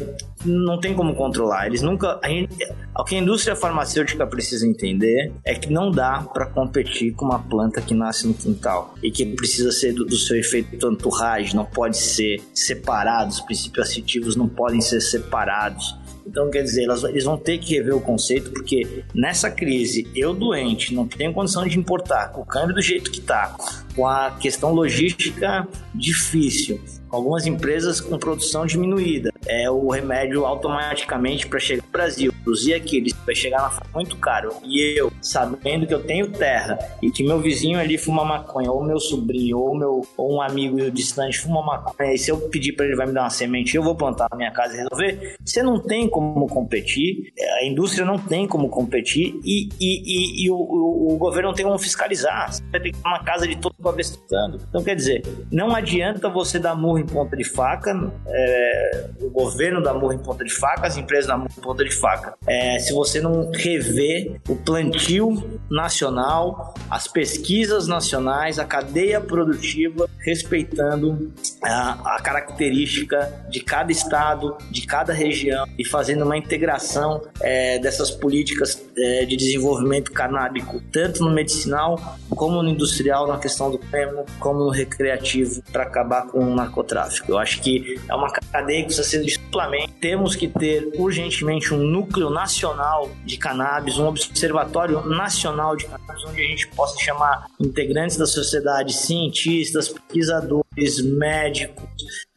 não 0.44 0.78
tem 0.78 0.94
como 0.94 1.14
controlar. 1.14 1.66
Eles 1.66 1.82
nunca. 1.82 2.18
A 2.22 2.28
gente, 2.28 2.54
o 2.96 3.04
que 3.04 3.16
a 3.16 3.18
indústria 3.18 3.56
farmacêutica 3.56 4.26
precisa 4.26 4.66
entender 4.66 5.32
é 5.44 5.54
que 5.54 5.72
não 5.72 5.90
dá 5.90 6.26
para 6.32 6.46
competir 6.46 7.12
com 7.12 7.24
uma 7.24 7.38
planta 7.38 7.80
que 7.80 7.94
nasce 7.94 8.26
no 8.26 8.34
quintal 8.34 8.94
e 9.02 9.10
que 9.10 9.26
precisa 9.26 9.70
ser 9.72 9.92
do, 9.92 10.04
do 10.04 10.16
seu 10.16 10.38
efeito 10.38 10.86
entourage, 10.86 11.54
não 11.54 11.64
pode 11.64 11.96
ser 11.96 12.40
separado, 12.54 13.30
os 13.30 13.40
princípios 13.40 13.90
ativos 13.90 14.36
não 14.36 14.48
podem 14.48 14.80
ser 14.80 15.00
separados. 15.00 15.96
Então, 16.26 16.50
quer 16.50 16.62
dizer, 16.62 16.84
elas, 16.84 17.04
eles 17.04 17.24
vão 17.24 17.38
ter 17.38 17.58
que 17.58 17.74
rever 17.76 17.94
o 17.94 18.00
conceito, 18.00 18.50
porque 18.50 19.04
nessa 19.14 19.48
crise, 19.48 20.10
eu 20.14 20.34
doente, 20.34 20.92
não 20.92 21.06
tenho 21.06 21.32
condição 21.32 21.64
de 21.66 21.78
importar, 21.78 22.32
com 22.32 22.40
o 22.40 22.44
câmbio 22.44 22.74
do 22.74 22.82
jeito 22.82 23.10
que 23.10 23.20
está, 23.20 23.56
com 23.96 24.06
a 24.06 24.30
questão 24.30 24.72
logística 24.72 25.66
difícil, 25.94 26.78
algumas 27.10 27.46
empresas 27.46 28.00
com 28.00 28.18
produção 28.18 28.66
diminuída. 28.66 29.32
É 29.46 29.70
o 29.70 29.88
remédio 29.88 30.44
automaticamente 30.44 31.46
para 31.46 31.58
chegar 31.58 31.82
no 31.82 31.90
Brasil, 31.90 32.32
produzir 32.44 32.74
aqui, 32.74 32.98
ele 32.98 33.14
vai 33.24 33.34
chegar 33.34 33.62
na 33.62 33.86
muito 33.94 34.16
caro. 34.18 34.52
E 34.64 34.98
eu, 34.98 35.10
sabendo 35.22 35.86
que 35.86 35.94
eu 35.94 36.02
tenho 36.02 36.30
terra 36.30 36.78
e 37.00 37.10
que 37.10 37.24
meu 37.24 37.40
vizinho 37.40 37.78
ali 37.78 37.96
fuma 37.96 38.24
maconha, 38.24 38.70
ou 38.70 38.84
meu 38.84 39.00
sobrinho, 39.00 39.58
ou 39.58 39.76
meu 39.76 40.06
ou 40.16 40.36
um 40.36 40.42
amigo 40.42 40.90
distante 40.90 41.38
fuma 41.38 41.62
maconha, 41.62 42.12
e 42.12 42.18
se 42.18 42.30
eu 42.30 42.38
pedir 42.48 42.72
para 42.72 42.86
ele 42.86 42.96
vai 42.96 43.06
me 43.06 43.12
dar 43.12 43.22
uma 43.22 43.30
semente, 43.30 43.76
eu 43.76 43.82
vou 43.82 43.94
plantar 43.94 44.28
na 44.30 44.36
minha 44.36 44.50
casa 44.50 44.74
e 44.74 44.76
resolver. 44.78 45.36
Você 45.44 45.62
não 45.62 45.80
tem 45.80 46.08
como 46.08 46.46
competir, 46.46 47.32
a 47.60 47.64
indústria 47.64 48.04
não 48.04 48.18
tem 48.18 48.46
como 48.46 48.68
competir 48.68 49.38
e, 49.44 49.68
e, 49.80 50.42
e, 50.42 50.44
e 50.44 50.50
o, 50.50 50.56
o, 50.56 51.14
o, 51.14 51.16
governo 51.16 51.48
não 51.48 51.54
tem 51.54 51.64
como 51.64 51.78
fiscalizar. 51.78 52.52
Você 52.52 52.62
vai 52.70 52.80
ter 52.80 52.92
que 52.92 52.98
ir 52.98 53.02
na 53.02 53.22
casa 53.22 53.46
de 53.46 53.56
todo 53.56 53.74
avestando. 53.88 54.60
Então, 54.68 54.82
quer 54.82 54.94
dizer, 54.94 55.22
não 55.50 55.74
adianta 55.74 56.28
você 56.28 56.58
dar 56.58 56.74
murro 56.74 56.98
em 56.98 57.06
ponta 57.06 57.36
de 57.36 57.44
faca, 57.44 58.10
é, 58.26 59.06
o 59.20 59.30
governo 59.30 59.82
dá 59.82 59.92
murro 59.94 60.12
em 60.12 60.18
ponta 60.18 60.44
de 60.44 60.52
faca, 60.52 60.86
as 60.86 60.96
empresas 60.96 61.26
dão 61.26 61.38
murro 61.38 61.50
em 61.56 61.60
ponta 61.60 61.84
de 61.84 61.94
faca. 61.94 62.34
É, 62.46 62.78
se 62.78 62.92
você 62.92 63.20
não 63.20 63.50
rever 63.50 64.40
o 64.48 64.56
plantio 64.56 65.42
nacional, 65.70 66.74
as 66.90 67.08
pesquisas 67.08 67.86
nacionais, 67.86 68.58
a 68.58 68.64
cadeia 68.64 69.20
produtiva, 69.20 70.08
respeitando 70.18 71.32
a, 71.62 72.16
a 72.16 72.22
característica 72.22 73.46
de 73.48 73.60
cada 73.60 73.92
estado, 73.92 74.56
de 74.70 74.86
cada 74.86 75.12
região 75.12 75.66
e 75.78 75.84
fazendo 75.84 76.24
uma 76.24 76.36
integração 76.36 77.22
é, 77.40 77.78
dessas 77.78 78.10
políticas 78.10 78.82
é, 78.96 79.24
de 79.24 79.36
desenvolvimento 79.36 80.12
canábico, 80.12 80.80
tanto 80.92 81.22
no 81.22 81.30
medicinal 81.30 81.96
como 82.30 82.62
no 82.62 82.68
industrial, 82.68 83.26
na 83.26 83.38
questão 83.38 83.70
do 83.70 83.75
prêmio, 83.78 84.24
como 84.38 84.60
no 84.60 84.70
recreativo, 84.70 85.62
para 85.72 85.84
acabar 85.84 86.26
com 86.26 86.40
o 86.40 86.54
narcotráfico. 86.54 87.32
Eu 87.32 87.38
acho 87.38 87.60
que 87.60 88.00
é 88.08 88.14
uma 88.14 88.30
cadeia 88.30 88.80
que 88.80 88.86
precisa 88.86 89.08
ser 89.08 89.22
de 89.22 89.32
suplemento. 89.32 89.92
Temos 90.00 90.34
que 90.34 90.48
ter 90.48 90.92
urgentemente 90.96 91.72
um 91.72 91.78
núcleo 91.78 92.30
nacional 92.30 93.10
de 93.24 93.36
cannabis, 93.36 93.98
um 93.98 94.06
observatório 94.06 95.04
nacional 95.06 95.76
de 95.76 95.86
cannabis, 95.86 96.24
onde 96.24 96.40
a 96.40 96.44
gente 96.44 96.68
possa 96.68 96.98
chamar 96.98 97.46
integrantes 97.60 98.16
da 98.16 98.26
sociedade, 98.26 98.92
cientistas, 98.92 99.88
pesquisadores, 99.88 100.65
médicos, 101.02 101.86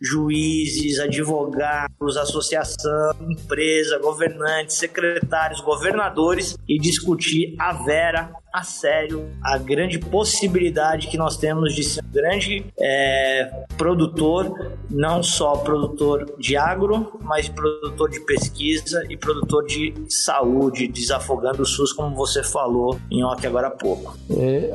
juízes, 0.02 1.00
advogados, 1.00 2.18
associação, 2.18 3.16
empresa, 3.30 4.00
governantes, 4.00 4.78
secretários, 4.78 5.60
governadores 5.62 6.58
e 6.68 6.80
discutir 6.80 7.56
a 7.60 7.74
vera 7.74 8.32
a 8.54 8.64
sério 8.64 9.30
a 9.44 9.58
grande 9.58 10.00
possibilidade 10.00 11.08
que 11.08 11.18
nós 11.18 11.38
temos 11.38 11.76
de 11.76 11.84
ser 11.84 12.04
um 12.04 12.12
grande 12.12 12.66
é, 12.80 13.66
produtor, 13.78 14.78
não 14.90 15.22
só 15.22 15.58
produtor 15.58 16.36
de 16.40 16.58
agro, 16.58 17.20
mas 17.22 17.48
produtor 17.48 18.10
de 18.10 18.20
pesquisa 18.22 19.04
e 19.10 19.16
produtor 19.16 19.66
de 19.66 19.94
saúde, 20.10 20.88
desafogando 20.88 21.62
o 21.62 21.66
SUS, 21.66 21.94
como 21.94 22.16
você 22.16 22.44
falou 22.44 23.00
em 23.12 23.24
off 23.24 23.46
agora 23.46 23.68
há 23.68 23.72
pouco. 23.72 24.18
É, 24.32 24.72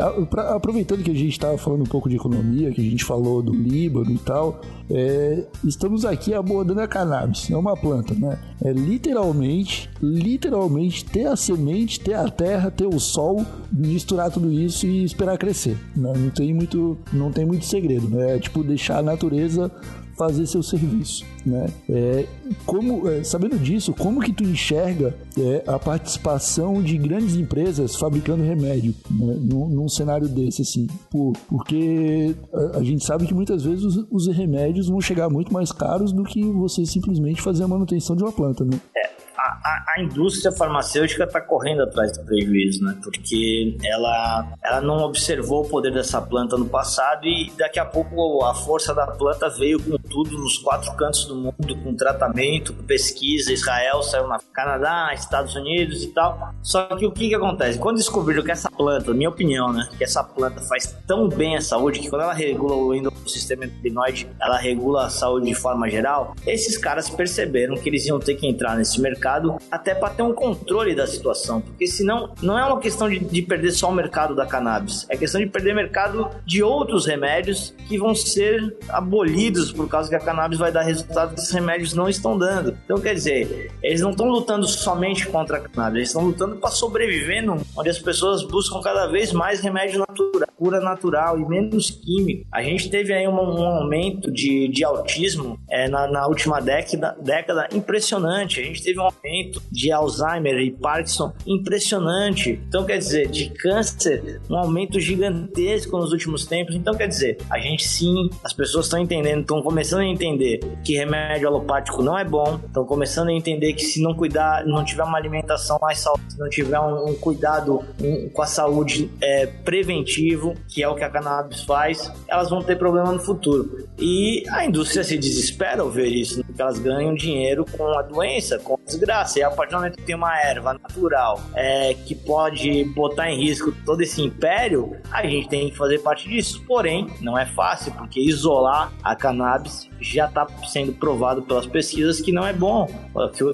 aproveitando 0.55 1.03
que 1.03 1.11
a 1.11 1.14
gente 1.14 1.33
estava 1.33 1.59
falando 1.59 1.83
um 1.83 1.87
pouco 1.87 2.09
de 2.09 2.16
economia, 2.16 2.70
que 2.70 2.81
a 2.81 2.90
gente 2.90 3.05
falou 3.05 3.42
do 3.42 3.54
Líbano 3.55 4.11
e 4.11 4.19
tal, 4.19 4.61
é, 4.90 5.45
estamos 5.64 6.05
aqui 6.05 6.35
abordando 6.35 6.81
a 6.81 6.88
cannabis, 6.88 7.49
não 7.49 7.61
uma 7.61 7.77
planta, 7.77 8.14
né? 8.14 8.38
É 8.62 8.73
literalmente, 8.73 9.90
literalmente 10.03 11.05
ter 11.05 11.27
a 11.27 11.37
semente, 11.37 12.01
ter 12.01 12.14
a 12.14 12.29
terra, 12.29 12.71
ter 12.71 12.87
o 12.87 12.99
sol 13.01 13.45
misturar 13.73 14.31
tudo 14.31 14.53
isso 14.53 14.87
e 14.87 15.05
esperar 15.05 15.38
crescer. 15.38 15.77
Né? 15.97 16.12
Não 16.17 16.31
tem 16.31 16.53
muito, 16.53 16.99
não 17.12 17.33
tem 17.33 17.45
muito 17.45 17.64
segredo, 17.64 18.09
né? 18.09 18.37
É 18.37 18.38
tipo 18.38 18.62
deixar 18.62 18.99
a 18.99 19.03
natureza 19.03 19.71
fazer 20.16 20.46
seu 20.46 20.62
serviço, 20.62 21.24
né? 21.44 21.66
É, 21.88 22.27
como, 22.64 23.09
é, 23.09 23.24
sabendo 23.24 23.59
disso, 23.59 23.92
como 23.92 24.20
que 24.20 24.33
tu 24.33 24.44
enxerga 24.44 25.14
é, 25.38 25.64
a 25.66 25.79
participação 25.79 26.83
de 26.83 26.96
grandes 26.96 27.35
empresas 27.35 27.96
fabricando 27.96 28.42
remédio 28.42 28.94
né? 29.11 29.37
num, 29.40 29.68
num, 29.68 29.88
cenário 29.88 30.29
desse, 30.29 30.62
assim? 30.62 30.87
Por, 31.11 31.33
porque 31.48 32.35
a, 32.53 32.79
a, 32.79 32.83
gente 32.83 33.05
sabe 33.05 33.27
que 33.27 33.35
muitas 33.35 33.64
vezes 33.64 33.85
os, 33.85 34.07
os 34.11 34.27
remédios 34.29 34.88
vão 34.88 35.00
chegar 35.00 35.29
muito 35.29 35.53
mais 35.53 35.72
caros 35.72 36.12
do 36.12 36.24
que 36.24 36.42
você 36.42 36.87
simplesmente 36.87 37.42
fazer 37.42 37.64
a 37.64 37.68
manutenção 37.68 38.16
de 38.16 38.22
uma 38.22 38.33
planta, 38.33 38.64
né? 38.64 38.81
É 38.96 39.13
a, 39.37 39.85
a, 39.97 40.03
indústria 40.03 40.53
farmacêutica 40.53 41.25
está 41.25 41.40
correndo 41.40 41.83
atrás 41.83 42.17
do 42.17 42.25
prejuízo, 42.25 42.83
né? 42.85 42.96
Porque 43.02 43.77
ela, 43.85 44.52
ela 44.63 44.81
não 44.81 44.98
observou 44.98 45.65
o 45.65 45.69
poder 45.69 45.92
dessa 45.92 46.21
planta 46.21 46.56
no 46.56 46.67
passado 46.67 47.27
e 47.27 47.52
daqui 47.58 47.79
a 47.79 47.85
pouco 47.85 48.44
a 48.44 48.54
força 48.54 48.94
da 48.94 49.06
planta 49.06 49.48
veio 49.50 49.83
com 49.83 49.96
tudo 49.96 50.38
nos 50.38 50.58
quatro 50.58 50.94
cantos 50.96 51.25
do 51.27 51.37
mundo, 51.37 51.77
com 51.83 51.94
tratamento, 51.94 52.73
com 52.73 52.83
pesquisa. 52.85 53.52
Israel 53.52 54.02
saiu 54.02 54.29
na 54.29 54.38
Canadá, 54.52 55.13
Estados 55.13 55.54
Unidos 55.54 56.02
e 56.02 56.08
tal. 56.08 56.54
Só 56.63 56.87
que 56.96 57.06
o 57.06 57.13
que, 57.13 57.29
que 57.29 57.35
acontece? 57.35 57.79
Quando 57.79 57.96
descobriram 57.96 58.42
que 58.42 58.52
essa 58.52 58.71
planta, 58.71 59.13
minha 59.13 59.29
opinião, 59.29 59.73
né? 59.73 59.88
Que 59.98 60.04
essa 60.04 60.23
planta 60.23 60.61
faz 60.63 60.96
tão 61.06 61.29
bem 61.29 61.56
à 61.56 61.61
saúde 61.61 62.00
que 62.00 62.08
quando 62.08 62.23
ela 62.23 62.35
regula 62.35 62.77
o 62.77 63.29
sistema 63.29 63.65
endocrinóide, 63.65 64.29
ela 64.40 64.58
regula 64.58 65.06
a 65.06 65.11
saúde 65.11 65.46
de 65.46 65.54
forma 65.54 65.88
geral. 65.88 66.35
Esses 66.46 66.79
caras 66.79 67.11
perceberam 67.11 67.75
que 67.77 67.88
eles 67.88 68.06
iam 68.06 68.21
ter 68.21 68.35
que 68.35 68.46
entrar 68.46 68.77
nesse 68.77 69.00
mercado 69.00 69.23
mercado, 69.25 69.56
até 69.70 69.94
para 69.94 70.12
ter 70.12 70.22
um 70.22 70.35
controle 70.35 70.94
da 70.94 71.06
situação, 71.06 71.60
porque 71.60 71.87
senão 71.87 72.35
não 72.42 72.58
é 72.58 72.64
uma 72.64 72.79
questão 72.79 73.08
de, 73.08 73.18
de 73.18 73.40
perder 73.40 73.72
só 73.72 73.88
o 73.88 73.94
mercado 73.94 74.35
da 74.35 74.44
cannabis, 74.44 75.06
é 75.08 75.16
questão 75.16 75.40
de 75.40 75.46
perder 75.46 75.75
mercado 75.75 76.29
de 76.44 76.62
outros 76.62 77.06
remédios 77.06 77.75
que 77.88 77.96
vão 77.96 78.14
ser 78.14 78.77
abolidos 78.88 79.72
por 79.72 79.88
causa 79.88 80.10
que 80.10 80.14
a 80.14 80.20
cannabis 80.20 80.58
vai 80.58 80.70
dar 80.70 80.83
resultado 80.83 81.35
que 81.35 81.40
esses 81.40 81.52
remédios 81.52 81.94
não 81.94 82.08
estão 82.08 82.37
dando. 82.37 82.77
Então, 82.85 82.98
quer 82.98 83.14
dizer, 83.14 83.72
eles 83.83 84.00
não 84.02 84.10
estão 84.10 84.27
lutando 84.29 84.66
somente 84.66 85.27
contra 85.27 85.56
a 85.56 85.60
cannabis, 85.60 85.96
eles 85.96 86.08
estão 86.08 86.25
lutando 86.25 86.56
para 86.56 86.70
sobreviver 86.70 87.44
num, 87.44 87.60
onde 87.77 87.88
as 87.88 87.98
pessoas 87.98 88.42
buscam 88.42 88.81
cada 88.83 89.06
vez 89.06 89.33
mais 89.33 89.60
remédio 89.60 90.00
natural, 90.00 90.44
cura 90.57 90.81
natural 90.81 91.38
e 91.38 91.48
menos 91.48 91.90
químico. 91.90 92.46
A 92.52 92.63
gente 92.63 92.88
teve 92.88 93.13
aí 93.13 93.27
um, 93.27 93.35
um 93.35 93.65
aumento 93.65 94.31
de, 94.31 94.69
de 94.69 94.85
autismo 94.85 95.59
é, 95.69 95.88
na, 95.88 96.07
na 96.07 96.27
última 96.27 96.61
década, 96.61 97.17
década 97.21 97.69
impressionante. 97.73 98.61
A 98.61 98.65
gente 98.65 98.83
teve 98.83 98.98
um 98.98 99.02
aumento 99.02 99.63
de 99.71 99.90
Alzheimer 99.92 100.59
e 100.59 100.71
Parkinson 100.71 101.33
impressionante. 101.46 102.61
Então, 102.69 102.85
quer 102.85 102.98
dizer, 102.98 103.29
de 103.29 103.50
câncer, 103.50 104.40
um 104.48 104.57
aumento 104.57 105.00
gigantesco 105.00 105.96
nos 105.98 106.13
últimos 106.13 106.46
tempos. 106.46 106.75
Então, 106.75 106.94
quer 106.94 107.09
dizer, 107.09 107.38
a 107.50 107.59
gente 107.59 107.87
sim, 107.87 108.31
as 108.42 108.52
pessoas 108.52 108.87
estão 108.87 108.98
entendendo, 108.98 109.40
estão 109.40 109.63
começando 109.63 110.00
a 110.00 110.07
entender 110.07 110.61
que 110.85 110.94
remédio 110.94 111.48
alopático 111.48 112.02
não 112.02 112.19
é 112.19 112.25
bom, 112.25 112.61
estão 112.65 112.85
começando 112.85 113.29
a 113.29 113.33
entender 113.33 113.73
que 113.73 113.83
se 113.83 114.02
não 114.02 114.15
cuidar, 114.15 114.65
não 114.65 114.85
tiver 114.85 115.02
uma 115.02 115.19
alimentação 115.19 115.79
mais 115.81 115.98
saudável, 115.98 116.31
se 116.31 116.38
não 116.38 116.48
tiver 116.48 116.79
um, 116.81 117.11
um 117.11 117.15
cuidado 117.15 117.83
um, 118.00 118.29
com 118.29 118.42
a 118.42 118.46
saúde 118.46 119.11
é, 119.21 119.46
preventivo, 119.46 120.44
que 120.69 120.83
é 120.83 120.88
o 120.88 120.95
que 120.95 121.05
a 121.05 121.09
cannabis 121.09 121.63
faz, 121.63 122.13
elas 122.29 122.51
vão 122.51 122.63
ter 122.63 122.77
problema 122.77 123.13
no 123.13 123.21
futuro. 123.21 123.88
E 123.99 124.45
a 124.51 124.65
indústria 124.65 125.05
se 125.05 125.17
desespera 125.17 125.83
ao 125.83 125.90
ver 125.90 126.09
isso, 126.09 126.45
porque 126.45 126.61
elas 126.61 126.79
ganham 126.79 127.15
dinheiro 127.15 127.65
com 127.77 127.87
a 127.97 128.03
doença, 128.03 128.59
com 128.59 128.75
a 128.75 128.79
desgraça 128.85 129.38
e 129.38 129.42
a 129.42 129.51
partir 129.51 129.73
do 129.73 129.79
momento 129.79 129.97
que 129.97 130.03
tem 130.03 130.15
uma 130.15 130.38
erva 130.38 130.75
natural 130.75 131.40
é, 131.55 131.95
que 131.95 132.15
pode 132.15 132.85
botar 132.95 133.31
em 133.31 133.38
risco 133.40 133.73
todo 133.85 134.01
esse 134.03 134.21
império, 134.21 134.97
a 135.11 135.27
gente 135.27 135.49
tem 135.49 135.71
que 135.71 135.77
fazer 135.77 136.01
parte 136.01 136.29
disso. 136.29 136.63
Porém, 136.67 137.09
não 137.21 137.38
é 137.38 137.47
fácil, 137.47 137.92
porque 137.92 138.21
isolar 138.21 138.92
a 139.03 139.15
cannabis 139.15 139.88
já 140.01 140.27
está 140.27 140.47
sendo 140.67 140.92
provado 140.92 141.42
pelas 141.42 141.67
pesquisas 141.67 142.21
que 142.21 142.33
não 142.33 142.47
é 142.47 142.53
bom, 142.53 142.87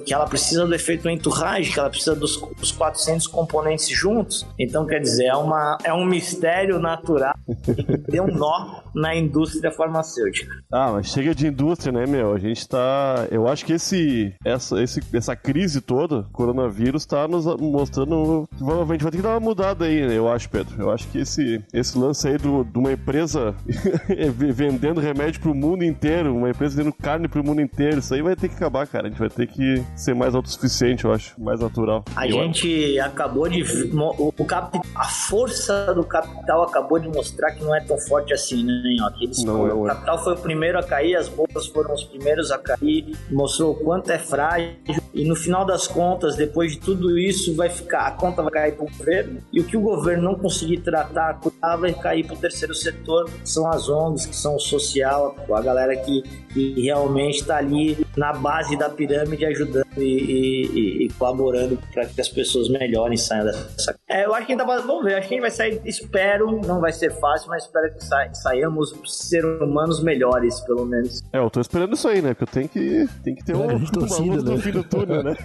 que 0.05 0.13
ela 0.13 0.25
precisa 0.25 0.65
do 0.65 0.73
efeito 0.73 1.09
entourage, 1.09 1.71
que 1.71 1.79
ela 1.79 1.89
precisa 1.89 2.15
dos, 2.15 2.37
dos 2.57 2.71
400 2.71 3.27
componentes 3.27 3.89
juntos. 3.89 4.45
Então, 4.57 4.85
quer 4.85 4.99
dizer, 4.99 5.25
é, 5.25 5.35
uma, 5.35 5.77
é 5.83 5.93
um 5.93 6.05
mistério 6.05 6.79
natural 6.81 7.33
que 7.63 7.97
deu 8.11 8.23
um 8.23 8.35
nó 8.35 8.81
na 8.93 9.15
indústria 9.15 9.71
farmacêutica. 9.71 10.53
Ah, 10.71 10.91
mas 10.93 11.07
chega 11.07 11.33
de 11.33 11.47
indústria, 11.47 11.91
né, 11.91 12.05
meu? 12.05 12.33
A 12.33 12.39
gente 12.39 12.67
tá. 12.67 13.27
Eu 13.31 13.47
acho 13.47 13.65
que 13.65 13.73
esse, 13.73 14.33
essa, 14.43 14.81
esse, 14.81 15.01
essa 15.13 15.35
crise 15.35 15.81
toda, 15.81 16.23
coronavírus, 16.31 17.05
tá 17.05 17.27
nos 17.27 17.45
mostrando. 17.57 18.47
Provavelmente 18.57 19.03
vai 19.03 19.11
ter 19.11 19.17
que 19.17 19.23
dar 19.23 19.31
uma 19.31 19.39
mudada 19.39 19.85
aí, 19.85 20.07
né? 20.07 20.17
Eu 20.17 20.29
acho, 20.29 20.49
Pedro. 20.49 20.75
Eu 20.81 20.91
acho 20.91 21.07
que 21.07 21.19
esse, 21.19 21.63
esse 21.73 21.97
lance 21.97 22.27
aí 22.27 22.37
do, 22.37 22.63
de 22.63 22.77
uma 22.77 22.91
empresa 22.91 23.55
vendendo 24.53 24.99
remédio 24.99 25.41
pro 25.41 25.55
mundo 25.55 25.83
inteiro, 25.83 26.35
uma 26.35 26.49
empresa 26.49 26.75
vendendo 26.75 26.93
carne 26.93 27.27
pro 27.27 27.43
mundo 27.43 27.61
inteiro, 27.61 27.99
isso 27.99 28.13
aí 28.13 28.21
vai 28.21 28.35
ter 28.35 28.49
que 28.49 28.55
acabar, 28.55 28.87
cara. 28.87 29.07
A 29.07 29.09
gente 29.09 29.19
vai 29.19 29.29
ter 29.29 29.47
que 29.47 29.83
ser 29.95 30.13
mais 30.13 30.35
autossuficiente, 30.35 31.05
eu 31.05 31.13
acho, 31.13 31.39
mais 31.41 31.59
natural. 31.59 32.03
A 32.15 32.27
eu 32.27 32.33
gente 32.33 32.99
acho. 32.99 33.09
acabou 33.09 33.47
de. 33.47 33.61
O, 33.93 34.33
o 34.37 34.45
cap, 34.45 34.79
a 34.95 35.05
força 35.05 35.93
do 35.93 36.03
capital 36.03 36.63
acabou 36.71 36.97
de 36.97 37.09
mostrar 37.09 37.51
que 37.51 37.63
não 37.63 37.75
é 37.75 37.81
tão 37.81 37.97
forte 37.97 38.33
assim, 38.33 38.63
né? 38.63 38.81
Eles, 39.19 39.43
não, 39.43 39.67
é 39.67 39.73
o 39.73 39.83
capital 39.83 40.23
foi 40.23 40.33
o 40.33 40.37
primeiro 40.37 40.79
a 40.79 40.83
cair, 40.83 41.15
as 41.15 41.27
bolsas 41.27 41.67
foram 41.67 41.93
os 41.93 42.03
primeiros 42.03 42.51
a 42.51 42.57
cair, 42.57 43.15
mostrou 43.29 43.71
o 43.71 43.75
quanto 43.75 44.11
é 44.11 44.17
frágil 44.17 44.75
e 45.13 45.25
no 45.25 45.35
final 45.35 45.65
das 45.65 45.87
contas, 45.87 46.35
depois 46.35 46.71
de 46.71 46.79
tudo 46.79 47.17
isso, 47.17 47.53
vai 47.55 47.69
ficar, 47.69 48.07
a 48.07 48.11
conta 48.11 48.41
vai 48.41 48.51
cair 48.51 48.75
para 48.75 48.85
o 48.85 48.89
governo 48.89 49.41
e 49.51 49.59
o 49.59 49.63
que 49.65 49.75
o 49.75 49.81
governo 49.81 50.23
não 50.23 50.35
conseguir 50.35 50.77
tratar, 50.77 51.39
cuidar, 51.39 51.75
vai 51.75 51.93
cair 51.93 52.25
para 52.25 52.35
o 52.35 52.37
terceiro 52.37 52.73
setor, 52.73 53.25
que 53.25 53.49
são 53.49 53.67
as 53.67 53.89
ONGs, 53.89 54.25
que 54.25 54.35
são 54.35 54.55
o 54.55 54.59
social, 54.59 55.35
a 55.51 55.61
galera 55.61 55.95
que, 55.97 56.23
que 56.53 56.81
realmente 56.81 57.41
está 57.41 57.57
ali 57.57 58.05
na 58.15 58.31
base 58.31 58.77
da 58.77 58.89
pirâmide 58.89 59.45
ajudando 59.45 59.85
e, 59.97 60.03
e, 60.03 61.05
e 61.05 61.09
colaborando 61.13 61.77
para 61.93 62.05
que 62.05 62.21
as 62.21 62.29
pessoas 62.29 62.69
melhorem 62.69 63.17
saiam 63.17 63.45
dessa. 63.45 63.95
É, 64.07 64.25
eu 64.25 64.33
acho 64.33 64.45
que 64.45 64.53
ainda 64.53 64.65
vai, 64.65 64.81
vamos 64.81 65.03
ver, 65.03 65.15
acho 65.15 65.27
que 65.27 65.33
a 65.33 65.37
gente 65.37 65.41
vai 65.41 65.51
sair, 65.51 65.81
espero, 65.85 66.61
não 66.65 66.79
vai 66.79 66.91
ser 66.91 67.11
fácil, 67.19 67.49
mas 67.49 67.63
espero 67.63 67.93
que 67.93 68.03
sa, 68.03 68.33
saiamos 68.33 68.93
seres 69.05 69.61
humanos 69.61 70.01
melhores, 70.01 70.59
pelo 70.61 70.85
menos. 70.85 71.21
É, 71.33 71.39
eu 71.39 71.49
tô 71.49 71.59
esperando 71.59 71.93
isso 71.93 72.07
aí, 72.07 72.21
né? 72.21 72.33
Porque 72.33 72.43
eu 72.43 72.47
tenho 72.47 72.69
que, 72.69 73.07
tenho 73.23 73.35
que 73.35 73.43
ter 73.43 73.53
é, 73.53 73.57
um, 73.57 73.85
torcida, 73.85 74.23
uma 74.23 74.33
luz 74.35 74.43
né? 74.43 74.51
no 74.51 74.57
fim 74.59 74.71
do 74.71 74.83
túnel, 74.83 75.23
né? 75.23 75.35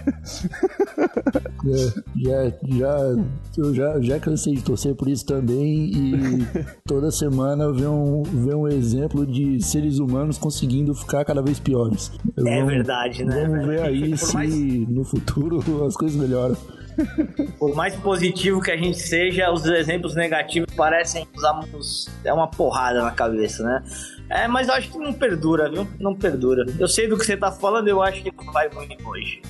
é, 1.67 2.03
já, 2.15 2.49
já, 2.67 2.97
eu 3.57 3.73
já, 3.73 4.01
já 4.01 4.19
cansei 4.19 4.55
de 4.55 4.63
torcer 4.63 4.95
por 4.95 5.07
isso 5.09 5.25
também 5.25 5.91
e 5.93 6.47
toda 6.85 7.11
semana 7.11 7.71
ver 7.71 7.87
um, 7.87 8.23
ver 8.23 8.55
um 8.55 8.67
exemplo 8.67 9.25
de 9.25 9.61
seres 9.63 9.99
humanos 9.99 10.37
conseguindo 10.37 10.93
ficar 10.93 11.25
cada 11.25 11.41
vez 11.41 11.59
piores. 11.59 12.11
É 12.37 12.41
vamos, 12.41 12.73
verdade, 12.73 13.23
né? 13.25 13.47
Vamos 13.47 13.65
ver 13.65 13.81
aí 13.81 14.17
se 14.17 14.36
mais... 14.37 14.55
no 14.89 15.03
futuro 15.03 15.61
as 15.85 15.95
coisas 15.95 16.17
melhoram. 16.19 16.55
Por 17.59 17.75
mais 17.75 17.95
positivo 17.95 18.59
que 18.59 18.71
a 18.71 18.77
gente 18.77 18.97
seja, 18.97 19.51
os 19.51 19.65
exemplos 19.65 20.15
negativos 20.15 20.73
parecem 20.75 21.27
usarmos 21.35 22.09
é 22.23 22.33
uma 22.33 22.47
porrada 22.47 23.03
na 23.03 23.11
cabeça, 23.11 23.63
né? 23.63 23.83
É, 24.29 24.47
mas 24.47 24.67
eu 24.67 24.73
acho 24.73 24.91
que 24.91 24.97
não 24.97 25.13
perdura, 25.13 25.69
viu? 25.69 25.87
Não 25.99 26.13
perdura. 26.13 26.65
Eu 26.79 26.87
sei 26.87 27.07
do 27.07 27.17
que 27.17 27.25
você 27.25 27.37
tá 27.37 27.51
falando, 27.51 27.87
eu 27.87 28.01
acho 28.01 28.21
que 28.21 28.31
não 28.35 28.51
vai 28.51 28.67
ruim 28.67 28.97
hoje. 29.05 29.41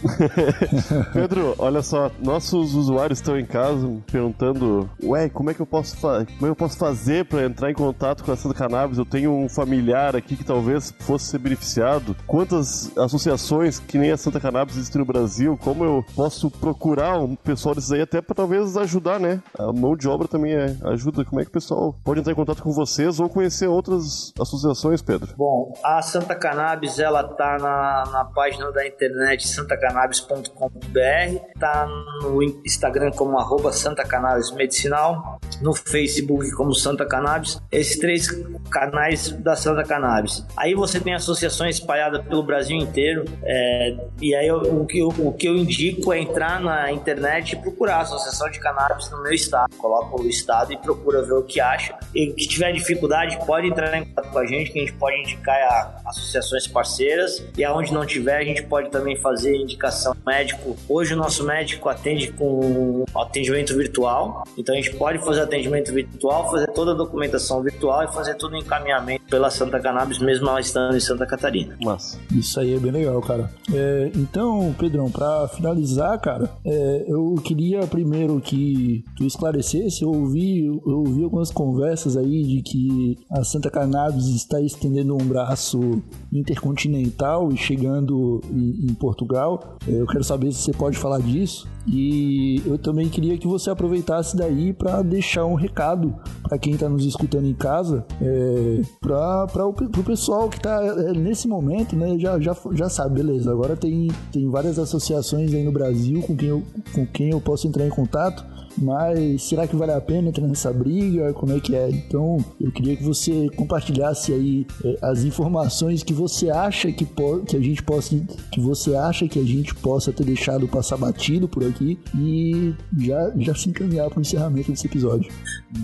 Pedro, 1.14 1.56
olha 1.58 1.82
só, 1.82 2.12
nossos 2.24 2.76
usuários 2.76 3.20
estão 3.20 3.38
em 3.40 3.46
casa 3.46 3.88
perguntando: 4.12 4.90
Ué, 5.04 5.30
como 5.30 5.50
é 5.50 5.54
que 5.54 5.60
eu 5.60 5.66
posso, 5.66 5.98
como 5.98 6.46
é 6.46 6.50
eu 6.50 6.56
posso 6.56 6.78
fazer 6.78 7.26
para 7.26 7.44
entrar 7.44 7.72
em 7.72 7.74
contato 7.74 8.24
com 8.24 8.32
a 8.32 8.36
Santa 8.36 8.56
Cannabis? 8.56 8.98
Eu 8.98 9.06
tenho 9.06 9.32
um 9.32 9.50
familiar 9.50 10.16
aqui 10.16 10.36
que 10.36 10.44
talvez 10.44 10.94
fosse 11.00 11.26
ser 11.26 11.40
beneficiado. 11.40 12.16
Quantas 12.26 12.96
associações 12.98 13.80
que 13.80 13.98
nem 13.98 14.12
a 14.12 14.18
Santa 14.18 14.40
Cannabis 14.40 14.76
existem 14.78 15.00
no 15.00 15.06
Brasil? 15.06 15.58
Como 15.58 15.84
eu 15.84 16.06
posso 16.16 16.52
procurar 16.52 17.18
um 17.20 17.36
pessoal 17.36 17.74
desses 17.74 17.92
aí 17.92 18.02
até 18.02 18.22
para 18.22 18.36
talvez 18.36 18.78
ajudar, 18.78 19.20
né? 19.20 19.42
A 19.58 19.72
mão 19.74 19.96
de 19.96 20.08
obra 20.08 20.28
também 20.28 20.54
é 20.54 20.76
ajuda. 20.86 21.26
Como 21.26 21.42
é 21.42 21.44
que 21.44 21.50
o 21.50 21.54
pessoal 21.54 21.96
pode 22.04 22.20
entrar 22.20 22.32
em 22.32 22.36
contato 22.36 22.62
com 22.62 22.72
vocês 22.72 23.20
ou 23.20 23.30
conhecer 23.30 23.68
outras 23.68 24.32
associações? 24.40 24.67
Associações, 24.72 25.02
Pedro? 25.02 25.34
Bom, 25.36 25.74
a 25.84 26.02
Santa 26.02 26.36
Cannabis, 26.36 27.00
ela 27.00 27.24
tá 27.24 27.58
na, 27.60 28.04
na 28.12 28.26
página 28.26 28.72
da 28.72 28.88
internet 28.88 29.48
santacannabis.com.br, 29.48 31.60
tá 31.60 31.88
no 32.22 32.44
Instagram 32.44 33.12
como 33.12 33.38
arroba 33.38 33.72
Santa 33.72 34.04
Cannabis 34.04 34.52
Medicinal, 34.52 35.40
no 35.62 35.74
Facebook 35.74 36.50
como 36.52 36.74
Santa 36.74 37.06
Cannabis, 37.06 37.62
esses 37.72 37.98
três 37.98 38.28
canais 38.70 39.32
da 39.32 39.56
Santa 39.56 39.84
Cannabis. 39.84 40.46
Aí 40.56 40.74
você 40.74 41.00
tem 41.00 41.14
associações 41.14 41.78
espalhadas 41.78 42.24
pelo 42.26 42.44
Brasil 42.44 42.78
inteiro, 42.78 43.26
é, 43.44 43.98
e 44.22 44.36
aí 44.36 44.48
eu, 44.48 44.58
o, 44.58 44.86
que 44.86 45.00
eu, 45.00 45.08
o 45.08 45.34
que 45.34 45.48
eu 45.48 45.56
indico 45.56 46.14
é 46.14 46.20
entrar 46.20 46.60
na 46.60 46.92
internet 46.92 47.54
e 47.54 47.56
procurar 47.56 47.98
a 47.98 48.02
Associação 48.02 48.50
de 48.50 48.60
Cannabis 48.60 49.10
no 49.10 49.22
meu 49.22 49.32
estado. 49.32 49.76
Coloca 49.78 50.22
o 50.22 50.28
estado 50.28 50.74
e 50.74 50.78
procura 50.78 51.22
ver 51.22 51.34
o 51.34 51.44
que 51.44 51.60
acha. 51.60 51.98
E 52.14 52.28
que 52.28 52.48
tiver 52.48 52.72
dificuldade, 52.72 53.38
pode 53.46 53.68
entrar 53.68 53.96
em 53.98 54.06
contato 54.06 54.32
com 54.32 54.40
a 54.40 54.46
gente 54.46 54.57
gente, 54.58 54.72
que 54.72 54.80
a 54.80 54.86
gente 54.86 54.94
pode 54.94 55.18
indicar 55.18 55.56
a 55.56 56.10
associações 56.10 56.68
parceiras. 56.68 57.44
E 57.58 57.64
aonde 57.64 57.94
não 57.94 58.06
tiver, 58.06 58.38
a 58.38 58.44
gente 58.44 58.64
pode 58.64 58.90
também 58.90 59.16
fazer 59.18 59.56
indicação 59.56 60.16
médico. 60.26 60.76
Hoje 60.88 61.14
o 61.14 61.18
nosso 61.18 61.46
médico 61.46 61.90
atende 61.90 62.32
com 62.32 63.06
atendimento 63.16 63.76
virtual. 63.76 64.44
Então 64.58 64.74
a 64.74 64.78
gente 64.78 64.96
pode 64.96 65.20
fazer 65.20 65.42
atendimento 65.42 65.94
virtual, 65.94 66.50
fazer 66.52 66.68
toda 66.68 66.92
a 66.92 66.96
documentação 66.96 67.62
virtual 67.62 68.04
e 68.04 68.08
fazer 68.14 68.36
todo 68.36 68.54
o 68.54 68.58
encaminhamento 68.58 69.26
pela 69.30 69.50
Santa 69.50 69.80
Cannabis, 69.80 70.20
mesmo 70.20 70.48
ela 70.48 70.60
estando 70.60 70.96
em 70.96 71.00
Santa 71.00 71.26
Catarina. 71.26 71.76
Massa. 71.82 72.20
Isso 72.34 72.60
aí 72.60 72.76
é 72.76 72.80
bem 72.80 72.92
legal, 72.92 73.22
cara. 73.22 73.50
É, 73.74 74.12
então, 74.16 74.74
Pedrão, 74.78 75.10
para 75.10 75.48
finalizar, 75.50 76.20
cara, 76.20 76.50
é, 76.66 77.06
eu 77.08 77.36
queria 77.44 77.86
primeiro 77.88 78.40
que 78.40 79.04
tu 79.16 79.26
esclarecesse. 79.26 80.04
Eu 80.04 80.10
ouvi, 80.10 80.66
eu 80.66 81.00
ouvi 81.00 81.24
algumas 81.24 81.52
conversas 81.52 82.16
aí 82.16 82.44
de 82.44 82.62
que 82.62 83.18
a 83.32 83.44
Santa 83.44 83.70
Cannabis 83.70 84.28
está 84.48 84.62
estendendo 84.62 85.14
um 85.14 85.26
braço 85.26 86.02
intercontinental 86.32 87.52
e 87.52 87.58
chegando 87.58 88.42
em, 88.50 88.88
em 88.90 88.94
Portugal. 88.94 89.78
É, 89.88 89.92
eu 89.92 90.08
quero 90.08 90.24
saber 90.24 90.52
se 90.52 90.64
você 90.64 90.72
pode 90.72 90.98
falar 90.98 91.20
disso. 91.20 91.68
E 91.86 92.62
eu 92.66 92.78
também 92.78 93.08
queria 93.08 93.38
que 93.38 93.48
você 93.48 93.70
aproveitasse 93.70 94.36
daí 94.36 94.74
para 94.74 95.02
deixar 95.02 95.46
um 95.46 95.56
recado 95.56 96.16
para 96.44 96.58
quem 96.58 96.74
está 96.74 96.90
nos 96.90 97.06
escutando 97.06 97.48
em 97.48 97.54
casa, 97.54 98.06
é, 98.22 98.82
para 99.00 99.66
o 99.66 100.04
pessoal 100.04 100.50
que 100.50 100.58
está 100.58 100.84
é, 100.84 101.14
nesse 101.14 101.48
momento, 101.48 101.96
né? 101.96 102.18
Já, 102.20 102.40
já, 102.40 102.56
já 102.74 102.90
sabe, 102.90 103.22
beleza. 103.22 103.52
Agora 103.52 103.78
tem, 103.78 104.10
tem 104.32 104.50
várias 104.50 104.78
associações 104.78 105.54
aí 105.54 105.64
no 105.64 105.72
Brasil 105.72 106.22
com 106.22 106.36
quem 106.36 106.50
eu, 106.50 106.64
com 106.94 107.06
quem 107.06 107.30
eu 107.30 107.40
posso 107.40 107.68
entrar 107.68 107.86
em 107.86 107.90
contato 107.90 108.46
mas 108.78 109.44
será 109.44 109.68
que 109.68 109.76
vale 109.76 109.92
a 109.92 110.02
pena 110.02 110.30
entrar 110.30 110.48
nessa 110.48 110.72
briga? 110.72 111.34
Como 111.34 111.56
é 111.56 111.60
que 111.60 111.76
é? 111.76 111.90
Então, 111.90 112.38
eu 112.62 112.72
queria 112.72 112.96
que 112.96 113.04
você 113.04 113.50
compartilhasse 113.56 114.34
aí 114.34 114.66
é, 114.86 114.98
as 115.02 115.24
informações 115.24 116.04
que 116.04 116.14
você 116.14 116.50
acha 116.50 116.92
que, 116.92 117.06
que 117.48 117.58
a 117.58 117.60
gente 117.60 117.82
possa 117.84 118.16
que 118.52 118.60
você 118.60 118.96
acha 118.96 119.28
que 119.28 119.40
a 119.40 119.44
gente 119.44 119.74
possa 119.76 120.14
ter 120.14 120.24
deixado 120.24 120.68
passar 120.68 120.98
batido 120.98 121.48
por 121.48 121.64
aqui 121.64 122.00
e 122.18 122.74
já, 123.00 123.32
já 123.38 123.56
se 123.56 123.70
encaminhar 123.70 124.10
para 124.10 124.20
o 124.20 124.22
encerramento 124.22 124.72
desse 124.72 124.88
episódio. 124.88 125.32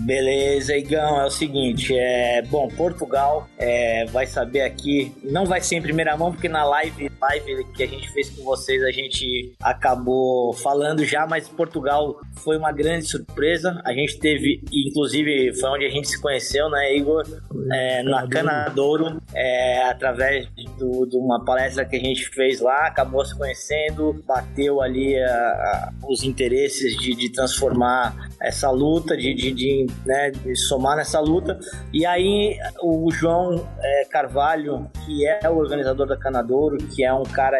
Beleza, 0.06 0.76
Igão, 0.76 1.20
é 1.20 1.26
o 1.26 1.30
seguinte, 1.30 1.94
é 1.96 2.42
bom, 2.42 2.68
Portugal 2.68 3.48
é, 3.58 4.06
vai 4.06 4.26
saber 4.26 4.62
aqui, 4.62 5.12
não 5.24 5.44
vai 5.44 5.60
ser 5.60 5.76
em 5.76 5.82
primeira 5.82 6.16
mão 6.16 6.32
porque 6.32 6.48
na 6.48 6.64
live, 6.64 7.10
live 7.20 7.64
que 7.74 7.82
a 7.82 7.86
gente 7.86 8.10
fez 8.12 8.30
com 8.30 8.44
vocês 8.44 8.82
a 8.82 8.90
gente 8.90 9.54
acabou 9.60 10.52
falando 10.54 11.04
já, 11.04 11.26
mas 11.26 11.48
Portugal 11.48 12.20
foi 12.36 12.56
uma 12.56 12.72
grande 12.72 12.83
surpresa. 13.02 13.80
A 13.84 13.92
gente 13.92 14.18
teve, 14.18 14.62
inclusive, 14.72 15.52
foi 15.58 15.70
onde 15.70 15.84
a 15.86 15.90
gente 15.90 16.08
se 16.08 16.20
conheceu, 16.20 16.68
né, 16.68 16.96
Igor? 16.96 17.24
É, 17.72 18.02
na 18.02 18.26
Canadouro, 18.28 19.20
é, 19.34 19.82
através 19.84 20.48
do, 20.78 21.06
de 21.06 21.16
uma 21.16 21.44
palestra 21.44 21.84
que 21.84 21.96
a 21.96 22.00
gente 22.00 22.28
fez 22.28 22.60
lá, 22.60 22.86
acabou 22.86 23.24
se 23.24 23.36
conhecendo, 23.36 24.22
bateu 24.26 24.80
ali 24.80 25.16
a, 25.18 25.30
a, 25.30 25.92
os 26.08 26.22
interesses 26.22 26.96
de, 26.96 27.14
de, 27.14 27.30
transformar 27.30 28.28
essa 28.40 28.70
luta, 28.70 29.16
de, 29.16 29.34
de, 29.34 29.52
de, 29.52 29.86
né, 30.04 30.30
de, 30.30 30.54
somar 30.56 30.96
nessa 30.96 31.20
luta. 31.20 31.58
E 31.92 32.04
aí 32.04 32.56
o 32.82 33.10
João 33.10 33.66
é, 33.80 34.04
Carvalho, 34.10 34.90
que 35.04 35.26
é 35.26 35.48
o 35.48 35.56
organizador 35.56 36.06
da 36.06 36.16
Canadouro, 36.16 36.76
que 36.76 37.04
é 37.04 37.12
um 37.12 37.24
cara 37.24 37.58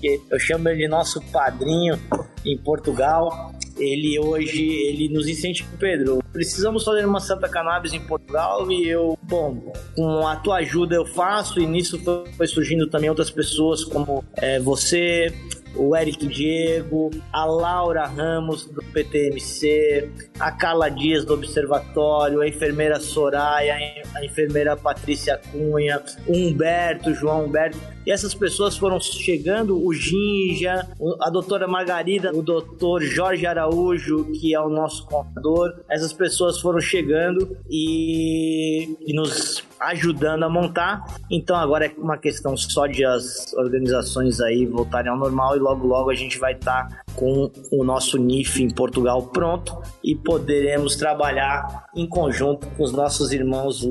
que 0.00 0.20
eu 0.30 0.38
chamo 0.38 0.68
ele 0.68 0.82
de 0.82 0.88
nosso 0.88 1.20
padrinho 1.32 1.98
em 2.44 2.58
Portugal, 2.58 3.53
ele 3.78 4.18
hoje 4.18 4.62
ele 4.62 5.08
nos 5.08 5.28
incentiva, 5.28 5.68
Pedro. 5.78 6.22
Precisamos 6.32 6.84
fazer 6.84 7.06
uma 7.06 7.20
Santa 7.20 7.48
Cannabis 7.48 7.92
em 7.92 8.00
Portugal 8.00 8.70
e 8.70 8.88
eu, 8.88 9.18
bom, 9.22 9.72
com 9.94 10.26
a 10.26 10.36
tua 10.36 10.56
ajuda 10.56 10.96
eu 10.96 11.06
faço 11.06 11.60
e 11.60 11.66
nisso 11.66 12.00
foi 12.36 12.46
surgindo 12.46 12.88
também 12.88 13.08
outras 13.08 13.30
pessoas 13.30 13.84
como 13.84 14.24
é, 14.36 14.58
você, 14.58 15.32
o 15.76 15.96
Eric 15.96 16.26
Diego, 16.26 17.10
a 17.32 17.44
Laura 17.44 18.06
Ramos 18.06 18.66
do 18.66 18.82
PTMC, 18.92 20.10
a 20.38 20.50
Carla 20.52 20.88
Dias 20.88 21.24
do 21.24 21.34
Observatório, 21.34 22.40
a 22.40 22.48
enfermeira 22.48 22.98
Soraya, 23.00 23.76
a 24.14 24.24
enfermeira 24.24 24.76
Patrícia 24.76 25.40
Cunha, 25.52 26.02
o 26.26 26.36
Humberto, 26.36 27.14
João 27.14 27.46
Humberto 27.46 27.78
e 28.06 28.10
essas 28.10 28.34
pessoas 28.34 28.76
foram 28.76 29.00
chegando, 29.00 29.82
o 29.82 29.92
Ginja, 29.92 30.86
a 31.20 31.30
doutora 31.30 31.66
Margarida, 31.66 32.34
o 32.34 32.42
doutor 32.42 33.02
Jorge 33.02 33.46
Araújo, 33.46 34.26
que 34.32 34.54
é 34.54 34.60
o 34.60 34.68
nosso 34.68 35.06
contador. 35.06 35.72
Essas 35.88 36.12
pessoas 36.12 36.60
foram 36.60 36.80
chegando 36.80 37.56
e, 37.70 38.96
e 39.06 39.14
nos 39.14 39.64
ajudando 39.80 40.44
a 40.44 40.48
montar. 40.48 41.04
Então 41.30 41.56
agora 41.56 41.86
é 41.86 41.92
uma 41.96 42.18
questão 42.18 42.56
só 42.56 42.86
de 42.86 43.04
as 43.04 43.52
organizações 43.54 44.40
aí 44.40 44.66
voltarem 44.66 45.10
ao 45.10 45.18
normal 45.18 45.56
e 45.56 45.58
logo 45.58 45.86
logo 45.86 46.10
a 46.10 46.14
gente 46.14 46.38
vai 46.38 46.52
estar 46.52 46.88
tá 46.88 47.03
com 47.14 47.50
o 47.70 47.84
nosso 47.84 48.18
NIF 48.18 48.62
em 48.62 48.70
Portugal 48.70 49.22
pronto 49.22 49.80
e 50.02 50.14
poderemos 50.14 50.96
trabalhar 50.96 51.86
em 51.96 52.06
conjunto 52.06 52.66
com 52.76 52.82
os 52.82 52.92
nossos 52.92 53.32
irmãos 53.32 53.86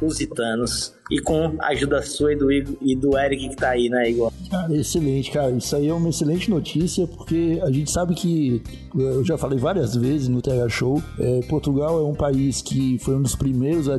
lusitanos 0.00 0.98
e 1.10 1.20
com 1.20 1.56
a 1.60 1.68
ajuda 1.68 2.02
sua 2.02 2.32
e 2.32 2.36
do, 2.36 2.52
Igor, 2.52 2.76
e 2.82 2.94
do 2.94 3.18
Eric 3.18 3.48
que 3.48 3.56
tá 3.56 3.70
aí, 3.70 3.88
né, 3.88 4.10
Igor? 4.10 4.30
Cara, 4.50 4.74
excelente, 4.76 5.30
cara. 5.30 5.50
Isso 5.52 5.74
aí 5.74 5.88
é 5.88 5.94
uma 5.94 6.10
excelente 6.10 6.50
notícia, 6.50 7.06
porque 7.06 7.58
a 7.62 7.70
gente 7.70 7.90
sabe 7.90 8.14
que, 8.14 8.62
eu 8.94 9.24
já 9.24 9.38
falei 9.38 9.58
várias 9.58 9.96
vezes 9.96 10.28
no 10.28 10.42
TH 10.42 10.68
Show, 10.68 11.02
é, 11.18 11.40
Portugal 11.48 11.98
é 11.98 12.04
um 12.04 12.14
país 12.14 12.60
que 12.60 12.98
foi 12.98 13.16
um 13.16 13.22
dos 13.22 13.34
primeiros 13.34 13.88
a 13.88 13.96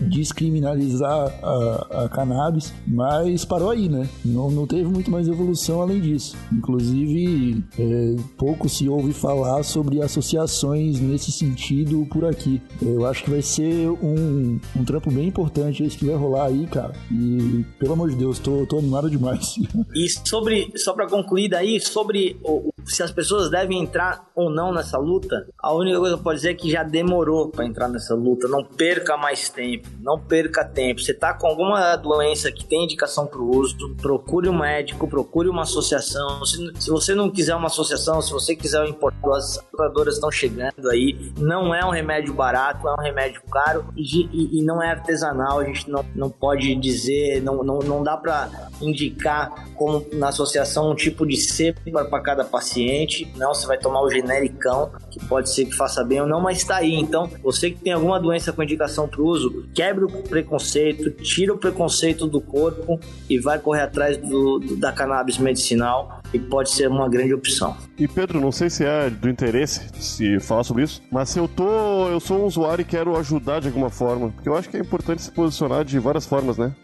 descriminalizar 0.00 1.38
a, 1.42 2.04
a, 2.04 2.08
cannabis, 2.08 2.72
mas 2.86 3.44
parou 3.44 3.70
aí, 3.70 3.88
né? 3.88 4.08
Não, 4.24 4.50
não 4.50 4.66
teve 4.66 4.84
muito 4.84 5.10
mais 5.10 5.28
evolução 5.28 5.82
além 5.82 6.00
disso. 6.00 6.36
Inclusive, 6.50 7.62
é, 7.78 8.16
pouco 8.36 8.68
se 8.68 8.88
ouve 8.88 9.12
falar 9.12 9.62
sobre 9.62 10.02
associações 10.02 11.00
nesse 11.00 11.32
sentido 11.32 12.06
por 12.10 12.24
aqui. 12.24 12.60
Eu 12.80 13.06
acho 13.06 13.24
que 13.24 13.30
vai 13.30 13.42
ser 13.42 13.88
um, 13.88 14.60
um 14.76 14.84
trampo 14.84 15.10
bem 15.10 15.28
importante 15.28 15.82
esse 15.82 15.96
que 15.96 16.06
vai 16.06 16.14
rolar 16.14 16.46
aí, 16.46 16.66
cara. 16.66 16.92
E, 17.10 17.64
pelo 17.78 17.94
amor 17.94 18.10
de 18.10 18.16
Deus, 18.16 18.38
tô, 18.38 18.66
tô 18.66 18.78
animado 18.78 19.10
demais. 19.10 19.56
E 19.94 20.08
sobre, 20.08 20.72
só 20.76 20.94
pra 20.94 21.06
concluir 21.06 21.48
daí, 21.48 21.78
sobre 21.80 22.38
o, 22.42 22.72
se 22.84 23.02
as 23.02 23.10
pessoas 23.10 23.50
devem 23.50 23.80
entrar 23.80 24.30
ou 24.34 24.50
não 24.50 24.72
nessa 24.72 24.98
luta, 24.98 25.46
a 25.58 25.72
única 25.74 25.98
coisa 25.98 26.16
que 26.16 26.22
posso 26.22 26.36
dizer 26.36 26.50
é 26.50 26.54
que 26.54 26.70
já 26.70 26.82
demorou 26.82 27.48
para 27.48 27.64
entrar 27.64 27.88
nessa 27.88 28.14
luta. 28.14 28.48
Não 28.48 28.64
perca 28.64 29.16
mais 29.16 29.48
tempo, 29.48 29.88
não 30.00 30.18
perca 30.18 30.64
tempo. 30.64 31.00
Você 31.00 31.14
tá 31.14 31.34
com 31.34 31.46
alguma 31.46 31.96
doença 31.96 32.50
que 32.50 32.64
tem 32.64 32.84
indicação 32.84 33.26
para 33.26 33.40
o 33.40 33.56
uso, 33.56 33.94
procure 34.00 34.48
um 34.48 34.58
médico, 34.58 35.08
procure 35.08 35.48
uma 35.48 35.62
associação. 35.62 36.44
Se, 36.44 36.72
se, 36.80 36.90
você 36.90 37.14
não 37.14 37.30
quiser 37.30 37.54
uma 37.54 37.61
associação, 37.68 38.20
se 38.20 38.32
você 38.32 38.54
quiser 38.54 38.86
importador, 38.86 39.36
as 39.36 39.58
importadoras 39.58 40.14
estão 40.14 40.30
chegando 40.30 40.88
aí. 40.90 41.32
Não 41.38 41.74
é 41.74 41.84
um 41.84 41.90
remédio 41.90 42.34
barato, 42.34 42.88
é 42.88 42.92
um 42.92 43.02
remédio 43.02 43.42
caro 43.50 43.84
e, 43.96 44.02
e, 44.02 44.58
e 44.58 44.62
não 44.64 44.82
é 44.82 44.90
artesanal. 44.90 45.60
A 45.60 45.64
gente 45.64 45.90
não, 45.90 46.04
não 46.14 46.30
pode 46.30 46.74
dizer, 46.74 47.42
não, 47.42 47.62
não, 47.62 47.78
não 47.80 48.02
dá 48.02 48.16
para 48.16 48.50
indicar 48.80 49.68
como 49.74 50.04
na 50.12 50.28
associação 50.28 50.90
um 50.90 50.94
tipo 50.94 51.26
de 51.26 51.36
cepa 51.36 51.80
para 52.04 52.20
cada 52.20 52.44
paciente. 52.44 53.30
Não, 53.36 53.54
você 53.54 53.66
vai 53.66 53.78
tomar 53.78 54.02
o 54.02 54.10
genericão, 54.10 54.90
que 55.10 55.24
pode 55.26 55.50
ser 55.50 55.66
que 55.66 55.76
faça 55.76 56.04
bem 56.04 56.20
ou 56.20 56.26
não, 56.26 56.40
mas 56.40 56.58
está 56.58 56.76
aí. 56.76 56.94
Então, 56.94 57.28
você 57.42 57.70
que 57.70 57.78
tem 57.78 57.92
alguma 57.92 58.20
doença 58.20 58.52
com 58.52 58.62
indicação 58.62 59.08
para 59.08 59.22
uso, 59.22 59.66
quebre 59.74 60.04
o 60.04 60.08
preconceito, 60.08 61.10
tira 61.10 61.52
o 61.52 61.58
preconceito 61.58 62.26
do 62.26 62.40
corpo 62.40 62.98
e 63.28 63.38
vai 63.38 63.58
correr 63.58 63.82
atrás 63.82 64.16
do, 64.16 64.58
do, 64.58 64.76
da 64.76 64.92
cannabis 64.92 65.38
medicinal 65.38 66.21
e 66.32 66.38
pode 66.38 66.70
ser 66.70 66.88
uma 66.88 67.08
grande 67.08 67.34
opção. 67.34 67.76
E 67.98 68.08
Pedro, 68.08 68.40
não 68.40 68.52
sei 68.52 68.70
se 68.70 68.84
é 68.84 69.10
do 69.10 69.28
interesse 69.28 69.88
se 69.94 70.40
falar 70.40 70.64
sobre 70.64 70.84
isso, 70.84 71.02
mas 71.10 71.28
se 71.28 71.38
eu 71.38 71.48
tô, 71.48 72.08
eu 72.08 72.20
sou 72.20 72.38
um 72.38 72.44
usuário 72.44 72.82
e 72.82 72.84
quero 72.84 73.16
ajudar 73.16 73.60
de 73.60 73.68
alguma 73.68 73.90
forma, 73.90 74.30
porque 74.30 74.48
eu 74.48 74.56
acho 74.56 74.68
que 74.68 74.76
é 74.76 74.80
importante 74.80 75.22
se 75.22 75.30
posicionar 75.30 75.84
de 75.84 75.98
várias 75.98 76.26
formas, 76.26 76.58
né? 76.58 76.74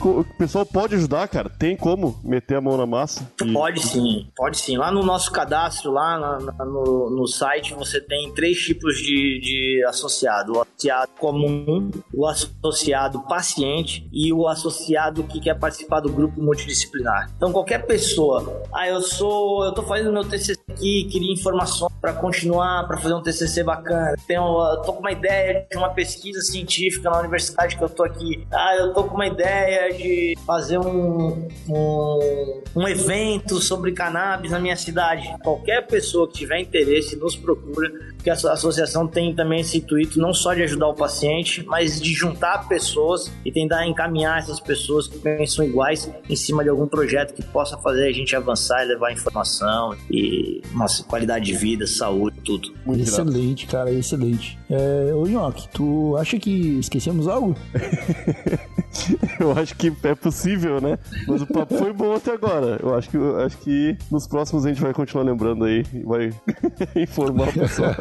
O 0.00 0.24
pessoal 0.38 0.64
pode 0.66 0.94
ajudar, 0.94 1.26
cara. 1.26 1.48
Tem 1.48 1.76
como 1.76 2.18
meter 2.22 2.56
a 2.56 2.60
mão 2.60 2.76
na 2.76 2.86
massa? 2.86 3.30
E... 3.42 3.52
Pode 3.52 3.80
sim, 3.80 4.28
pode 4.36 4.58
sim. 4.58 4.76
Lá 4.76 4.90
no 4.92 5.02
nosso 5.02 5.32
cadastro, 5.32 5.90
lá 5.90 6.38
no, 6.64 7.10
no 7.10 7.26
site, 7.26 7.74
você 7.74 8.00
tem 8.00 8.32
três 8.32 8.58
tipos 8.58 8.96
de, 8.98 9.40
de 9.40 9.84
associado: 9.88 10.52
o 10.52 10.62
associado 10.62 11.12
comum, 11.18 11.90
o 12.12 12.26
associado 12.26 13.20
paciente 13.22 14.08
e 14.12 14.32
o 14.32 14.46
associado 14.46 15.24
que 15.24 15.40
quer 15.40 15.58
participar 15.58 16.00
do 16.00 16.10
grupo 16.10 16.40
multidisciplinar. 16.40 17.30
Então, 17.36 17.52
qualquer 17.52 17.86
pessoa, 17.86 18.62
eu 18.88 19.00
sou, 19.00 19.64
eu 19.64 19.72
tô 19.72 19.82
fazendo 19.82 20.12
meu 20.12 20.24
TCC 20.24 20.60
aqui, 20.68 21.08
queria 21.10 21.32
informações 21.32 21.92
para 22.00 22.12
continuar, 22.12 22.86
para 22.86 22.96
fazer 22.98 23.14
um 23.14 23.22
TCC 23.22 23.62
bacana. 23.62 24.14
Tenho, 24.26 24.42
eu 24.42 24.82
tô 24.82 24.92
com 24.92 25.00
uma 25.00 25.12
ideia 25.12 25.66
de 25.70 25.76
uma 25.76 25.90
pesquisa 25.90 26.40
científica 26.40 27.10
na 27.10 27.20
universidade 27.20 27.76
que 27.76 27.82
eu 27.82 27.88
tô 27.88 28.04
aqui. 28.04 28.46
Ah, 28.52 28.76
eu 28.76 28.92
tô 28.92 29.04
com 29.04 29.14
uma 29.14 29.26
ideia 29.26 29.92
de 29.92 30.36
fazer 30.46 30.78
um, 30.78 31.48
um, 31.68 32.62
um 32.74 32.88
evento 32.88 33.60
sobre 33.60 33.92
cannabis 33.92 34.50
na 34.50 34.58
minha 34.58 34.76
cidade. 34.76 35.34
Qualquer 35.42 35.86
pessoa 35.86 36.28
que 36.28 36.34
tiver 36.34 36.60
interesse, 36.60 37.16
nos 37.16 37.36
procura, 37.36 37.90
porque 38.26 38.30
a 38.30 38.52
associação 38.52 39.06
tem 39.06 39.32
também 39.32 39.60
esse 39.60 39.78
intuito 39.78 40.18
não 40.18 40.34
só 40.34 40.52
de 40.52 40.62
ajudar 40.64 40.88
o 40.88 40.94
paciente, 40.94 41.64
mas 41.64 42.00
de 42.00 42.12
juntar 42.12 42.66
pessoas 42.68 43.30
e 43.44 43.52
tentar 43.52 43.86
encaminhar 43.86 44.40
essas 44.40 44.58
pessoas 44.58 45.06
que 45.06 45.16
pensam 45.18 45.64
iguais 45.64 46.10
em 46.28 46.34
cima 46.34 46.64
de 46.64 46.70
algum 46.70 46.88
projeto 46.88 47.32
que 47.32 47.42
possa 47.42 47.78
fazer 47.78 48.08
a 48.08 48.12
gente 48.12 48.34
avançar 48.34 48.84
e 48.84 48.88
levar 48.88 49.12
informação 49.12 49.96
e 50.10 50.60
nossa 50.72 51.04
qualidade 51.04 51.44
de 51.44 51.54
vida, 51.54 51.86
saúde, 51.86 52.35
tudo. 52.46 52.72
Muito 52.86 53.02
excelente, 53.02 53.66
cara, 53.66 53.92
excelente. 53.92 54.56
É, 54.70 55.12
ô 55.12 55.26
Nhoque, 55.26 55.68
tu 55.70 56.16
acha 56.16 56.38
que 56.38 56.78
esquecemos 56.78 57.26
algo? 57.26 57.56
eu 59.40 59.50
acho 59.52 59.74
que 59.74 59.92
é 60.04 60.14
possível, 60.14 60.80
né? 60.80 60.96
Mas 61.26 61.42
o 61.42 61.46
papo 61.46 61.76
foi 61.76 61.92
bom 61.92 62.14
até 62.14 62.32
agora. 62.32 62.78
Eu 62.80 62.94
acho 62.94 63.10
que, 63.10 63.16
eu 63.16 63.40
acho 63.40 63.58
que 63.58 63.98
nos 64.10 64.28
próximos 64.28 64.64
a 64.64 64.68
gente 64.68 64.80
vai 64.80 64.94
continuar 64.94 65.24
lembrando 65.24 65.64
aí 65.64 65.84
e 65.92 65.98
vai 66.04 66.30
informar 66.94 67.48
o 67.48 67.52
pessoal. 67.52 67.94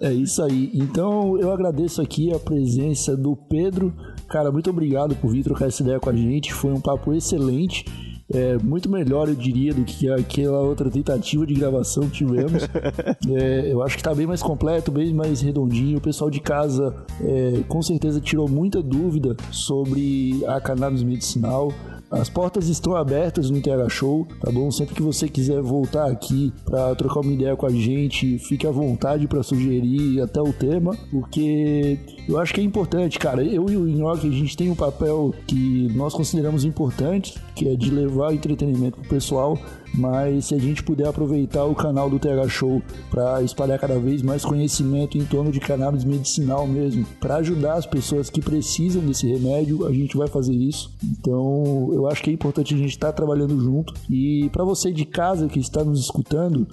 é 0.00 0.12
isso 0.12 0.40
aí. 0.42 0.70
Então 0.72 1.36
eu 1.38 1.50
agradeço 1.52 2.00
aqui 2.00 2.32
a 2.32 2.38
presença 2.38 3.16
do 3.16 3.34
Pedro. 3.34 3.92
Cara, 4.28 4.52
muito 4.52 4.70
obrigado 4.70 5.16
por 5.16 5.32
vir 5.32 5.42
trocar 5.42 5.66
essa 5.66 5.82
ideia 5.82 5.98
com 5.98 6.10
a 6.10 6.14
gente. 6.14 6.54
Foi 6.54 6.72
um 6.72 6.80
papo 6.80 7.12
excelente 7.12 7.84
é, 8.32 8.56
muito 8.58 8.90
melhor, 8.90 9.28
eu 9.28 9.34
diria, 9.34 9.74
do 9.74 9.84
que 9.84 10.10
aquela 10.10 10.60
outra 10.60 10.90
tentativa 10.90 11.46
de 11.46 11.54
gravação 11.54 12.04
que 12.04 12.18
tivemos. 12.18 12.62
é, 13.28 13.72
eu 13.72 13.82
acho 13.82 13.96
que 13.96 14.00
está 14.00 14.14
bem 14.14 14.26
mais 14.26 14.42
completo, 14.42 14.90
bem 14.90 15.12
mais 15.12 15.40
redondinho. 15.40 15.98
O 15.98 16.00
pessoal 16.00 16.30
de 16.30 16.40
casa 16.40 16.94
é, 17.20 17.62
com 17.68 17.82
certeza 17.82 18.20
tirou 18.20 18.48
muita 18.48 18.82
dúvida 18.82 19.36
sobre 19.50 20.42
a 20.46 20.60
cannabis 20.60 21.02
medicinal. 21.02 21.72
As 22.12 22.28
portas 22.28 22.68
estão 22.68 22.94
abertas 22.94 23.48
no 23.48 23.62
TH 23.62 23.88
Show, 23.88 24.28
tá 24.38 24.50
bom? 24.50 24.70
Sempre 24.70 24.94
que 24.94 25.02
você 25.02 25.26
quiser 25.26 25.62
voltar 25.62 26.10
aqui 26.10 26.52
para 26.62 26.94
trocar 26.94 27.20
uma 27.20 27.32
ideia 27.32 27.56
com 27.56 27.64
a 27.64 27.70
gente, 27.70 28.38
fique 28.38 28.66
à 28.66 28.70
vontade 28.70 29.26
para 29.26 29.42
sugerir 29.42 30.20
até 30.20 30.38
o 30.38 30.52
tema, 30.52 30.94
porque 31.10 31.98
eu 32.28 32.38
acho 32.38 32.52
que 32.52 32.60
é 32.60 32.64
importante, 32.64 33.18
cara. 33.18 33.42
Eu 33.42 33.70
e 33.70 33.76
o 33.78 33.86
Nhoque, 33.86 34.28
a 34.28 34.30
gente 34.30 34.54
tem 34.54 34.70
um 34.70 34.74
papel 34.74 35.34
que 35.46 35.90
nós 35.94 36.12
consideramos 36.12 36.66
importante, 36.66 37.34
que 37.54 37.66
é 37.66 37.74
de 37.74 37.90
levar 37.90 38.34
entretenimento 38.34 38.98
pro 38.98 39.08
pessoal 39.08 39.58
mas 39.94 40.46
se 40.46 40.54
a 40.54 40.58
gente 40.58 40.82
puder 40.82 41.08
aproveitar 41.08 41.64
o 41.64 41.74
canal 41.74 42.08
do 42.08 42.18
TH 42.18 42.48
Show 42.48 42.82
para 43.10 43.42
espalhar 43.42 43.78
cada 43.78 43.98
vez 43.98 44.22
mais 44.22 44.44
conhecimento 44.44 45.18
em 45.18 45.24
torno 45.24 45.50
de 45.50 45.60
cannabis 45.60 46.04
medicinal 46.04 46.66
mesmo, 46.66 47.06
para 47.20 47.36
ajudar 47.36 47.74
as 47.74 47.86
pessoas 47.86 48.30
que 48.30 48.40
precisam 48.40 49.02
desse 49.02 49.26
remédio, 49.26 49.86
a 49.86 49.92
gente 49.92 50.16
vai 50.16 50.28
fazer 50.28 50.54
isso. 50.54 50.90
Então, 51.02 51.90
eu 51.92 52.06
acho 52.08 52.22
que 52.22 52.30
é 52.30 52.32
importante 52.32 52.74
a 52.74 52.78
gente 52.78 52.90
estar 52.90 53.08
tá 53.08 53.12
trabalhando 53.12 53.58
junto. 53.60 53.94
E 54.10 54.48
para 54.50 54.64
você 54.64 54.92
de 54.92 55.04
casa 55.04 55.48
que 55.48 55.58
está 55.58 55.84
nos 55.84 56.00
escutando, 56.00 56.66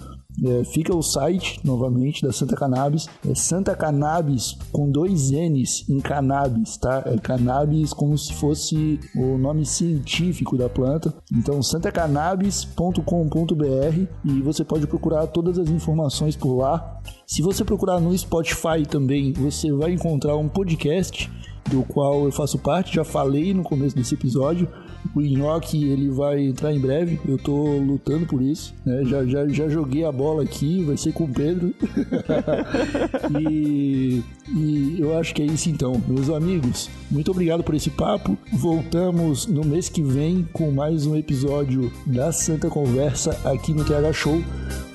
é, 0.44 0.64
fica 0.64 0.94
o 0.94 1.02
site, 1.02 1.60
novamente, 1.64 2.22
da 2.22 2.32
Santa 2.32 2.56
Cannabis. 2.56 3.08
É 3.28 3.34
Santa 3.34 3.74
Cannabis 3.74 4.56
com 4.72 4.90
dois 4.90 5.30
N's 5.30 5.88
em 5.88 6.00
cannabis, 6.00 6.76
tá? 6.76 7.02
É 7.06 7.18
cannabis 7.18 7.92
como 7.92 8.16
se 8.16 8.32
fosse 8.34 9.00
o 9.14 9.36
nome 9.36 9.66
científico 9.66 10.56
da 10.56 10.68
planta. 10.68 11.12
Então, 11.32 11.62
santacannabis.com.br 11.62 14.06
e 14.24 14.42
você 14.42 14.64
pode 14.64 14.86
procurar 14.86 15.26
todas 15.26 15.58
as 15.58 15.68
informações 15.68 16.36
por 16.36 16.56
lá. 16.56 17.00
Se 17.26 17.42
você 17.42 17.64
procurar 17.64 18.00
no 18.00 18.16
Spotify 18.16 18.84
também, 18.88 19.32
você 19.32 19.72
vai 19.72 19.92
encontrar 19.92 20.36
um 20.36 20.48
podcast 20.48 21.30
do 21.70 21.84
qual 21.84 22.24
eu 22.24 22.32
faço 22.32 22.58
parte, 22.58 22.96
já 22.96 23.04
falei 23.04 23.54
no 23.54 23.62
começo 23.62 23.94
desse 23.94 24.14
episódio. 24.14 24.68
O 25.14 25.20
Nhoque 25.20 25.84
ele 25.84 26.08
vai 26.08 26.40
entrar 26.40 26.72
em 26.72 26.78
breve, 26.78 27.18
eu 27.26 27.38
tô 27.38 27.78
lutando 27.78 28.26
por 28.26 28.40
isso, 28.42 28.74
né? 28.84 29.04
Já, 29.04 29.24
já, 29.24 29.48
já 29.48 29.68
joguei 29.68 30.04
a 30.04 30.12
bola 30.12 30.42
aqui, 30.42 30.82
vai 30.82 30.96
ser 30.96 31.12
com 31.12 31.24
o 31.24 31.28
Pedro. 31.28 31.74
e, 33.40 34.22
e 34.48 34.96
eu 34.98 35.18
acho 35.18 35.34
que 35.34 35.42
é 35.42 35.46
isso 35.46 35.68
então, 35.68 36.00
meus 36.06 36.30
amigos. 36.30 36.88
Muito 37.10 37.30
obrigado 37.30 37.62
por 37.64 37.74
esse 37.74 37.90
papo. 37.90 38.36
Voltamos 38.52 39.46
no 39.46 39.64
mês 39.64 39.88
que 39.88 40.02
vem 40.02 40.46
com 40.52 40.70
mais 40.70 41.06
um 41.06 41.16
episódio 41.16 41.92
da 42.06 42.30
Santa 42.32 42.68
Conversa 42.68 43.38
aqui 43.44 43.72
no 43.72 43.84
TH 43.84 44.12
Show. 44.12 44.42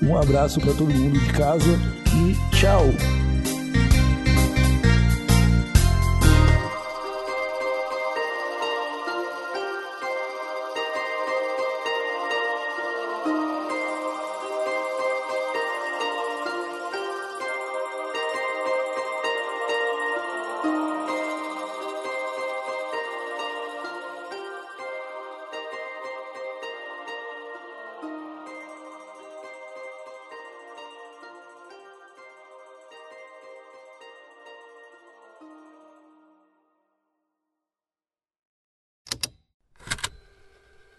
Um 0.02 0.16
abraço 0.16 0.60
para 0.60 0.72
todo 0.72 0.92
mundo 0.92 1.18
de 1.18 1.32
casa 1.32 1.78
e 2.16 2.56
tchau! 2.56 2.84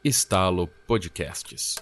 Estalo 0.08 0.70
Podcasts. 0.88 1.76